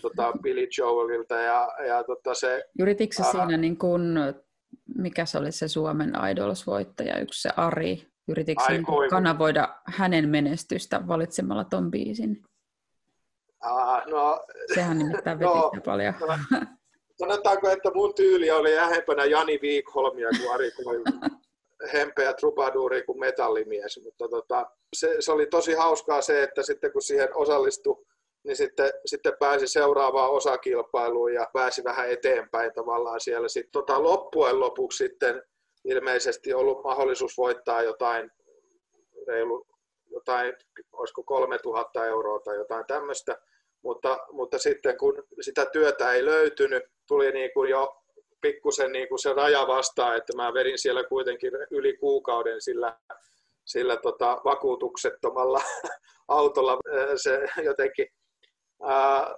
tota, 0.00 0.32
Billy 0.42 0.66
Joelilta 0.78 1.34
ja, 1.34 1.68
ja 1.86 2.04
tota, 2.04 2.34
se... 2.34 2.64
Yrititkö 2.78 3.16
se 3.16 3.30
siinä 3.30 3.56
niin 3.56 3.78
kun, 3.78 4.18
mikä 4.96 5.26
se 5.26 5.38
oli 5.38 5.52
se 5.52 5.68
Suomen 5.68 6.12
Idols-voittaja, 6.30 7.18
yksi 7.18 7.42
se 7.42 7.50
Ari, 7.56 8.02
yritikö 8.28 8.62
niin 8.68 8.84
kanavoida 9.10 9.78
hänen 9.84 10.28
menestystä 10.28 11.08
valitsemalla 11.08 11.64
ton 11.64 11.90
biisin? 11.90 12.42
Ah, 13.60 14.06
no, 14.06 14.40
Sehän 14.74 14.98
nimittäin 14.98 15.38
veti 15.40 15.50
no, 15.50 15.70
paljon. 15.84 16.14
No, 16.20 16.58
sanotaanko, 17.18 17.70
että 17.70 17.90
mun 17.94 18.14
tyyli 18.14 18.50
oli 18.50 18.76
lähempänä 18.76 19.24
Jani 19.24 19.58
Viikholmia 19.62 20.28
kuin 20.38 20.54
Ari 20.54 20.70
hempeä 21.92 22.34
trubaduuri 22.34 23.02
kuin 23.02 23.20
metallimies, 23.20 24.00
mutta 24.04 24.28
tota, 24.28 24.70
se, 24.96 25.16
se, 25.20 25.32
oli 25.32 25.46
tosi 25.46 25.74
hauskaa 25.74 26.22
se, 26.22 26.42
että 26.42 26.62
sitten 26.62 26.92
kun 26.92 27.02
siihen 27.02 27.36
osallistui, 27.36 28.04
niin 28.44 28.56
sitten, 28.56 28.90
sitten 29.06 29.32
pääsi 29.40 29.66
seuraavaan 29.66 30.30
osakilpailuun 30.30 31.34
ja 31.34 31.46
pääsi 31.52 31.84
vähän 31.84 32.10
eteenpäin 32.10 32.72
tavallaan 32.74 33.20
siellä. 33.20 33.48
Sitten 33.48 33.72
tota, 33.72 34.02
loppujen 34.02 34.60
lopuksi 34.60 35.04
sitten 35.04 35.42
ilmeisesti 35.88 36.54
ollut 36.54 36.82
mahdollisuus 36.84 37.38
voittaa 37.38 37.82
jotain 37.82 38.30
reilu, 39.26 39.66
jotain, 40.10 40.54
olisiko 40.92 41.22
3000 41.22 42.06
euroa 42.06 42.40
tai 42.40 42.56
jotain 42.56 42.84
tämmöistä, 42.86 43.38
mutta, 43.82 44.18
mutta 44.32 44.58
sitten 44.58 44.98
kun 44.98 45.22
sitä 45.40 45.66
työtä 45.66 46.12
ei 46.12 46.24
löytynyt, 46.24 46.82
tuli 47.06 47.32
niin 47.32 47.50
kuin 47.54 47.70
jo 47.70 48.02
pikkusen 48.40 48.92
niin 48.92 49.08
kuin 49.08 49.18
se 49.18 49.32
raja 49.32 49.66
vastaa, 49.66 50.14
että 50.14 50.36
mä 50.36 50.54
vedin 50.54 50.78
siellä 50.78 51.04
kuitenkin 51.04 51.52
yli 51.70 51.96
kuukauden 51.96 52.60
sillä, 52.60 52.98
sillä 53.64 53.96
tota, 53.96 54.40
vakuutuksettomalla 54.44 55.60
autolla. 56.28 56.78
Se 57.16 57.46
jotenkin 57.64 58.06
ää, 58.82 59.34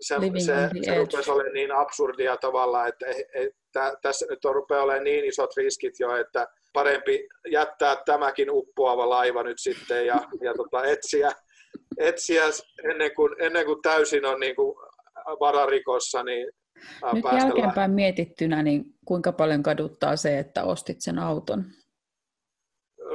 se, 0.00 0.14
se, 0.38 0.70
se 0.84 0.98
rupesi 0.98 1.30
olemaan 1.30 1.54
niin 1.54 1.72
absurdia 1.72 2.36
tavalla, 2.36 2.86
että 2.86 3.06
ei, 3.06 3.26
ei, 3.34 3.50
tä, 3.72 3.96
tässä 4.02 4.26
nyt 4.30 4.44
on 4.44 4.54
rupeaa 4.54 4.82
olemaan 4.82 5.04
niin 5.04 5.24
isot 5.24 5.56
riskit 5.56 6.00
jo, 6.00 6.16
että 6.16 6.46
parempi 6.72 7.28
jättää 7.50 7.96
tämäkin 8.06 8.50
uppoava 8.50 9.08
laiva 9.08 9.42
nyt 9.42 9.58
sitten 9.58 10.06
ja, 10.06 10.20
ja 10.42 10.54
tota, 10.54 10.84
etsiä, 10.84 11.32
etsiä 11.98 12.44
ennen, 12.90 13.14
kuin, 13.14 13.34
ennen 13.38 13.66
kuin 13.66 13.82
täysin 13.82 14.24
on 14.24 14.40
niin 14.40 14.56
kuin 14.56 14.76
vararikossa, 15.40 16.22
niin 16.22 16.50
Nyt 17.12 17.24
jälkeenpäin 17.38 17.90
mietittynä, 17.90 18.62
niin 18.62 18.84
kuinka 19.04 19.32
paljon 19.32 19.62
kaduttaa 19.62 20.16
se, 20.16 20.38
että 20.38 20.64
ostit 20.64 21.00
sen 21.00 21.18
auton? 21.18 21.64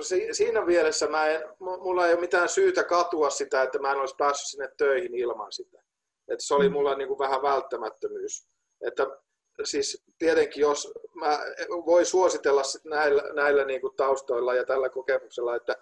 si- 0.02 0.28
siinä 0.32 0.66
mielessä 0.66 1.08
mä 1.08 1.26
en, 1.26 1.42
mulla 1.60 2.08
ei 2.08 2.14
ole 2.14 2.22
mitään 2.22 2.50
syytä 2.50 2.84
katua 2.84 3.30
sitä, 3.30 3.62
että 3.62 3.80
mä 3.80 3.92
en 3.92 3.98
olisi 3.98 4.16
päässyt 4.18 4.48
sinne 4.48 4.70
töihin 4.78 5.16
ilman 5.16 5.52
sitä. 5.52 5.82
Että 6.32 6.46
se 6.46 6.54
oli 6.54 6.70
mm. 6.70 6.74
mulla 6.74 6.96
niin 6.96 7.08
kuin 7.08 7.20
vähän 7.20 7.42
välttämättömyys. 7.42 8.48
Että 8.88 9.08
siis 9.64 10.04
tietenkin 10.18 10.62
jos 10.62 10.94
mä 11.16 11.40
voi 11.86 12.06
suositella 12.06 12.62
näillä, 12.86 13.24
näillä 13.34 13.66
niin 13.66 13.82
kuin 13.82 13.96
taustoilla 13.96 14.54
ja 14.54 14.66
tällä 14.66 14.90
kokemuksella, 14.90 15.56
että 15.56 15.76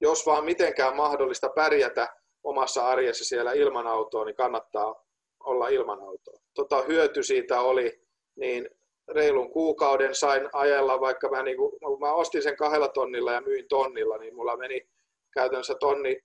jos 0.00 0.26
vaan 0.26 0.44
mitenkään 0.44 0.96
mahdollista 0.96 1.48
pärjätä 1.48 2.08
omassa 2.44 2.86
arjessa 2.86 3.24
siellä 3.24 3.52
ilman 3.52 3.86
autoa, 3.86 4.24
niin 4.24 4.36
kannattaa 4.36 5.04
olla 5.44 5.68
ilman 5.68 6.00
autoa. 6.00 6.40
Tota, 6.54 6.82
hyöty 6.82 7.22
siitä 7.22 7.60
oli, 7.60 8.02
niin 8.36 8.70
reilun 9.08 9.50
kuukauden 9.50 10.14
sain 10.14 10.48
ajella, 10.52 11.00
vaikka 11.00 11.28
mä, 11.28 11.42
niin 11.42 11.56
kuin, 11.56 11.72
mä 12.00 12.12
ostin 12.12 12.42
sen 12.42 12.56
kahdella 12.56 12.88
tonnilla 12.88 13.32
ja 13.32 13.40
myin 13.40 13.68
tonnilla, 13.68 14.18
niin 14.18 14.34
mulla 14.34 14.56
meni 14.56 14.88
käytännössä 15.34 15.74
tonni 15.80 16.22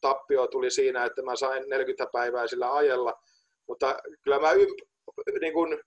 tappio 0.00 0.46
tuli 0.46 0.70
siinä, 0.70 1.04
että 1.04 1.22
mä 1.22 1.36
sain 1.36 1.68
40 1.68 2.06
päivää 2.12 2.46
sillä 2.46 2.74
ajella, 2.74 3.22
mutta 3.68 3.96
kyllä 4.24 4.38
mä 4.38 4.52
ymp, 4.52 4.78
niin 5.40 5.52
kuin, 5.52 5.80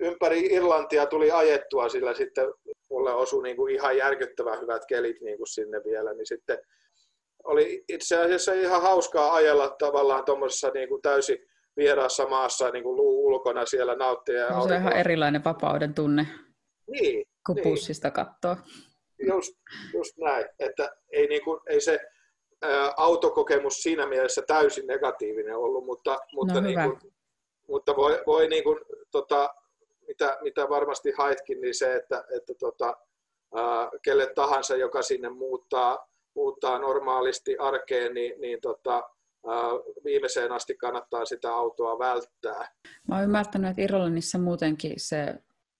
ympäri 0.00 0.46
Irlantia 0.54 1.06
tuli 1.06 1.30
ajettua, 1.30 1.88
sillä 1.88 2.14
sitten 2.14 2.52
mulle 2.90 3.12
osui 3.12 3.42
niin 3.42 3.56
kuin 3.56 3.74
ihan 3.74 3.96
järkyttävän 3.96 4.60
hyvät 4.60 4.82
kelit 4.88 5.20
niin 5.20 5.36
kuin 5.36 5.48
sinne 5.48 5.80
vielä, 5.84 6.14
niin 6.14 6.26
sitten 6.26 6.58
oli 7.44 7.84
itse 7.88 8.18
asiassa 8.18 8.52
ihan 8.52 8.82
hauskaa 8.82 9.34
ajella 9.34 9.76
tavallaan 9.78 10.24
tuommoisessa 10.24 10.70
niin 10.74 10.88
kuin 10.88 11.02
täysin 11.02 11.38
vieraassa 11.76 12.26
maassa 12.28 12.70
niin 12.70 12.82
kuin 12.82 12.96
luu 12.96 13.26
ulkona 13.26 13.66
siellä 13.66 13.94
nauttia. 13.94 14.48
No, 14.48 14.68
se 14.68 14.74
on 14.74 14.80
ihan 14.80 14.96
erilainen 14.96 15.44
vapauden 15.44 15.94
tunne, 15.94 16.26
niin, 16.90 17.26
kun 17.46 17.54
niin. 17.54 17.62
bussista 17.62 18.10
katsoo. 18.10 18.56
Just, 19.26 19.52
just 19.94 20.16
näin, 20.18 20.46
että 20.58 20.96
ei, 21.12 21.26
niin 21.26 21.44
kuin, 21.44 21.60
ei 21.66 21.80
se 21.80 22.00
autokokemus 22.96 23.82
siinä 23.82 24.06
mielessä 24.06 24.42
täysin 24.46 24.86
negatiivinen 24.86 25.56
ollut, 25.56 25.84
mutta, 25.84 26.18
mutta, 26.32 26.54
no, 26.54 26.60
niin 26.60 26.78
kuin, 26.82 27.12
mutta 27.68 27.96
voi, 27.96 28.22
voi 28.26 28.48
niin 28.48 28.64
kuin, 28.64 28.78
tota, 29.10 29.54
mitä, 30.08 30.38
mitä 30.42 30.68
varmasti 30.68 31.12
haitkin, 31.18 31.60
niin 31.60 31.74
se, 31.74 31.94
että, 31.94 32.24
että 32.36 32.54
tota, 32.54 32.96
ä, 33.56 33.60
kelle 34.02 34.32
tahansa, 34.34 34.76
joka 34.76 35.02
sinne 35.02 35.28
muuttaa, 35.28 36.08
muuttaa 36.34 36.78
normaalisti 36.78 37.56
arkeen, 37.58 38.14
niin, 38.14 38.40
niin 38.40 38.60
tota, 38.60 39.02
viimeiseen 40.04 40.52
asti 40.52 40.76
kannattaa 40.76 41.24
sitä 41.24 41.54
autoa 41.54 41.98
välttää. 41.98 42.68
Mä 43.08 43.14
oon 43.14 43.24
ymmärtänyt, 43.24 43.70
että 43.70 43.82
Irlannissa 43.82 44.38
muutenkin 44.38 44.92
se, 44.96 45.34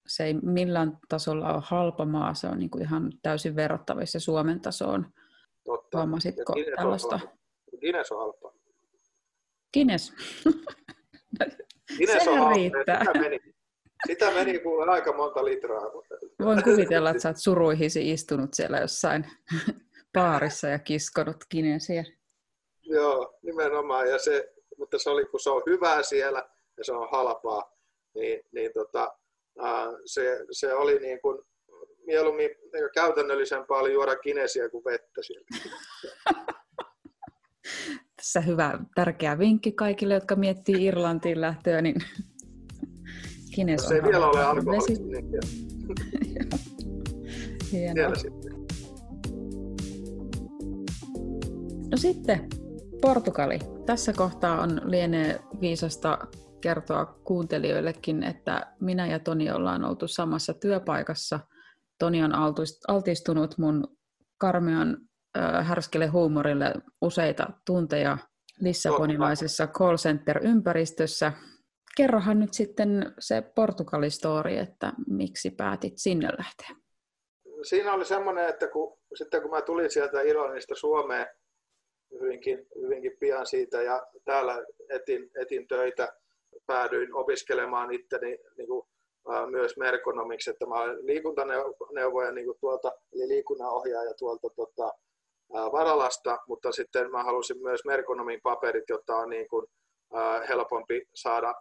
se 0.07 0.25
ei 0.25 0.35
millään 0.35 0.99
tasolla 1.09 1.55
ole 1.55 1.62
halpa 1.64 2.05
maa, 2.05 2.35
se 2.35 2.47
on 2.47 2.59
niin 2.59 2.71
kuin 2.71 2.83
ihan 2.83 3.12
täysin 3.23 3.57
verrattavissa 3.57 4.21
Suomen 4.21 4.61
tasoon. 4.61 5.07
Totta. 5.68 5.98
Huomasitko 5.98 6.54
tällaista? 6.76 7.20
Guinness 7.81 8.12
on 8.12 8.18
halpa. 8.18 8.52
Guinness. 9.74 10.12
Guinness 11.96 12.28
on 12.28 12.38
halpa. 12.38 12.54
Riittää. 12.54 13.04
Sitä 13.04 13.20
meni, 13.20 13.38
sitä 14.07 14.31
meni 14.31 14.59
kuule 14.59 14.92
aika 14.92 15.12
monta 15.12 15.44
litraa. 15.44 15.83
Voin 16.44 16.64
kuvitella, 16.64 17.11
että 17.11 17.22
sä 17.22 17.28
oot 17.28 17.37
suruihisi 17.37 18.11
istunut 18.12 18.54
siellä 18.54 18.78
jossain 18.78 19.26
baarissa 20.18 20.68
ja 20.68 20.78
kiskonut 20.78 21.37
Guinnessia. 21.50 22.04
Joo, 22.83 23.38
nimenomaan. 23.42 24.09
Ja 24.09 24.18
se, 24.18 24.54
mutta 24.78 24.98
se 24.98 25.11
oli, 25.11 25.24
kun 25.24 25.40
se 25.40 25.50
on 25.50 25.62
hyvää 25.66 26.02
siellä 26.02 26.48
ja 26.78 26.85
se 26.85 26.92
on 26.92 27.09
halpaa, 27.11 27.72
niin, 28.14 28.40
niin 28.52 28.70
tota, 28.72 29.16
se, 30.04 30.38
se 30.50 30.74
oli 30.74 30.98
niin 30.98 31.20
kuin, 31.20 31.42
mieluummin 32.09 32.47
niin 32.47 32.90
käytännöllisempää 32.94 33.77
oli 33.77 33.92
juoda 33.92 34.16
kinesiä 34.16 34.68
kuin 34.68 34.85
vettä 34.85 35.23
siellä. 35.23 35.47
Tässä 38.16 38.40
hyvä, 38.40 38.79
tärkeä 38.94 39.38
vinkki 39.38 39.73
kaikille, 39.73 40.14
jotka 40.14 40.37
miettii 40.37 40.85
Irlantiin 40.85 41.40
lähtöä, 41.40 41.83
niin 41.83 41.94
Kines 43.55 43.83
on 43.83 43.88
Se 43.88 43.94
ei 43.94 44.03
vielä 44.03 44.27
ole 44.27 44.44
alkoholi. 44.44 44.79
Hienoa. 47.73 48.12
No 51.90 51.97
sitten 51.97 52.49
Portugali. 53.01 53.59
Tässä 53.87 54.12
kohtaa 54.12 54.61
on 54.61 54.81
lienee 54.85 55.40
viisasta 55.61 56.18
kertoa 56.61 57.07
kuuntelijoillekin, 57.25 58.23
että 58.23 58.66
minä 58.81 59.07
ja 59.07 59.18
Toni 59.18 59.51
ollaan 59.51 59.85
oltu 59.85 60.09
samassa 60.09 60.55
työpaikassa. 60.55 61.40
Toni 61.98 62.22
on 62.22 62.32
altistunut 62.88 63.58
mun 63.58 63.96
karmean 64.38 64.96
äh, 65.38 65.66
härskelle 65.66 66.06
huumorille 66.06 66.72
useita 67.02 67.50
tunteja 67.66 68.18
Lissabonilaisessa 68.61 69.66
call 69.66 69.96
center-ympäristössä. 69.96 71.32
Kerrohan 71.96 72.40
nyt 72.40 72.54
sitten 72.54 73.14
se 73.18 73.40
Portugali-story, 73.40 74.58
että 74.58 74.92
miksi 75.08 75.50
päätit 75.50 75.92
sinne 75.96 76.28
lähteä? 76.38 76.68
Siinä 77.62 77.92
oli 77.92 78.04
semmoinen, 78.04 78.48
että 78.48 78.68
kun, 78.68 78.98
sitten 79.14 79.42
kun 79.42 79.50
mä 79.50 79.62
tulin 79.62 79.90
sieltä 79.90 80.22
Irlannista 80.22 80.74
Suomeen, 80.74 81.26
hyvinkin, 82.20 82.66
hyvinkin 82.82 83.16
pian 83.20 83.46
siitä 83.46 83.82
ja 83.82 84.06
täällä 84.24 84.64
etin, 84.88 85.30
etin 85.40 85.68
töitä. 85.68 86.12
Päädyin 86.66 87.14
opiskelemaan 87.14 87.92
itteni 87.92 88.38
niin 88.56 88.68
kuin, 88.68 88.88
myös 89.51 89.77
merkonomiksi, 89.77 90.51
että 90.51 90.67
mä 90.67 90.75
olen 90.75 91.07
liikuntaneuvoja 91.07 92.33
niin 92.33 92.47
kuin 92.47 92.59
tuolta, 92.61 92.93
eli 93.12 93.29
liikunnanohjaaja 93.29 94.14
tuolta 94.14 94.49
tota, 94.57 94.93
Varalasta, 95.53 96.38
mutta 96.49 96.73
sitten 96.73 97.11
mä 97.11 97.23
halusin 97.23 97.62
myös 97.62 97.85
merkonomin 97.85 98.41
paperit, 98.43 98.88
jotta 98.88 99.17
on 99.17 99.31
niin 99.31 99.49
kuin, 99.49 99.67
äh, 100.17 100.49
helpompi 100.49 101.09
saada, 101.14 101.55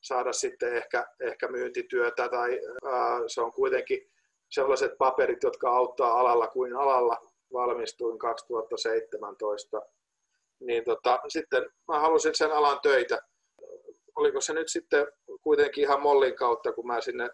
saada 0.00 0.32
sitten 0.32 0.76
ehkä, 0.76 1.06
ehkä 1.20 1.48
myyntityötä 1.48 2.28
tai 2.28 2.60
äh, 2.86 3.20
se 3.26 3.40
on 3.40 3.52
kuitenkin 3.52 4.10
sellaiset 4.50 4.98
paperit, 4.98 5.42
jotka 5.42 5.70
auttaa 5.70 6.20
alalla 6.20 6.48
kuin 6.48 6.76
alalla 6.76 7.16
valmistuin 7.52 8.18
2017, 8.18 9.82
niin 10.60 10.84
tota, 10.84 11.20
sitten 11.28 11.70
mä 11.88 12.00
halusin 12.00 12.34
sen 12.34 12.52
alan 12.52 12.80
töitä. 12.82 13.18
Oliko 14.16 14.40
se 14.40 14.52
nyt 14.52 14.68
sitten 14.68 15.06
kuitenkin 15.42 15.84
ihan 15.84 16.02
Mollin 16.02 16.36
kautta, 16.36 16.72
kun 16.72 16.86
mä 16.86 17.00
sinne 17.00 17.30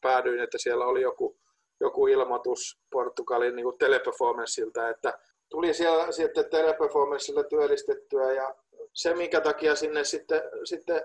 päädyin, 0.00 0.40
että 0.40 0.58
siellä 0.58 0.86
oli 0.86 1.02
joku, 1.02 1.36
joku 1.80 2.06
ilmoitus 2.06 2.78
Portugalin 2.90 3.56
niin 3.56 3.78
teleperformanssilta, 3.78 4.88
että 4.88 5.18
tuli 5.48 5.74
siellä 5.74 6.12
sitten 6.12 6.50
teleperformanssilla 6.50 7.44
työllistettyä 7.44 8.32
ja 8.32 8.54
se, 8.92 9.14
minkä 9.14 9.40
takia 9.40 9.74
sinne 9.74 10.04
sitten, 10.04 10.42
sitten 10.64 11.02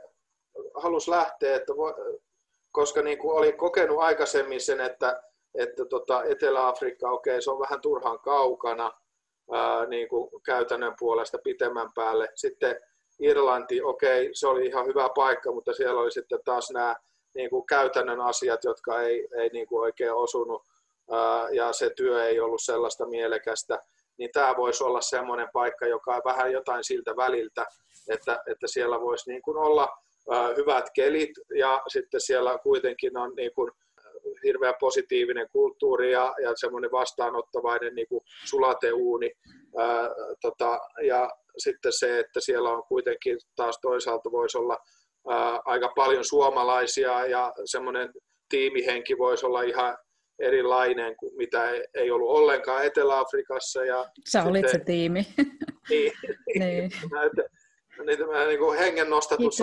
halusi 0.76 1.12
lähteä, 1.12 1.56
että 1.56 1.76
voi, 1.76 1.93
koska 2.72 3.02
niin 3.02 3.17
kuin 3.17 3.38
olin 3.38 3.58
kokenut 3.58 4.00
aikaisemmin 4.00 4.62
sen, 4.62 4.80
että 4.80 5.24
että 5.58 5.86
tota 5.86 6.24
Etelä-Afrikka, 6.24 7.10
okei, 7.12 7.34
okay, 7.34 7.41
se 7.41 7.52
on 7.52 7.60
vähän 7.60 7.82
turhan 7.82 8.19
kaukana 8.19 8.91
ää, 9.52 9.86
niin 9.86 10.10
kuin 10.10 10.30
käytännön 10.45 10.93
puolesta 11.00 11.38
pitemmän 11.43 11.89
päälle. 11.95 12.30
Sitten 12.36 12.80
Irlanti, 13.19 13.82
okei, 13.82 14.21
okay, 14.21 14.29
se 14.34 14.47
oli 14.47 14.65
ihan 14.65 14.86
hyvä 14.86 15.10
paikka, 15.15 15.51
mutta 15.51 15.73
siellä 15.73 16.01
oli 16.01 16.12
sitten 16.12 16.39
taas 16.45 16.71
nämä 16.71 16.95
niin 17.36 17.49
kuin 17.49 17.65
käytännön 17.65 18.21
asiat, 18.21 18.63
jotka 18.63 19.01
ei, 19.01 19.27
ei 19.38 19.49
niin 19.49 19.67
kuin 19.67 19.82
oikein 19.82 20.13
osunut 20.13 20.63
ja 21.51 21.73
se 21.73 21.89
työ 21.89 22.25
ei 22.25 22.39
ollut 22.39 22.62
sellaista 22.62 23.05
mielekästä, 23.05 23.79
niin 24.17 24.29
tämä 24.34 24.53
voisi 24.58 24.84
olla 24.84 25.01
semmoinen 25.01 25.47
paikka, 25.53 25.88
joka 25.88 26.15
on 26.15 26.21
vähän 26.25 26.51
jotain 26.51 26.84
siltä 26.84 27.15
väliltä, 27.15 27.65
että, 28.10 28.43
että 28.47 28.67
siellä 28.67 29.01
voisi 29.01 29.32
niin 29.32 29.41
kuin 29.41 29.58
olla 29.58 29.88
hyvät 30.58 30.86
kelit 30.95 31.29
ja 31.55 31.82
sitten 31.88 32.21
siellä 32.21 32.58
kuitenkin 32.63 33.17
on 33.17 33.36
niin 33.36 33.51
kuin, 33.55 33.71
hirveän 34.43 34.73
positiivinen 34.79 35.47
kulttuuri 35.51 36.12
ja, 36.12 36.36
ja 36.43 36.51
semmoinen 36.55 36.91
vastaanottavainen 36.91 37.95
niin 37.95 38.08
kuin 38.08 38.23
sulateuuni. 38.45 39.32
Ää, 39.77 40.10
tota, 40.41 40.79
ja 41.08 41.29
sitten 41.63 41.91
se, 41.93 42.19
että 42.19 42.39
siellä 42.39 42.69
on 42.69 42.84
kuitenkin 42.88 43.38
taas 43.56 43.80
toisaalta 43.82 44.32
voisi 44.32 44.58
olla 44.58 44.78
ää, 45.30 45.60
aika 45.65 45.91
paljon 45.95 46.26
suomalaisia 46.26 47.26
ja 47.26 47.54
semmoinen 47.65 48.10
tiimihenki 48.50 49.17
voisi 49.17 49.45
olla 49.45 49.62
ihan 49.62 49.98
erilainen 50.39 51.15
kuin 51.15 51.36
mitä 51.38 51.69
ei 51.93 52.12
ollut 52.12 52.30
ollenkaan 52.30 52.86
Etelä-Afrikassa. 52.86 53.86
Ja 53.86 54.04
Sä 54.04 54.39
sitten, 54.39 54.50
olit 54.50 54.69
se 54.69 54.80
tiimi. 54.80 55.28
Niin. 55.89 56.12
niin. 56.60 56.91
Niitä 58.06 58.24
niin 58.48 58.60
kuin 58.60 58.80
hengen 58.80 59.10
nostatut 59.10 59.54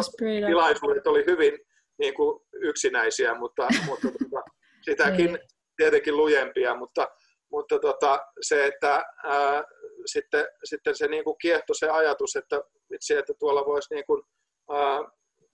tilaisuudet 0.46 1.06
oli 1.06 1.24
hyvin 1.26 1.58
niin 1.98 2.14
kuin 2.14 2.40
yksinäisiä, 2.52 3.34
mutta, 3.34 3.68
mutta 3.86 4.08
tuota, 4.08 4.50
sitäkin 4.82 5.38
tietenkin 5.76 6.16
lujempia, 6.16 6.76
mutta, 6.76 7.08
mutta 7.56 7.78
tota, 7.78 8.26
se, 8.40 8.66
että 8.66 9.04
ää, 9.24 9.64
sitten, 10.06 10.46
sitten 10.64 10.96
se 10.96 11.08
niin 11.08 11.24
kuin 11.24 11.38
kiehto 11.38 11.74
se 11.74 11.88
ajatus, 11.88 12.36
että, 12.36 12.60
itse, 12.94 13.18
että 13.18 13.34
tuolla 13.38 13.66
voisi 13.66 13.94
niin 13.94 14.06
kuin, 14.06 14.22
ää, 14.70 15.04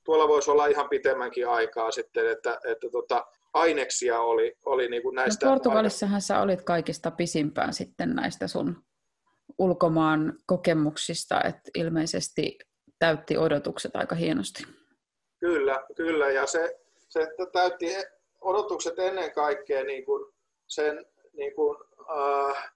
tuolla 0.04 0.28
voisi 0.28 0.50
olla 0.50 0.66
ihan 0.66 0.88
pitemmänkin 0.88 1.48
aikaa 1.48 1.90
sitten, 1.90 2.30
että, 2.30 2.58
että 2.68 2.88
tota, 2.92 3.26
aineksia 3.54 4.20
oli, 4.20 4.56
oli 4.64 4.88
niin 4.88 5.02
kuin 5.02 5.14
näistä. 5.14 5.46
No 5.46 5.52
Portugalissahan 5.52 6.20
sä 6.20 6.40
olit 6.40 6.62
kaikista 6.62 7.10
pisimpään 7.10 7.74
sitten 7.74 8.14
näistä 8.14 8.48
sun 8.48 8.76
ulkomaan 9.58 10.32
kokemuksista, 10.46 11.40
että 11.44 11.70
ilmeisesti 11.74 12.58
täytti 12.98 13.36
odotukset 13.36 13.96
aika 13.96 14.14
hienosti. 14.14 14.62
Kyllä, 15.40 15.82
kyllä 15.96 16.30
ja 16.30 16.46
se, 16.46 16.78
se 17.08 17.28
täytti 17.52 17.86
odotukset 18.40 18.98
ennen 18.98 19.32
kaikkea 19.32 19.84
niin 19.84 20.04
kuin 20.04 20.32
sen, 20.68 21.06
niin 21.32 21.54
kuin, 21.54 21.78
äh, 22.10 22.72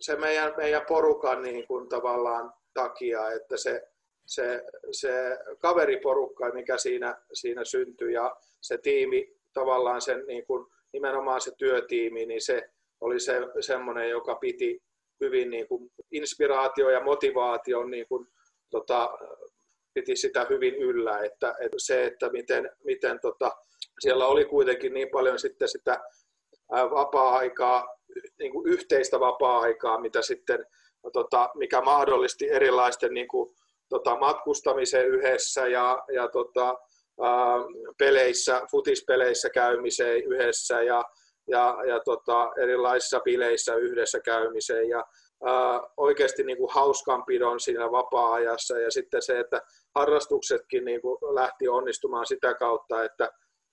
se 0.00 0.16
meidän, 0.16 0.54
meidän 0.56 0.82
porukan 0.88 1.42
niin 1.42 1.66
kuin 1.66 1.88
tavallaan 1.88 2.52
takia, 2.74 3.30
että 3.30 3.56
se, 3.56 3.82
se, 4.26 4.62
se 4.92 5.38
kaveriporukka, 5.58 6.50
mikä 6.52 6.78
siinä, 6.78 7.22
siinä 7.32 7.64
syntyi 7.64 8.12
ja 8.12 8.36
se 8.60 8.78
tiimi, 8.78 9.36
tavallaan 9.52 10.00
sen 10.00 10.24
niin 10.26 10.46
kuin, 10.46 10.66
nimenomaan 10.92 11.40
se 11.40 11.52
työtiimi, 11.58 12.26
niin 12.26 12.42
se 12.42 12.70
oli 13.00 13.20
se, 13.20 13.40
semmoinen, 13.60 14.10
joka 14.10 14.34
piti 14.34 14.82
hyvin 15.20 15.50
niin 15.50 15.68
kuin 15.68 15.90
inspiraatio 16.10 16.90
ja 16.90 17.00
motivaatio 17.00 17.84
niin 17.84 18.08
kuin, 18.08 18.26
tota, 18.70 19.18
piti 19.94 20.16
sitä 20.16 20.46
hyvin 20.50 20.74
yllä, 20.74 21.18
että, 21.18 21.54
että 21.60 21.76
se, 21.78 22.04
että 22.04 22.28
miten, 22.28 22.70
miten 22.84 23.20
tota, 23.20 23.56
siellä 24.00 24.26
oli 24.26 24.44
kuitenkin 24.44 24.94
niin 24.94 25.08
paljon 25.08 25.38
sitten 25.38 25.68
sitä 25.68 26.00
vapaa-aikaa, 26.70 27.96
niin 28.38 28.52
kuin 28.52 28.68
yhteistä 28.68 29.20
vapaa-aikaa, 29.20 30.00
mitä 30.00 30.22
sitten, 30.22 30.66
tota, 31.12 31.50
mikä 31.54 31.80
mahdollisti 31.80 32.50
erilaisten 32.50 33.14
niin 33.14 33.28
kuin, 33.28 33.54
tota, 33.88 34.16
matkustamisen 34.16 35.06
yhdessä 35.06 35.66
ja, 35.66 36.04
ja 36.12 36.28
tota, 36.28 36.74
peleissä, 37.98 38.62
futispeleissä 38.70 39.50
käymiseen 39.50 40.24
yhdessä 40.24 40.82
ja, 40.82 41.04
ja, 41.48 41.76
ja 41.88 42.00
tota, 42.04 42.52
erilaisissa 42.62 43.20
bileissä 43.20 43.74
yhdessä 43.74 44.20
käymiseen 44.20 44.88
ja 44.88 45.04
ää, 45.44 45.80
oikeasti 45.96 46.42
niin 46.42 46.58
kuin 46.58 46.70
hauskanpidon 46.72 47.60
siinä 47.60 47.92
vapaa-ajassa 47.92 48.78
ja 48.78 48.90
sitten 48.90 49.22
se, 49.22 49.40
että 49.40 49.62
harrastuksetkin 49.94 50.84
niin 50.84 51.00
kuin 51.00 51.18
lähti 51.34 51.68
onnistumaan 51.68 52.26
sitä 52.26 52.54
kautta, 52.54 53.04
että 53.04 53.28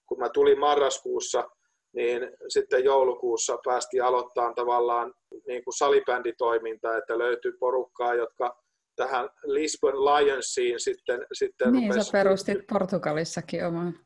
kun 0.06 0.19
mä 0.19 0.29
tulin 0.29 0.60
marraskuussa, 0.60 1.49
niin 1.95 2.32
sitten 2.47 2.84
joulukuussa 2.84 3.58
päästiin 3.65 4.03
aloittamaan 4.03 4.56
tavallaan 4.56 5.13
niin 5.47 5.63
kuin 5.63 5.73
salibänditoiminta, 5.73 6.97
että 6.97 7.17
löytyi 7.17 7.51
porukkaa, 7.60 8.13
jotka 8.13 8.63
tähän 8.95 9.29
Lisbon 9.43 10.06
Lionsiin 10.06 10.79
sitten... 10.79 11.25
sitten 11.34 11.73
niin, 11.73 11.89
rupesi... 11.89 12.06
sä 12.06 12.12
perustit 12.12 12.67
Portugalissakin 12.69 13.65
oman 13.65 13.99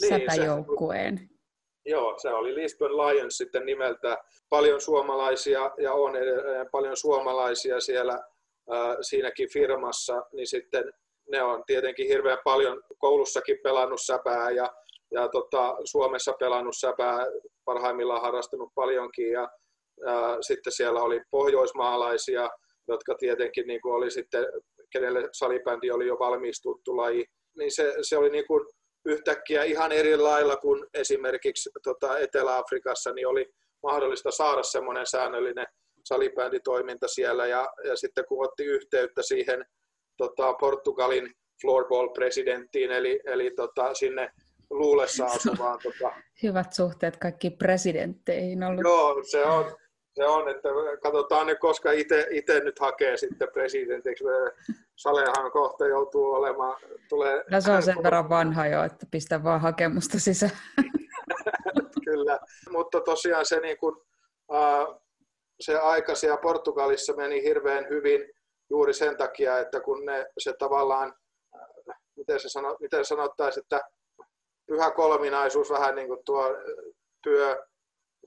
niin, 0.00 0.20
säpäjoukkueen. 0.20 1.18
Se, 1.18 1.24
joo, 1.84 2.18
se 2.18 2.28
oli 2.28 2.54
Lisbon 2.54 2.96
Lions 2.96 3.36
sitten 3.36 3.66
nimeltä. 3.66 4.18
Paljon 4.48 4.80
suomalaisia 4.80 5.70
ja 5.78 5.92
on 5.92 6.16
edelleen 6.16 6.70
paljon 6.72 6.96
suomalaisia 6.96 7.80
siellä 7.80 8.12
äh, 8.12 8.96
siinäkin 9.00 9.52
firmassa, 9.52 10.22
niin 10.32 10.46
sitten 10.46 10.92
ne 11.30 11.42
on 11.42 11.64
tietenkin 11.66 12.08
hirveän 12.08 12.38
paljon 12.44 12.82
koulussakin 12.98 13.58
pelannut 13.62 14.00
säpää 14.02 14.50
ja, 14.50 14.72
ja 15.10 15.28
tota, 15.28 15.76
Suomessa 15.84 16.32
pelannut 16.32 16.76
säpää, 16.80 17.26
parhaimmillaan 17.64 18.22
harrastanut 18.22 18.72
paljonkin 18.74 19.30
ja 19.30 19.48
ää, 20.06 20.36
sitten 20.40 20.72
siellä 20.72 21.02
oli 21.02 21.20
pohjoismaalaisia, 21.30 22.50
jotka 22.88 23.14
tietenkin 23.14 23.66
niin 23.66 23.80
kuin 23.80 23.94
oli 23.94 24.10
sitten, 24.10 24.46
kenelle 24.92 25.28
salibändi 25.32 25.90
oli 25.90 26.06
jo 26.06 26.16
valmis 26.18 26.60
tuttu 26.62 26.96
laji, 26.96 27.24
niin 27.58 27.74
se, 27.74 27.94
se 28.02 28.16
oli 28.16 28.30
niin 28.30 28.46
kuin 28.46 28.66
yhtäkkiä 29.04 29.64
ihan 29.64 29.92
eri 29.92 30.16
lailla 30.16 30.56
kuin 30.56 30.86
esimerkiksi 30.94 31.70
tota 31.82 32.18
Etelä-Afrikassa, 32.18 33.12
niin 33.12 33.26
oli 33.26 33.46
mahdollista 33.82 34.30
saada 34.30 34.62
semmoinen 34.62 35.06
säännöllinen 35.06 35.66
salibänditoiminta 36.04 37.08
siellä. 37.08 37.46
Ja, 37.46 37.68
ja 37.84 37.96
sitten 37.96 38.24
kun 38.28 38.44
otti 38.44 38.64
yhteyttä 38.64 39.22
siihen 39.22 39.64
tota, 40.16 40.54
Portugalin 40.54 41.34
floorball-presidenttiin, 41.62 42.90
eli, 42.90 43.20
eli 43.24 43.50
tota, 43.56 43.94
sinne 43.94 44.30
luulessa 44.70 45.24
asuvaan. 45.24 45.78
Tota... 45.82 46.14
Hyvät 46.42 46.72
suhteet 46.72 47.16
kaikki 47.16 47.50
presidentteihin 47.50 48.62
ollut. 48.62 48.84
Joo, 48.84 49.22
se 49.30 49.44
on, 49.44 49.76
se 50.14 50.26
on, 50.26 50.48
että 50.48 50.68
katsotaan 51.02 51.46
nyt, 51.46 51.58
koska 51.58 51.92
itse 52.30 52.60
nyt 52.64 52.78
hakee 52.78 53.16
sitten 53.16 53.48
presidentiksi. 53.52 54.24
Salehan 54.96 55.52
kohta 55.52 55.86
joutuu 55.86 56.32
olemaan. 56.32 56.76
Tulee... 57.08 57.44
No 57.50 57.60
se 57.60 57.72
on 57.72 57.82
sen 57.82 58.02
verran 58.02 58.28
vanha 58.28 58.66
jo, 58.66 58.82
että 58.82 59.06
pistä 59.10 59.44
vaan 59.44 59.60
hakemusta 59.60 60.20
sisään. 60.20 60.52
Kyllä, 62.04 62.38
mutta 62.70 63.00
tosiaan 63.00 63.46
se, 63.46 63.60
niin 63.60 63.78
kuin, 63.78 63.96
se 65.60 65.78
aika 65.78 66.14
siellä 66.14 66.36
Portugalissa 66.36 67.12
meni 67.16 67.42
hirveän 67.42 67.88
hyvin 67.88 68.32
juuri 68.70 68.94
sen 68.94 69.16
takia, 69.16 69.58
että 69.58 69.80
kun 69.80 70.06
ne, 70.06 70.26
se 70.38 70.52
tavallaan, 70.58 71.14
miten, 72.16 72.40
se 72.40 72.48
sano, 72.48 72.76
miten 72.80 73.04
sanottaisiin, 73.04 73.62
että 73.62 73.80
pyhä 74.70 74.90
kolminaisuus, 74.90 75.70
vähän 75.70 75.94
niin 75.94 76.08
kuin 76.08 76.24
tuo 76.24 76.44
työ, 77.22 77.66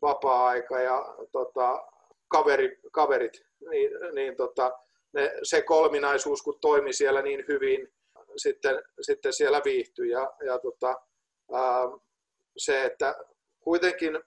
vapaa-aika 0.02 0.80
ja 0.80 1.16
tota, 1.32 1.88
kaveri, 2.28 2.80
kaverit, 2.92 3.34
niin, 3.70 3.92
niin 4.16 4.36
tota, 4.36 4.72
ne, 5.14 5.32
se 5.44 5.62
kolminaisuus, 5.62 6.42
kun 6.42 6.60
toimi 6.62 6.94
siellä 6.94 7.22
niin 7.22 7.46
hyvin, 7.48 7.88
sitten, 8.38 8.84
sitten 9.02 9.34
siellä 9.34 9.62
viihtyi. 9.66 10.10
Ja, 10.10 10.34
ja 10.46 10.60
tota, 10.60 10.96
ää, 11.54 11.84
se, 12.58 12.84
että 12.84 13.16
kuitenkin 13.60 14.20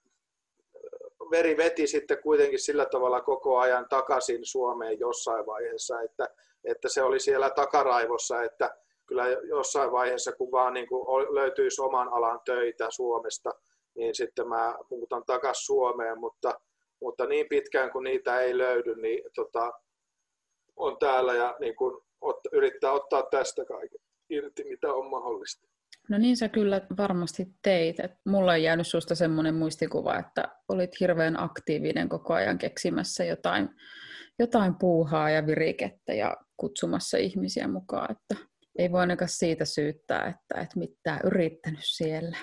veri 1.30 1.56
veti 1.56 1.86
sitten 1.86 2.22
kuitenkin 2.22 2.58
sillä 2.58 2.86
tavalla 2.86 3.20
koko 3.20 3.58
ajan 3.58 3.86
takaisin 3.88 4.44
Suomeen 4.44 5.00
jossain 5.00 5.46
vaiheessa, 5.46 6.00
että, 6.00 6.28
että 6.64 6.88
se 6.88 7.02
oli 7.02 7.20
siellä 7.20 7.50
takaraivossa, 7.50 8.42
että 8.42 8.76
kyllä 9.06 9.28
jossain 9.28 9.92
vaiheessa, 9.92 10.32
kun 10.32 10.52
vaan 10.52 10.74
niin 10.74 10.88
kuin 10.88 11.34
löytyisi 11.34 11.82
oman 11.82 12.08
alan 12.08 12.40
töitä 12.44 12.86
Suomesta, 12.90 13.50
niin 13.94 14.14
sitten 14.14 14.48
mä 14.48 14.74
muutan 14.90 15.22
takaisin 15.26 15.66
Suomeen, 15.66 16.20
mutta, 16.20 16.60
mutta 17.00 17.26
niin 17.26 17.46
pitkään 17.48 17.92
kuin 17.92 18.04
niitä 18.04 18.40
ei 18.40 18.58
löydy, 18.58 18.94
niin 18.94 19.22
tota, 19.34 19.72
on 20.76 20.96
täällä 20.98 21.34
ja 21.34 21.56
niin 21.60 21.76
kuin 21.76 22.02
ot, 22.20 22.40
yrittää 22.52 22.92
ottaa 22.92 23.22
tästä 23.22 23.64
kaiken 23.64 24.00
irti, 24.30 24.64
mitä 24.64 24.92
on 24.92 25.10
mahdollista. 25.10 25.68
No 26.08 26.18
niin 26.18 26.36
sä 26.36 26.48
kyllä 26.48 26.80
varmasti 26.98 27.46
teit. 27.62 28.00
Et 28.00 28.12
mulla 28.26 28.52
on 28.52 28.62
jäänyt 28.62 28.86
susta 28.86 29.14
semmoinen 29.14 29.54
muistikuva, 29.54 30.18
että 30.18 30.48
olit 30.68 31.00
hirveän 31.00 31.40
aktiivinen 31.40 32.08
koko 32.08 32.34
ajan 32.34 32.58
keksimässä 32.58 33.24
jotain, 33.24 33.68
jotain 34.38 34.74
puuhaa 34.78 35.30
ja 35.30 35.46
virikettä 35.46 36.14
ja 36.14 36.36
kutsumassa 36.56 37.18
ihmisiä 37.18 37.68
mukaan. 37.68 38.12
Että 38.12 38.46
ei 38.78 38.92
voi 38.92 39.00
ainakaan 39.00 39.28
siitä 39.28 39.64
syyttää, 39.64 40.26
että 40.26 40.60
et 40.60 40.76
mitään 40.76 41.20
yrittänyt 41.24 41.80
siellä. 41.82 42.36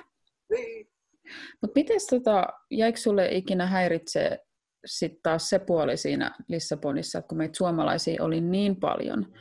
Mutta 1.61 1.73
miten 1.75 1.97
tota, 2.09 2.47
jäikö 2.71 2.99
sulle 2.99 3.27
ikinä 3.31 3.65
häiritsee 3.65 4.39
sitten 4.85 5.19
taas 5.23 5.49
se 5.49 5.59
puoli 5.59 5.97
siinä 5.97 6.35
Lissabonissa, 6.47 7.19
että 7.19 7.27
kun 7.27 7.37
meitä 7.37 7.57
suomalaisia 7.57 8.23
oli 8.23 8.41
niin 8.41 8.79
paljon, 8.79 9.33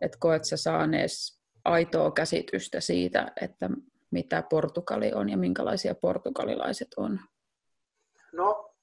että 0.00 0.18
koet 0.20 0.44
sä 0.44 0.56
saanees 0.56 1.40
aitoa 1.64 2.10
käsitystä 2.10 2.80
siitä, 2.80 3.32
että 3.42 3.70
mitä 4.10 4.42
Portugali 4.50 5.12
on 5.12 5.28
ja 5.28 5.36
minkälaisia 5.36 5.94
portugalilaiset 5.94 6.88
on? 6.96 7.20
No, 8.32 8.74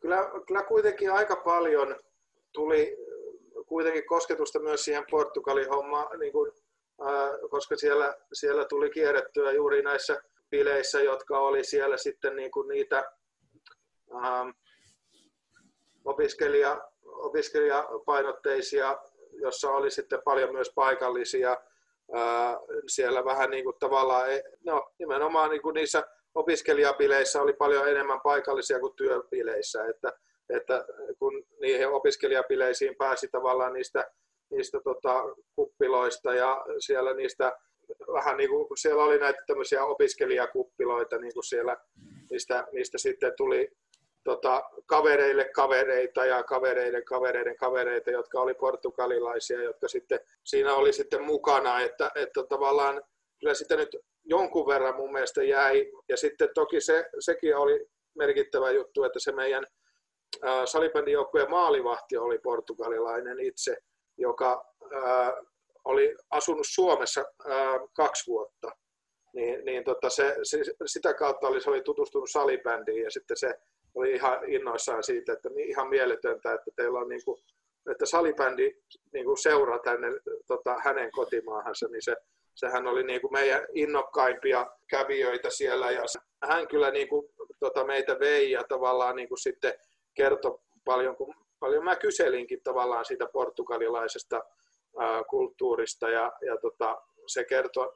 kyllä, 0.00 0.18
kyllä 0.46 0.62
kuitenkin 0.62 1.12
aika 1.12 1.36
paljon 1.36 1.96
tuli 2.52 2.96
kuitenkin 3.66 4.06
kosketusta 4.06 4.58
myös 4.58 4.84
siihen 4.84 5.04
Portugalin 5.10 5.68
hommaan, 5.68 6.18
niin 6.18 6.32
kuin, 6.32 6.52
koska 7.50 7.76
siellä, 7.76 8.14
siellä 8.32 8.64
tuli 8.64 8.90
kierrettyä 8.90 9.52
juuri 9.52 9.82
näissä 9.82 10.22
bileissä, 10.50 11.00
jotka 11.00 11.38
oli 11.38 11.64
siellä 11.64 11.96
sitten 11.96 12.36
niin 12.36 12.50
kuin 12.50 12.68
niitä 12.68 13.12
ähm, 14.14 14.48
opiskelija, 16.04 16.88
opiskelijapainotteisia, 17.04 18.98
jossa 19.32 19.70
oli 19.70 19.90
sitten 19.90 20.22
paljon 20.24 20.52
myös 20.52 20.72
paikallisia. 20.74 21.56
Ää, 22.14 22.58
siellä 22.86 23.24
vähän 23.24 23.50
niin 23.50 23.64
kuin 23.64 23.76
tavallaan, 23.80 24.28
no 24.64 24.92
nimenomaan 24.98 25.50
niin 25.50 25.62
kuin 25.62 25.74
niissä 25.74 26.04
opiskelijabileissä 26.34 27.42
oli 27.42 27.52
paljon 27.52 27.88
enemmän 27.88 28.20
paikallisia 28.20 28.80
kuin 28.80 28.96
työbileissä, 28.96 29.86
että 29.86 30.12
että 30.50 30.84
kun 31.18 31.46
niihin 31.60 31.88
opiskelijapileisiin 31.88 32.96
pääsi 32.96 33.28
tavallaan 33.28 33.72
niistä, 33.72 34.10
niistä 34.50 34.80
tota, 34.84 35.24
kuppiloista 35.56 36.34
ja 36.34 36.64
siellä 36.78 37.14
niistä 37.14 37.52
vähän 38.12 38.36
niin 38.36 38.50
kuin, 38.50 38.66
siellä 38.76 39.04
oli 39.04 39.18
näitä 39.18 39.42
tämmöisiä 39.46 39.84
opiskelijakuppiloita, 39.84 41.18
niin 41.18 41.34
kuin 41.34 41.44
siellä 41.44 41.76
niistä, 42.30 42.66
niistä 42.72 42.98
sitten 42.98 43.32
tuli, 43.36 43.68
tota, 44.24 44.62
kavereille 44.86 45.44
kavereita 45.44 46.24
ja 46.24 46.42
kavereiden 46.42 47.04
kavereiden 47.04 47.56
kavereita, 47.56 48.10
jotka 48.10 48.40
oli 48.40 48.54
portugalilaisia, 48.54 49.62
jotka 49.62 49.88
sitten 49.88 50.20
siinä 50.44 50.74
oli 50.74 50.92
sitten 50.92 51.22
mukana, 51.22 51.80
että, 51.80 52.10
että 52.14 52.44
tavallaan 52.48 53.02
kyllä 53.40 53.54
sitten 53.54 53.78
nyt 53.78 53.96
jonkun 54.24 54.66
verran 54.66 54.96
mun 54.96 55.12
mielestä 55.12 55.44
jäi. 55.44 55.90
Ja 56.08 56.16
sitten 56.16 56.48
toki 56.54 56.80
se, 56.80 57.04
sekin 57.18 57.56
oli 57.56 57.86
merkittävä 58.14 58.70
juttu, 58.70 59.04
että 59.04 59.18
se 59.18 59.32
meidän 59.32 59.66
salibändijoukkueen 60.64 61.50
maalivahti 61.50 62.16
oli 62.16 62.38
portugalilainen 62.38 63.40
itse, 63.40 63.76
joka 64.18 64.64
ää, 64.94 65.32
oli 65.84 66.16
asunut 66.30 66.66
Suomessa 66.70 67.24
ää, 67.48 67.80
kaksi 67.92 68.30
vuotta. 68.30 68.70
Niin, 69.34 69.64
niin 69.64 69.84
tota 69.84 70.10
se, 70.10 70.36
se, 70.42 70.58
sitä 70.86 71.14
kautta 71.14 71.46
oli, 71.46 71.60
se 71.60 71.70
oli 71.70 71.82
tutustunut 71.82 72.30
salibändiin 72.30 73.02
ja 73.02 73.10
sitten 73.10 73.36
se 73.36 73.54
oli 73.94 74.12
ihan 74.12 74.52
innoissaan 74.52 75.02
siitä, 75.02 75.32
että 75.32 75.48
ihan 75.66 75.88
mieletöntä, 75.88 76.52
että 76.52 76.70
teillä 76.76 76.98
on 76.98 77.08
niin 77.08 77.24
kuin, 77.24 77.38
että 77.90 78.06
salibändi 78.06 78.74
niin 79.12 79.24
kuin 79.24 79.38
seuraa 79.38 79.78
tänne 79.78 80.08
tota, 80.46 80.76
hänen 80.84 81.10
kotimaahansa, 81.10 81.88
niin 81.88 82.02
se, 82.02 82.16
sehän 82.54 82.86
oli 82.86 83.02
niin 83.02 83.20
kuin 83.20 83.32
meidän 83.32 83.66
innokkaimpia 83.74 84.66
kävijöitä 84.90 85.50
siellä 85.50 85.90
ja 85.90 86.02
hän 86.42 86.68
kyllä 86.68 86.90
niin 86.90 87.08
kuin, 87.08 87.28
tota, 87.60 87.84
meitä 87.84 88.18
vei 88.18 88.50
ja 88.50 88.64
tavallaan 88.68 89.16
niin 89.16 89.28
kuin 89.28 89.38
sitten 89.38 89.74
kertoi 90.16 90.58
paljon, 90.84 91.16
kun 91.16 91.34
paljon 91.60 91.84
mä 91.84 91.96
kyselinkin 91.96 92.62
tavallaan 92.64 93.04
siitä 93.04 93.26
portugalilaisesta 93.32 94.42
ää, 94.98 95.24
kulttuurista. 95.24 96.10
Ja, 96.10 96.32
ja 96.46 96.56
tota, 96.56 97.02
se 97.26 97.44
kertoi, 97.44 97.92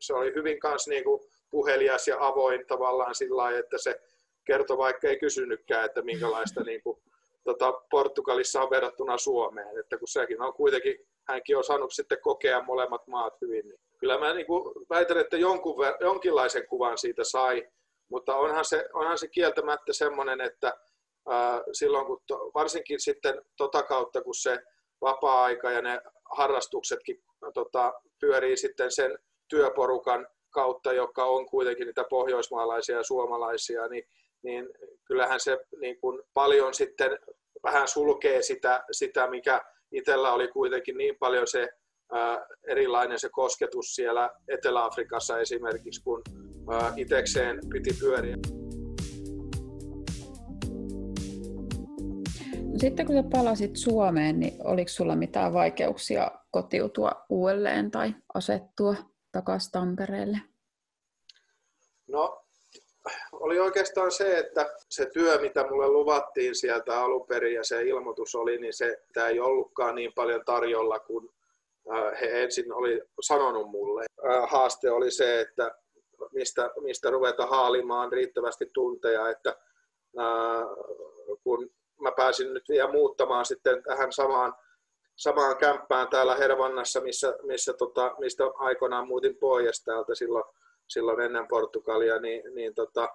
se 0.00 0.14
oli 0.14 0.34
hyvin 0.34 0.60
kanssa 0.60 0.90
niin 0.90 1.04
kuin 1.04 1.20
puhelias 1.50 2.08
ja 2.08 2.16
avoin 2.20 2.66
tavallaan 2.66 3.14
sillä 3.14 3.36
lailla, 3.36 3.58
että 3.58 3.78
se 3.78 4.00
kertoi, 4.44 4.78
vaikka 4.78 5.08
ei 5.08 5.18
kysynytkään, 5.18 5.84
että 5.84 6.02
minkälaista 6.02 6.62
niin 6.70 6.82
kuin, 6.82 6.98
tota, 7.44 7.72
Portugalissa 7.90 8.62
on 8.62 8.70
verrattuna 8.70 9.18
Suomeen, 9.18 9.78
että 9.78 9.98
kun 9.98 10.08
sekin 10.08 10.42
on 10.42 10.54
kuitenkin, 10.54 11.06
hänkin 11.28 11.56
on 11.56 11.64
saanut 11.64 11.92
sitten 11.92 12.18
kokea 12.20 12.62
molemmat 12.62 13.06
maat 13.06 13.40
hyvin, 13.40 13.68
niin 13.68 13.80
kyllä 13.98 14.18
mä 14.18 14.34
niin 14.34 14.46
kuin 14.46 14.74
väitän, 14.90 15.18
että 15.18 15.36
jonkun, 15.36 15.74
jonkinlaisen 16.00 16.66
kuvan 16.68 16.98
siitä 16.98 17.24
sai, 17.24 17.68
mutta 18.10 18.36
onhan 18.36 18.64
se, 18.64 18.88
onhan 18.92 19.18
se 19.18 19.28
kieltämättä 19.28 19.92
semmoinen, 19.92 20.40
että 20.40 20.72
silloin 21.72 22.06
kun 22.06 22.20
to, 22.26 22.50
varsinkin 22.54 23.00
sitten 23.00 23.42
tota 23.56 23.82
kautta, 23.82 24.22
kun 24.22 24.34
se 24.34 24.58
vapaa-aika 25.00 25.70
ja 25.70 25.82
ne 25.82 26.00
harrastuksetkin 26.36 27.22
tota, 27.54 27.92
pyörii 28.20 28.56
sitten 28.56 28.90
sen 28.90 29.18
työporukan 29.48 30.26
kautta, 30.50 30.92
joka 30.92 31.24
on 31.24 31.46
kuitenkin 31.46 31.86
niitä 31.86 32.04
pohjoismaalaisia 32.10 32.96
ja 32.96 33.02
suomalaisia, 33.02 33.88
niin 33.88 34.04
niin 34.46 34.68
kyllähän 35.04 35.40
se 35.40 35.58
niin 35.80 36.00
kuin 36.00 36.22
paljon 36.34 36.74
sitten 36.74 37.18
vähän 37.62 37.88
sulkee 37.88 38.42
sitä, 38.42 38.84
sitä 38.92 39.30
mikä 39.30 39.60
itsellä 39.92 40.32
oli 40.32 40.48
kuitenkin 40.48 40.96
niin 40.96 41.16
paljon 41.18 41.46
se 41.46 41.68
ää, 42.12 42.46
erilainen 42.68 43.18
se 43.18 43.28
kosketus 43.32 43.94
siellä 43.94 44.30
Etelä-Afrikassa 44.48 45.38
esimerkiksi, 45.38 46.02
kun 46.02 46.22
ää, 46.72 46.92
itekseen 46.96 47.60
piti 47.72 47.90
pyöriä. 48.00 48.65
Sitten 52.80 53.06
kun 53.06 53.14
sä 53.14 53.22
palasit 53.32 53.76
Suomeen, 53.76 54.40
niin 54.40 54.66
oliko 54.66 54.88
sulla 54.88 55.16
mitään 55.16 55.52
vaikeuksia 55.52 56.30
kotiutua 56.50 57.12
uudelleen 57.28 57.90
tai 57.90 58.14
asettua 58.34 58.94
takaisin 59.32 59.72
Tampereelle? 59.72 60.38
No 62.08 62.42
oli 63.32 63.60
oikeastaan 63.60 64.12
se, 64.12 64.38
että 64.38 64.76
se 64.90 65.06
työ, 65.12 65.40
mitä 65.40 65.64
mulle 65.70 65.88
luvattiin 65.88 66.54
sieltä 66.54 67.00
alun 67.00 67.26
perin 67.26 67.54
ja 67.54 67.64
se 67.64 67.82
ilmoitus 67.82 68.34
oli, 68.34 68.58
niin 68.58 68.74
se 68.74 69.02
tämä 69.12 69.28
ei 69.28 69.40
ollutkaan 69.40 69.94
niin 69.94 70.12
paljon 70.14 70.44
tarjolla 70.44 70.98
kuin 70.98 71.28
he 72.20 72.42
ensin 72.42 72.72
oli 72.72 73.02
sanonut 73.20 73.70
mulle. 73.70 74.04
Haaste 74.48 74.90
oli 74.90 75.10
se, 75.10 75.40
että 75.40 75.74
mistä, 76.32 76.70
mistä 76.80 77.10
ruveta 77.10 77.46
haalimaan 77.46 78.12
riittävästi 78.12 78.70
tunteja, 78.74 79.30
että 79.30 79.56
kun 81.44 81.70
mä 82.00 82.12
pääsin 82.16 82.54
nyt 82.54 82.68
vielä 82.68 82.92
muuttamaan 82.92 83.46
sitten 83.46 83.82
tähän 83.82 84.12
samaan, 84.12 84.54
samaan 85.16 85.56
kämppään 85.56 86.08
täällä 86.08 86.36
Hervannassa, 86.36 87.00
missä, 87.00 87.34
missä 87.42 87.72
tota, 87.72 88.14
mistä 88.18 88.44
aikoinaan 88.54 89.08
muutin 89.08 89.36
pois 89.36 89.84
täältä 89.84 90.14
silloin 90.14 90.44
silloin 90.88 91.20
ennen 91.20 91.48
Portugalia, 91.48 92.18
niin, 92.18 92.54
niin 92.54 92.74
tota, 92.74 93.08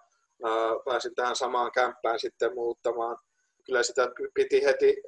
pääsin 0.85 1.15
tähän 1.15 1.35
samaan 1.35 1.71
kämppään 1.71 2.19
sitten 2.19 2.53
muuttamaan. 2.53 3.17
Kyllä 3.65 3.83
sitä 3.83 4.11
piti 4.33 4.63
heti, 4.63 5.03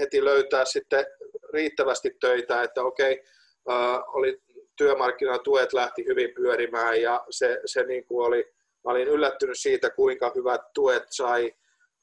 heti 0.00 0.24
löytää 0.24 0.64
sitten 0.64 1.06
riittävästi 1.52 2.16
töitä, 2.20 2.62
että 2.62 2.82
okei, 2.82 3.24
oli 4.06 4.42
työmarkkinatuet 4.76 5.72
lähti 5.72 6.04
hyvin 6.06 6.34
pyörimään 6.34 7.02
ja 7.02 7.24
se, 7.30 7.60
se 7.64 7.82
niin 7.82 8.06
kuin 8.06 8.26
oli, 8.26 8.52
mä 8.84 8.90
olin 8.90 9.08
yllättynyt 9.08 9.58
siitä, 9.58 9.90
kuinka 9.90 10.32
hyvät 10.34 10.60
tuet 10.74 11.02
sai 11.10 11.54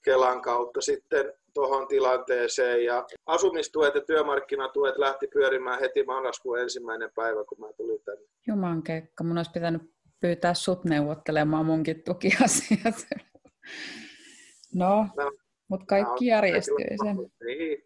Kelan 0.05 0.41
kautta 0.41 0.81
sitten 0.81 1.33
tuohon 1.53 1.87
tilanteeseen. 1.87 2.85
Ja 2.85 3.05
asumistuet 3.25 3.95
ja 3.95 4.01
työmarkkinatuet 4.01 4.97
lähti 4.97 5.27
pyörimään 5.27 5.79
heti 5.79 6.03
marraskuun 6.03 6.59
ensimmäinen 6.59 7.09
päivä, 7.15 7.43
kun 7.43 7.59
mä 7.59 7.73
tulin 7.77 8.01
tänne. 8.05 8.25
Juman 8.47 8.83
kekka, 8.83 9.23
mun 9.23 9.37
olisi 9.37 9.51
pitänyt 9.51 9.81
pyytää 10.19 10.53
sut 10.53 10.85
neuvottelemaan 10.85 11.65
munkin 11.65 12.03
tukiasiat. 12.03 12.95
No, 14.75 15.07
no 15.17 15.31
mutta 15.67 15.85
kaikki 15.85 16.25
no, 16.25 16.29
järjestyy 16.29 16.75
se. 17.03 17.13
Niin. 17.45 17.83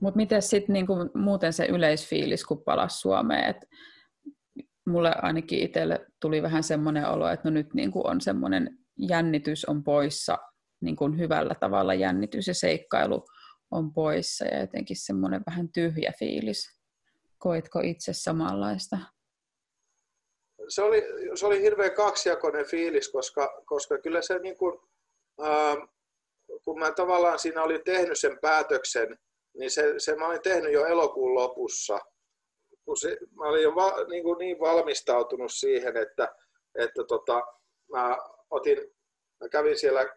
Mutta 0.00 0.16
miten 0.16 0.42
sitten 0.42 0.72
niinku, 0.72 0.94
muuten 1.14 1.52
se 1.52 1.66
yleisfiilis, 1.66 2.44
kun 2.44 2.62
palasi 2.64 3.00
Suomeen, 3.00 3.50
että 3.50 3.66
mulle 4.86 5.12
ainakin 5.22 5.58
itselle 5.58 6.06
tuli 6.20 6.42
vähän 6.42 6.62
semmoinen 6.62 7.08
olo, 7.08 7.28
että 7.28 7.50
no 7.50 7.54
nyt 7.54 7.74
niinku 7.74 8.06
on 8.06 8.20
semmoinen 8.20 8.78
jännitys 8.98 9.64
on 9.64 9.84
poissa, 9.84 10.38
niinku 10.80 11.08
hyvällä 11.18 11.54
tavalla 11.54 11.94
jännitys 11.94 12.48
ja 12.48 12.54
seikkailu 12.54 13.24
on 13.70 13.92
poissa 13.92 14.44
ja 14.44 14.60
jotenkin 14.60 14.96
semmoinen 14.96 15.42
vähän 15.46 15.72
tyhjä 15.72 16.12
fiilis. 16.18 16.80
Koitko 17.38 17.80
itse 17.80 18.12
samanlaista? 18.12 18.98
se 20.70 20.82
oli, 20.82 21.02
se 21.34 21.46
oli 21.46 21.62
hirveän 21.62 21.94
kaksijakoinen 21.94 22.66
fiilis, 22.66 23.08
koska, 23.08 23.62
koska 23.66 23.98
kyllä 23.98 24.22
se 24.22 24.38
niin 24.38 24.56
kuin, 24.56 24.80
ää, 25.40 25.76
kun 26.64 26.78
mä 26.78 26.92
tavallaan 26.92 27.38
siinä 27.38 27.62
olin 27.62 27.84
tehnyt 27.84 28.18
sen 28.18 28.38
päätöksen, 28.42 29.18
niin 29.58 29.70
se, 29.70 29.94
se 29.98 30.16
mä 30.16 30.26
olin 30.26 30.42
tehnyt 30.42 30.72
jo 30.72 30.86
elokuun 30.86 31.34
lopussa. 31.34 31.98
Kun 32.84 32.96
se, 32.96 33.16
mä 33.36 33.48
olin 33.48 33.62
jo 33.62 33.74
va, 33.74 34.04
niin, 34.10 34.22
kuin 34.22 34.38
niin 34.38 34.60
valmistautunut 34.60 35.52
siihen, 35.52 35.96
että, 35.96 36.34
että 36.78 37.04
tota, 37.08 37.42
mä, 37.92 38.18
otin, 38.50 38.78
mä 39.40 39.48
kävin 39.48 39.78
siellä 39.78 40.16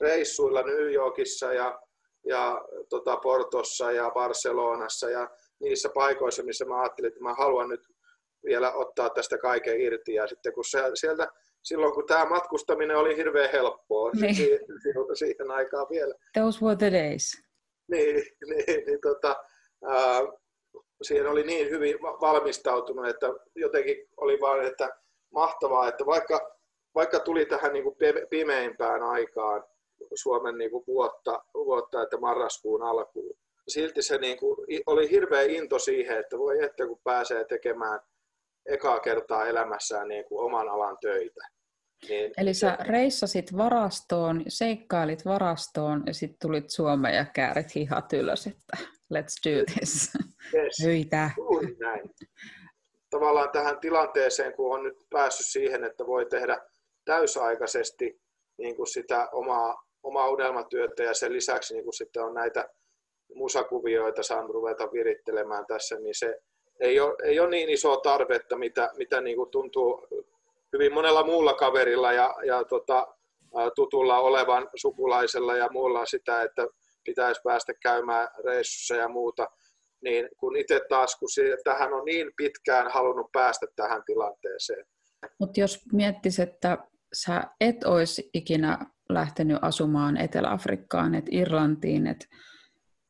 reissuilla 0.00 0.62
New 0.62 0.92
Yorkissa 0.92 1.52
ja, 1.52 1.80
ja 2.26 2.64
tota 2.88 3.16
Portossa 3.16 3.92
ja 3.92 4.10
Barcelonassa 4.14 5.10
ja 5.10 5.30
niissä 5.60 5.88
paikoissa, 5.94 6.42
missä 6.42 6.64
mä 6.64 6.80
ajattelin, 6.80 7.08
että 7.08 7.22
mä 7.22 7.34
haluan 7.34 7.68
nyt 7.68 7.80
vielä 8.44 8.72
ottaa 8.72 9.10
tästä 9.10 9.38
kaiken 9.38 9.80
irti. 9.80 10.14
Ja 10.14 10.26
sitten 10.26 10.52
kun 10.52 10.64
se, 10.64 10.82
sieltä, 10.94 11.28
silloin 11.62 11.92
kun 11.92 12.06
tämä 12.06 12.24
matkustaminen 12.24 12.96
oli 12.96 13.16
hirveän 13.16 13.50
helppoa 13.52 14.10
niin. 14.10 14.34
siihen, 14.34 14.60
siihen 15.14 15.50
aikaan 15.50 15.86
vielä. 15.90 16.14
Those 16.32 16.64
were 16.64 16.76
the 16.76 16.92
days. 16.92 17.32
Niin, 17.90 18.14
niin, 18.48 18.86
niin 18.86 19.00
tota, 19.00 19.36
ää, 19.84 20.20
siihen 21.02 21.26
oli 21.26 21.42
niin 21.42 21.70
hyvin 21.70 22.02
valmistautunut, 22.02 23.08
että 23.08 23.26
jotenkin 23.54 23.96
oli 24.16 24.40
vain, 24.40 24.66
että 24.66 24.88
mahtavaa, 25.32 25.88
että 25.88 26.06
vaikka, 26.06 26.56
vaikka 26.94 27.20
tuli 27.20 27.46
tähän 27.46 27.72
niin 27.72 27.84
kuin 27.84 27.96
pimeimpään 28.30 29.02
aikaan 29.02 29.64
Suomen 30.18 30.58
niin 30.58 30.70
kuin 30.70 30.84
vuotta, 30.86 31.44
vuotta, 31.54 32.02
että 32.02 32.16
marraskuun 32.16 32.82
alkuun, 32.82 33.38
silti 33.68 34.02
se 34.02 34.18
niin 34.18 34.38
kuin, 34.38 34.56
oli 34.86 35.10
hirveä 35.10 35.42
into 35.42 35.78
siihen, 35.78 36.18
että 36.18 36.38
voi 36.38 36.64
että 36.64 36.86
kun 36.86 37.00
pääsee 37.04 37.44
tekemään 37.44 38.00
ekaa 38.66 39.00
kertaa 39.00 39.46
elämässään 39.46 40.08
niin 40.08 40.24
kuin 40.24 40.44
oman 40.44 40.68
alan 40.68 40.98
töitä. 41.00 41.40
Niin, 42.08 42.32
Eli 42.38 42.54
sä 42.54 42.78
reissasit 42.80 43.56
varastoon, 43.56 44.42
seikkailit 44.48 45.24
varastoon 45.24 46.02
ja 46.06 46.14
sitten 46.14 46.38
tulit 46.48 46.70
Suomeen 46.70 47.14
ja 47.14 47.24
käärit 47.24 47.74
hihat 47.74 48.12
ylös, 48.12 48.46
että 48.46 48.76
let's 49.14 49.50
do 49.50 49.64
this. 49.74 50.12
Yes. 50.54 50.76
Hyitä. 50.82 51.30
näin. 51.80 52.10
Tavallaan 53.10 53.50
tähän 53.50 53.80
tilanteeseen, 53.80 54.52
kun 54.52 54.74
on 54.74 54.82
nyt 54.82 54.96
päässyt 55.10 55.46
siihen, 55.46 55.84
että 55.84 56.06
voi 56.06 56.26
tehdä 56.26 56.60
täysaikaisesti 57.04 58.20
niin 58.58 58.76
kuin 58.76 58.86
sitä 58.86 59.28
omaa, 59.32 59.87
omaa 60.02 60.30
unelmatyötä 60.30 61.02
ja 61.02 61.14
sen 61.14 61.32
lisäksi 61.32 61.74
niin 61.74 61.84
kuin 61.84 61.94
sitten 61.94 62.22
on 62.24 62.34
näitä 62.34 62.68
musakuvioita 63.34 64.22
saanut 64.22 64.50
ruveta 64.50 64.92
virittelemään 64.92 65.66
tässä, 65.66 65.98
niin 65.98 66.14
se, 66.18 66.40
ei 66.80 67.00
ole, 67.00 67.14
ei 67.24 67.40
ole 67.40 67.50
niin 67.50 67.70
isoa 67.70 67.96
tarvetta, 67.96 68.58
mitä, 68.58 68.90
mitä 68.96 69.20
niin 69.20 69.36
kuin 69.36 69.50
tuntuu 69.50 70.06
hyvin 70.72 70.94
monella 70.94 71.26
muulla 71.26 71.54
kaverilla 71.54 72.12
ja, 72.12 72.34
ja 72.46 72.64
tota, 72.64 73.06
tutulla 73.74 74.18
olevan 74.18 74.68
sukulaisella 74.74 75.56
ja 75.56 75.68
muulla 75.72 76.06
sitä, 76.06 76.42
että 76.42 76.66
pitäisi 77.04 77.40
päästä 77.44 77.72
käymään 77.82 78.28
reissussa 78.44 78.96
ja 78.96 79.08
muuta, 79.08 79.48
niin 80.02 80.28
kun 80.36 80.56
itse 80.56 80.80
taas, 80.88 81.16
kun 81.16 81.28
tähän 81.64 81.94
on 81.94 82.04
niin 82.04 82.30
pitkään 82.36 82.90
halunnut 82.90 83.32
päästä 83.32 83.66
tähän 83.76 84.02
tilanteeseen. 84.06 84.86
Mutta 85.40 85.60
jos 85.60 85.80
miettisit, 85.92 86.48
että 86.48 86.78
sä 87.12 87.42
et 87.60 87.84
olisi 87.84 88.30
ikinä 88.34 88.78
lähtenyt 89.08 89.58
asumaan 89.62 90.16
Etelä-Afrikkaan, 90.16 91.14
et 91.14 91.24
Irlantiin, 91.30 92.06
et 92.06 92.28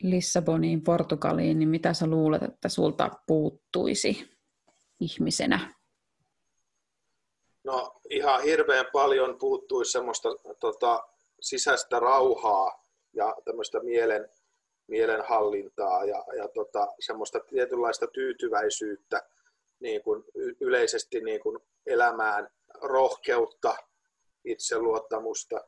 Lissaboniin, 0.03 0.85
Portugaliin, 0.85 1.59
niin 1.59 1.69
mitä 1.69 1.95
sä 1.95 2.07
luulet, 2.07 2.43
että 2.43 2.69
sulta 2.69 3.11
puuttuisi 3.27 4.31
ihmisenä? 5.01 5.75
No 7.65 8.01
ihan 8.11 8.43
hirveän 8.43 8.87
paljon 8.93 9.39
puuttuisi 9.39 9.93
semmoista 9.93 10.29
tota, 10.61 11.03
sisäistä 11.41 12.01
rauhaa 12.01 12.85
ja 13.13 13.35
tämmöistä 13.45 13.81
mielen, 13.81 14.29
mielenhallintaa 14.87 16.05
ja, 16.05 16.25
ja 16.37 16.49
tota, 16.55 16.87
semmoista 17.01 17.41
tietynlaista 17.41 18.07
tyytyväisyyttä 18.07 19.23
niin 19.81 20.03
kuin 20.03 20.25
yleisesti 20.61 21.21
niin 21.21 21.41
kuin 21.41 21.59
elämään, 21.87 22.49
rohkeutta, 22.83 23.77
itseluottamusta. 24.45 25.61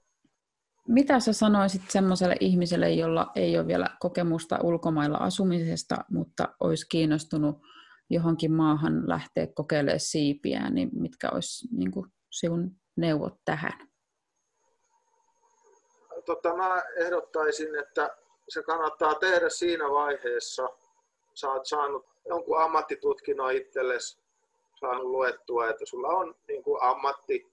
Mitä 0.91 1.20
sä 1.20 1.32
sanoisit 1.32 1.82
semmoiselle 1.88 2.36
ihmiselle, 2.41 2.91
jolla 2.91 3.32
ei 3.36 3.59
ole 3.59 3.66
vielä 3.66 3.86
kokemusta 4.01 4.59
ulkomailla 4.62 5.18
asumisesta, 5.18 5.97
mutta 6.11 6.49
olisi 6.61 6.86
kiinnostunut 6.88 7.57
johonkin 8.11 8.53
maahan 8.53 9.09
lähteä 9.09 9.47
kokeilemaan 9.55 10.01
siipiä, 10.01 10.70
niin 10.70 10.91
mitkä 10.93 11.28
olisi 11.32 11.68
niin 11.76 11.91
kuin 11.91 12.07
sinun 12.30 12.70
neuvot 12.97 13.34
tähän? 13.45 13.88
Tota, 16.26 16.57
mä 16.57 16.82
ehdottaisin, 16.97 17.78
että 17.78 18.16
se 18.49 18.62
kannattaa 18.62 19.14
tehdä 19.14 19.49
siinä 19.49 19.84
vaiheessa, 19.84 20.68
sä 21.34 21.49
oot 21.49 21.66
saanut 21.66 22.07
jonkun 22.28 22.62
ammattitutkinnon 22.62 23.53
itsellesi, 23.53 24.22
saanut 24.80 25.07
luettua, 25.07 25.68
että 25.68 25.86
sulla 25.86 26.09
on 26.09 26.34
niin 26.49 26.62
kuin 26.62 26.82
ammatti, 26.82 27.53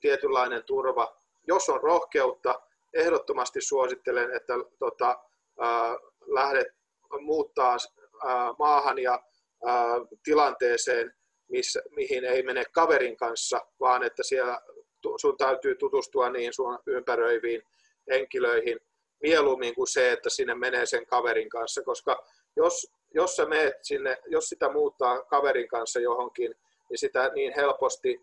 tietynlainen 0.00 0.64
turva. 0.64 1.19
Jos 1.50 1.68
on 1.68 1.82
rohkeutta, 1.82 2.60
ehdottomasti 2.94 3.60
suosittelen, 3.60 4.36
että 4.36 4.54
tota, 4.78 5.18
ää, 5.60 5.96
lähdet 6.26 6.68
muuttaa 7.20 7.76
ää, 8.24 8.54
maahan 8.58 8.98
ja 8.98 9.22
tilanteeseen, 10.24 11.14
missä, 11.48 11.82
mihin 11.90 12.24
ei 12.24 12.42
mene 12.42 12.64
kaverin 12.72 13.16
kanssa, 13.16 13.60
vaan 13.80 14.02
että 14.02 14.22
siellä 14.22 14.60
sun 15.16 15.36
täytyy 15.36 15.74
tutustua 15.74 16.30
niihin 16.30 16.52
sun 16.52 16.78
ympäröiviin 16.86 17.62
henkilöihin. 18.10 18.80
Mieluummin 19.22 19.74
kuin 19.74 19.88
se, 19.88 20.12
että 20.12 20.30
sinne 20.30 20.54
menee 20.54 20.86
sen 20.86 21.06
kaverin 21.06 21.48
kanssa, 21.48 21.82
koska 21.82 22.26
jos, 22.56 22.92
jos 23.14 23.36
sä 23.36 23.46
meet 23.46 23.74
sinne, 23.82 24.18
jos 24.26 24.48
sitä 24.48 24.72
muuttaa 24.72 25.24
kaverin 25.24 25.68
kanssa 25.68 26.00
johonkin, 26.00 26.54
niin 26.90 26.98
sitä 26.98 27.30
niin 27.34 27.52
helposti 27.56 28.20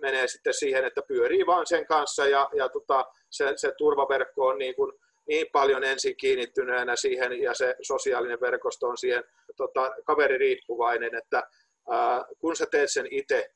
menee 0.00 0.28
sitten 0.28 0.54
siihen, 0.54 0.84
että 0.84 1.02
pyörii 1.08 1.46
vaan 1.46 1.66
sen 1.66 1.86
kanssa 1.86 2.26
ja, 2.26 2.48
ja 2.56 2.68
tota, 2.68 3.04
se, 3.30 3.52
se 3.56 3.72
turvaverkko 3.78 4.46
on 4.46 4.58
niin 4.58 4.74
kuin 4.74 4.92
niin 5.28 5.46
paljon 5.52 5.84
ensin 5.84 6.16
kiinnittyneenä 6.16 6.96
siihen 6.96 7.42
ja 7.42 7.54
se 7.54 7.76
sosiaalinen 7.82 8.40
verkosto 8.40 8.86
on 8.86 8.98
siihen 8.98 9.24
tota, 9.56 9.90
kaveririippuvainen, 10.04 11.14
että 11.14 11.42
ää, 11.90 12.24
kun 12.38 12.56
sä 12.56 12.66
teet 12.70 12.92
sen 12.92 13.06
itse, 13.10 13.50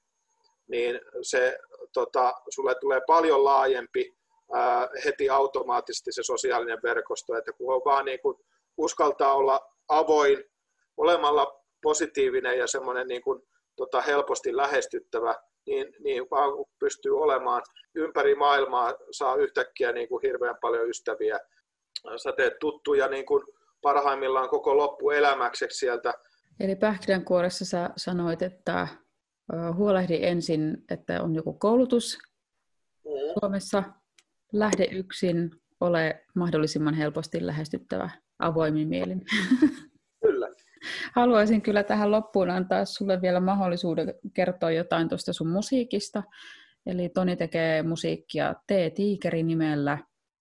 niin 0.68 1.00
se, 1.22 1.58
tota, 1.92 2.32
sulle 2.48 2.74
tulee 2.74 3.00
paljon 3.06 3.44
laajempi 3.44 4.16
ää, 4.54 4.88
heti 5.04 5.30
automaattisesti 5.30 6.12
se 6.12 6.22
sosiaalinen 6.22 6.82
verkosto, 6.82 7.36
että 7.36 7.52
kun 7.52 7.74
on 7.74 7.82
vaan 7.84 8.04
niin 8.04 8.20
kuin 8.20 8.36
uskaltaa 8.76 9.34
olla 9.34 9.60
avoin, 9.88 10.44
olemalla 10.96 11.64
positiivinen 11.82 12.58
ja 12.58 12.66
semmoinen 12.66 13.08
niin 13.08 13.22
kuin, 13.22 13.42
tota, 13.76 14.00
helposti 14.00 14.56
lähestyttävä, 14.56 15.34
niin, 15.68 15.94
niin 16.00 16.30
vaan 16.30 16.64
pystyy 16.78 17.18
olemaan 17.18 17.62
ympäri 17.94 18.34
maailmaa, 18.34 18.94
saa 19.10 19.36
yhtäkkiä 19.36 19.92
niin 19.92 20.08
kuin 20.08 20.22
hirveän 20.22 20.56
paljon 20.60 20.90
ystäviä 20.90 21.38
sä 22.16 22.32
teet 22.32 22.58
tuttuja 22.60 23.08
niin 23.08 23.26
kuin 23.26 23.44
parhaimmillaan 23.82 24.48
koko 24.48 24.76
loppuelämäkseksi 24.76 25.78
sieltä. 25.78 26.14
Eli 26.60 26.76
pähkinänkuoressa 26.76 27.64
sä 27.64 27.90
sanoit, 27.96 28.42
että 28.42 28.88
huolehdi 29.76 30.18
ensin, 30.22 30.84
että 30.90 31.22
on 31.22 31.34
joku 31.34 31.52
koulutus 31.52 32.18
mm. 33.04 33.10
Suomessa, 33.40 33.82
lähde 34.52 34.84
yksin, 34.84 35.50
ole 35.80 36.24
mahdollisimman 36.34 36.94
helposti 36.94 37.46
lähestyttävä 37.46 38.10
avoimin 38.38 38.88
mielin. 38.88 39.24
Haluaisin 41.14 41.62
kyllä 41.62 41.82
tähän 41.82 42.10
loppuun 42.10 42.50
antaa 42.50 42.84
sulle 42.84 43.22
vielä 43.22 43.40
mahdollisuuden 43.40 44.14
kertoa 44.34 44.70
jotain 44.70 45.08
tuosta 45.08 45.32
sun 45.32 45.48
musiikista. 45.48 46.22
Eli 46.86 47.08
Toni 47.08 47.36
tekee 47.36 47.82
musiikkia 47.82 48.54
T-Tiikeri 48.66 49.42
nimellä. 49.42 49.98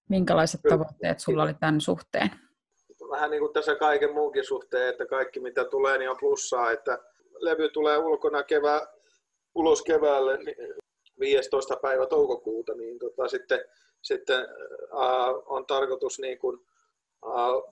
Minkälaiset 0.10 0.62
Kyllä. 0.62 0.74
tavoitteet 0.76 1.20
sulla 1.20 1.43
oli 1.43 1.53
tämän 1.53 1.82
suhteen? 1.82 2.32
Vähän 3.10 3.32
niin 3.32 3.41
kuin 3.41 3.53
tässä 3.53 3.76
kaiken 3.76 4.14
muunkin 4.14 4.45
suhteen, 4.45 4.89
että 4.89 5.05
kaikki 5.05 5.39
mitä 5.39 5.66
tulee 5.66 5.97
niin 5.97 6.10
on 6.10 6.18
plussaa, 6.20 6.72
että 6.72 6.99
levy 7.39 7.70
tulee 7.70 7.97
ulkona 7.97 8.43
kevää, 8.43 8.82
ulos 9.55 9.82
keväälle 9.82 10.38
niin 10.38 10.55
15. 11.20 11.76
päivä 11.82 12.05
toukokuuta, 12.05 12.74
niin 12.74 12.99
tota, 12.99 13.28
sitten, 13.28 13.60
sitten 14.01 14.39
äh, 14.39 15.30
on 15.45 15.66
tarkoitus 15.66 16.20
niin 16.20 16.39
kuin, 16.39 16.60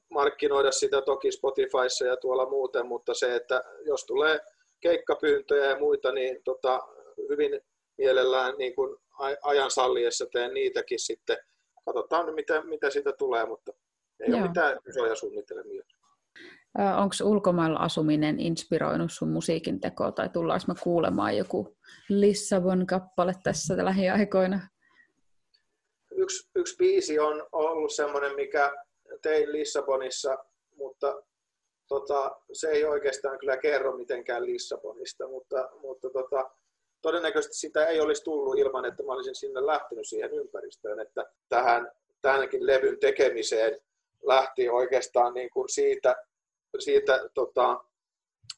markkinoida 0.10 0.72
sitä 0.72 1.02
toki 1.02 1.32
Spotifyssa 1.32 2.06
ja 2.06 2.18
tuolla 2.18 2.50
muuten, 2.50 2.86
mutta 2.86 3.14
se, 3.14 3.36
että 3.36 3.64
jos 3.86 4.06
tulee 4.06 4.40
keikkapyyntöjä 4.80 5.66
ja 5.66 5.80
muita, 5.80 6.12
niin 6.12 6.38
tota, 6.44 6.88
hyvin 7.30 7.62
mielellään 7.98 8.56
niin 8.58 8.76
kuin 8.76 8.98
ajan 9.42 9.72
salliessa 9.72 10.26
teen 10.32 10.54
niitäkin 10.54 11.00
sitten 11.00 11.38
katsotaan 11.86 12.34
mitä, 12.34 12.64
mitä 12.64 12.90
siitä 12.90 13.14
tulee, 13.14 13.46
mutta 13.46 13.72
ei 14.20 14.30
Joo. 14.30 14.40
ole 14.40 14.48
mitään 14.48 14.80
isoja 14.90 15.16
suunnitelmia. 15.16 15.84
Onko 16.98 17.16
ulkomailla 17.24 17.80
asuminen 17.80 18.40
inspiroinut 18.40 19.12
sun 19.12 19.30
musiikin 19.30 19.80
tekoa 19.80 20.12
tai 20.12 20.30
tullaanko 20.30 20.66
me 20.68 20.74
kuulemaan 20.84 21.38
joku 21.38 21.78
Lissabon 22.10 22.88
kappale 22.88 23.34
tässä 23.44 23.86
lähiaikoina? 23.86 24.60
Yksi, 26.12 26.50
yksi 26.56 26.76
biisi 26.76 27.20
on 27.20 27.48
ollut 27.52 27.92
semmoinen, 27.92 28.36
mikä 28.36 28.85
tein 29.22 29.52
Lissabonissa, 29.52 30.38
mutta 30.76 31.24
tota, 31.88 32.36
se 32.54 32.70
ei 32.70 32.86
oikeastaan 32.86 33.40
kyllä 33.40 33.58
kerro 33.58 33.98
mitenkään 33.98 34.46
Lissabonista, 34.46 35.28
mutta, 35.28 35.70
mutta 35.82 36.10
tota, 36.10 36.50
todennäköisesti 37.02 37.58
sitä 37.58 37.86
ei 37.86 38.02
olisi 38.02 38.24
tullut 38.24 38.60
ilman, 38.60 38.86
että 38.86 39.04
mä 39.04 39.14
olisin 39.14 39.36
sinne 39.36 39.66
lähtenyt 39.66 40.08
siihen 40.08 40.34
ympäristöön, 40.34 41.00
että 41.00 41.26
tähän 41.50 41.92
tämänkin 42.22 42.66
levyn 42.66 43.00
tekemiseen 43.00 43.80
lähti 44.24 44.70
oikeastaan 44.70 45.34
niin 45.34 45.50
kuin 45.50 45.70
siitä, 45.70 46.16
siitä 46.80 47.30
tota, 47.34 47.84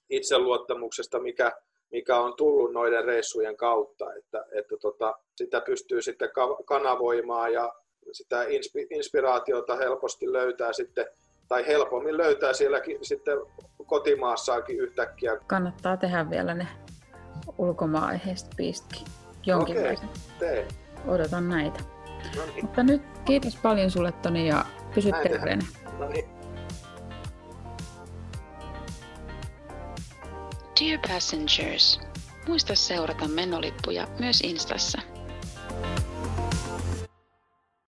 itseluottamuksesta, 0.09 1.19
mikä, 1.19 1.51
mikä 1.91 2.19
on 2.19 2.35
tullut 2.35 2.73
noiden 2.73 3.05
reissujen 3.05 3.57
kautta, 3.57 4.13
että, 4.13 4.45
että 4.51 4.77
tota, 4.77 5.13
sitä 5.35 5.61
pystyy 5.61 6.01
sitten 6.01 6.29
kanavoimaan 6.65 7.53
ja 7.53 7.73
sitä 8.11 8.45
inspiraatiota 8.89 9.75
helposti 9.75 10.33
löytää 10.33 10.73
sitten, 10.73 11.05
tai 11.47 11.67
helpommin 11.67 12.17
löytää 12.17 12.53
sielläkin 12.53 12.97
sitten 13.01 13.37
kotimaassakin 13.85 14.79
yhtäkkiä. 14.79 15.37
Kannattaa 15.47 15.97
tehdä 15.97 16.29
vielä 16.29 16.53
ne 16.53 16.67
ulkomaa-aiheista 17.57 18.49
biistikin 18.57 19.07
jonkinlaisen. 19.45 20.09
Okay, 20.37 20.63
Odotan 21.07 21.49
näitä. 21.49 21.79
No 22.35 22.45
niin. 22.45 22.65
Mutta 22.65 22.83
nyt 22.83 23.01
kiitos 23.25 23.55
paljon 23.55 23.91
sulle 23.91 24.11
Toni 24.11 24.47
ja 24.47 24.65
pysy 24.95 25.11
terveenä. 25.23 25.65
No 25.99 26.09
niin. 26.09 26.25
Dear 30.79 30.99
passengers, 31.07 31.99
muista 32.47 32.75
seurata 32.75 33.27
menolippuja 33.27 34.07
myös 34.19 34.41
Instassa. 34.41 35.01